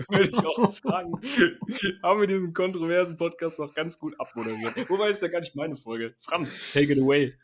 würde 0.08 0.30
ich 0.30 0.38
auch 0.38 0.72
sagen, 0.72 1.12
haben 2.02 2.20
wir 2.20 2.26
diesen 2.26 2.52
kontroversen 2.52 3.16
Podcast 3.16 3.58
noch 3.58 3.74
ganz 3.74 3.98
gut 3.98 4.14
abmoderiert. 4.18 4.88
Wobei 4.88 5.08
ist 5.10 5.22
ja 5.22 5.28
gar 5.28 5.40
nicht 5.40 5.56
meine 5.56 5.76
Folge. 5.76 6.14
Franz, 6.20 6.72
take 6.72 6.92
it 6.92 6.98
away. 7.00 7.34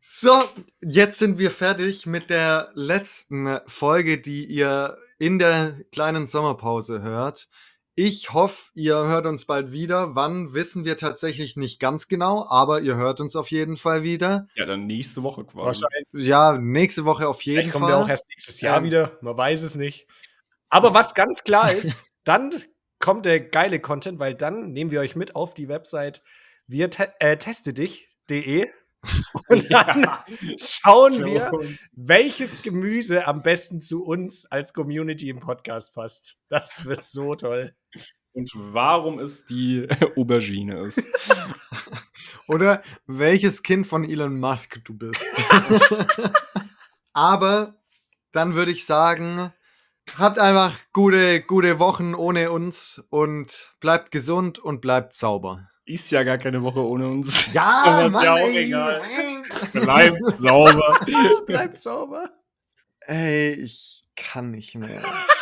So, 0.00 0.32
jetzt 0.80 1.18
sind 1.18 1.38
wir 1.38 1.50
fertig 1.50 2.06
mit 2.06 2.30
der 2.30 2.70
letzten 2.74 3.58
Folge, 3.66 4.20
die 4.20 4.44
ihr 4.44 4.96
in 5.18 5.38
der 5.38 5.80
kleinen 5.92 6.26
Sommerpause 6.26 7.02
hört. 7.02 7.48
Ich 8.00 8.32
hoffe, 8.32 8.70
ihr 8.76 8.94
hört 8.94 9.26
uns 9.26 9.44
bald 9.44 9.72
wieder. 9.72 10.14
Wann 10.14 10.54
wissen 10.54 10.84
wir 10.84 10.96
tatsächlich 10.96 11.56
nicht 11.56 11.80
ganz 11.80 12.06
genau, 12.06 12.46
aber 12.48 12.80
ihr 12.80 12.94
hört 12.94 13.18
uns 13.20 13.34
auf 13.34 13.50
jeden 13.50 13.76
Fall 13.76 14.04
wieder. 14.04 14.46
Ja, 14.54 14.66
dann 14.66 14.86
nächste 14.86 15.24
Woche 15.24 15.42
quasi. 15.42 15.82
Wahrscheinlich 15.82 16.06
Ja, 16.12 16.56
nächste 16.56 17.04
Woche 17.04 17.26
auf 17.26 17.42
jeden 17.42 17.56
Vielleicht 17.56 17.72
kommen 17.72 17.86
Fall. 17.86 17.98
wir 17.98 18.04
auch 18.04 18.08
erst 18.08 18.28
nächstes 18.28 18.60
Jahr 18.60 18.78
Ähm, 18.78 18.84
wieder, 18.84 19.18
man 19.20 19.36
weiß 19.36 19.62
es 19.62 19.74
nicht. 19.74 20.06
Aber 20.68 20.94
was 20.94 21.12
ganz 21.16 21.42
klar 21.42 21.72
ist, 21.72 22.04
dann 22.22 22.54
kommt 23.00 23.24
der 23.24 23.40
geile 23.40 23.80
Content, 23.80 24.20
weil 24.20 24.36
dann 24.36 24.70
nehmen 24.70 24.92
wir 24.92 25.00
euch 25.00 25.16
mit 25.16 25.34
auf 25.34 25.54
die 25.54 25.66
Website 25.66 26.22
wir 26.68 26.90
te 26.90 27.12
äh, 27.18 27.36
testedich.de 27.36 28.68
und 29.48 29.70
dann 29.70 30.08
schauen 30.58 31.12
So. 31.12 31.26
wir, 31.26 31.50
welches 31.92 32.62
Gemüse 32.62 33.26
am 33.26 33.42
besten 33.42 33.80
zu 33.80 34.04
uns 34.04 34.46
als 34.46 34.72
Community 34.72 35.28
im 35.28 35.40
Podcast 35.40 35.94
passt. 35.94 36.38
Das 36.48 36.84
wird 36.86 37.04
so 37.04 37.34
toll. 37.34 37.74
Und 38.32 38.50
warum 38.54 39.18
es 39.18 39.46
die 39.46 39.88
Aubergine 40.16 40.82
ist. 40.82 41.02
Oder 42.48 42.82
welches 43.06 43.62
Kind 43.62 43.86
von 43.86 44.04
Elon 44.04 44.38
Musk 44.38 44.84
du 44.84 44.94
bist. 44.94 45.44
aber 47.12 47.80
dann 48.32 48.54
würde 48.54 48.72
ich 48.72 48.84
sagen, 48.84 49.52
habt 50.16 50.38
einfach 50.38 50.78
gute, 50.92 51.42
gute 51.42 51.78
Wochen 51.78 52.14
ohne 52.14 52.50
uns 52.50 53.04
und 53.10 53.74
bleibt 53.80 54.10
gesund 54.10 54.58
und 54.58 54.80
bleibt 54.80 55.12
sauber. 55.12 55.67
Ist 55.88 56.10
ja 56.10 56.22
gar 56.22 56.36
keine 56.36 56.62
Woche 56.62 56.86
ohne 56.86 57.08
uns. 57.08 57.48
Ja, 57.54 57.82
Aber 57.86 58.06
ist 58.08 58.12
Mann, 58.12 58.24
ja 58.24 58.34
auch 58.34 58.38
ey. 58.38 58.58
egal. 58.66 59.00
Bleibt 59.72 60.22
sauber. 60.38 61.00
Bleibt 61.46 61.80
sauber. 61.80 62.30
Ey, 63.06 63.52
ich 63.54 64.04
kann 64.14 64.50
nicht 64.50 64.74
mehr. 64.74 65.00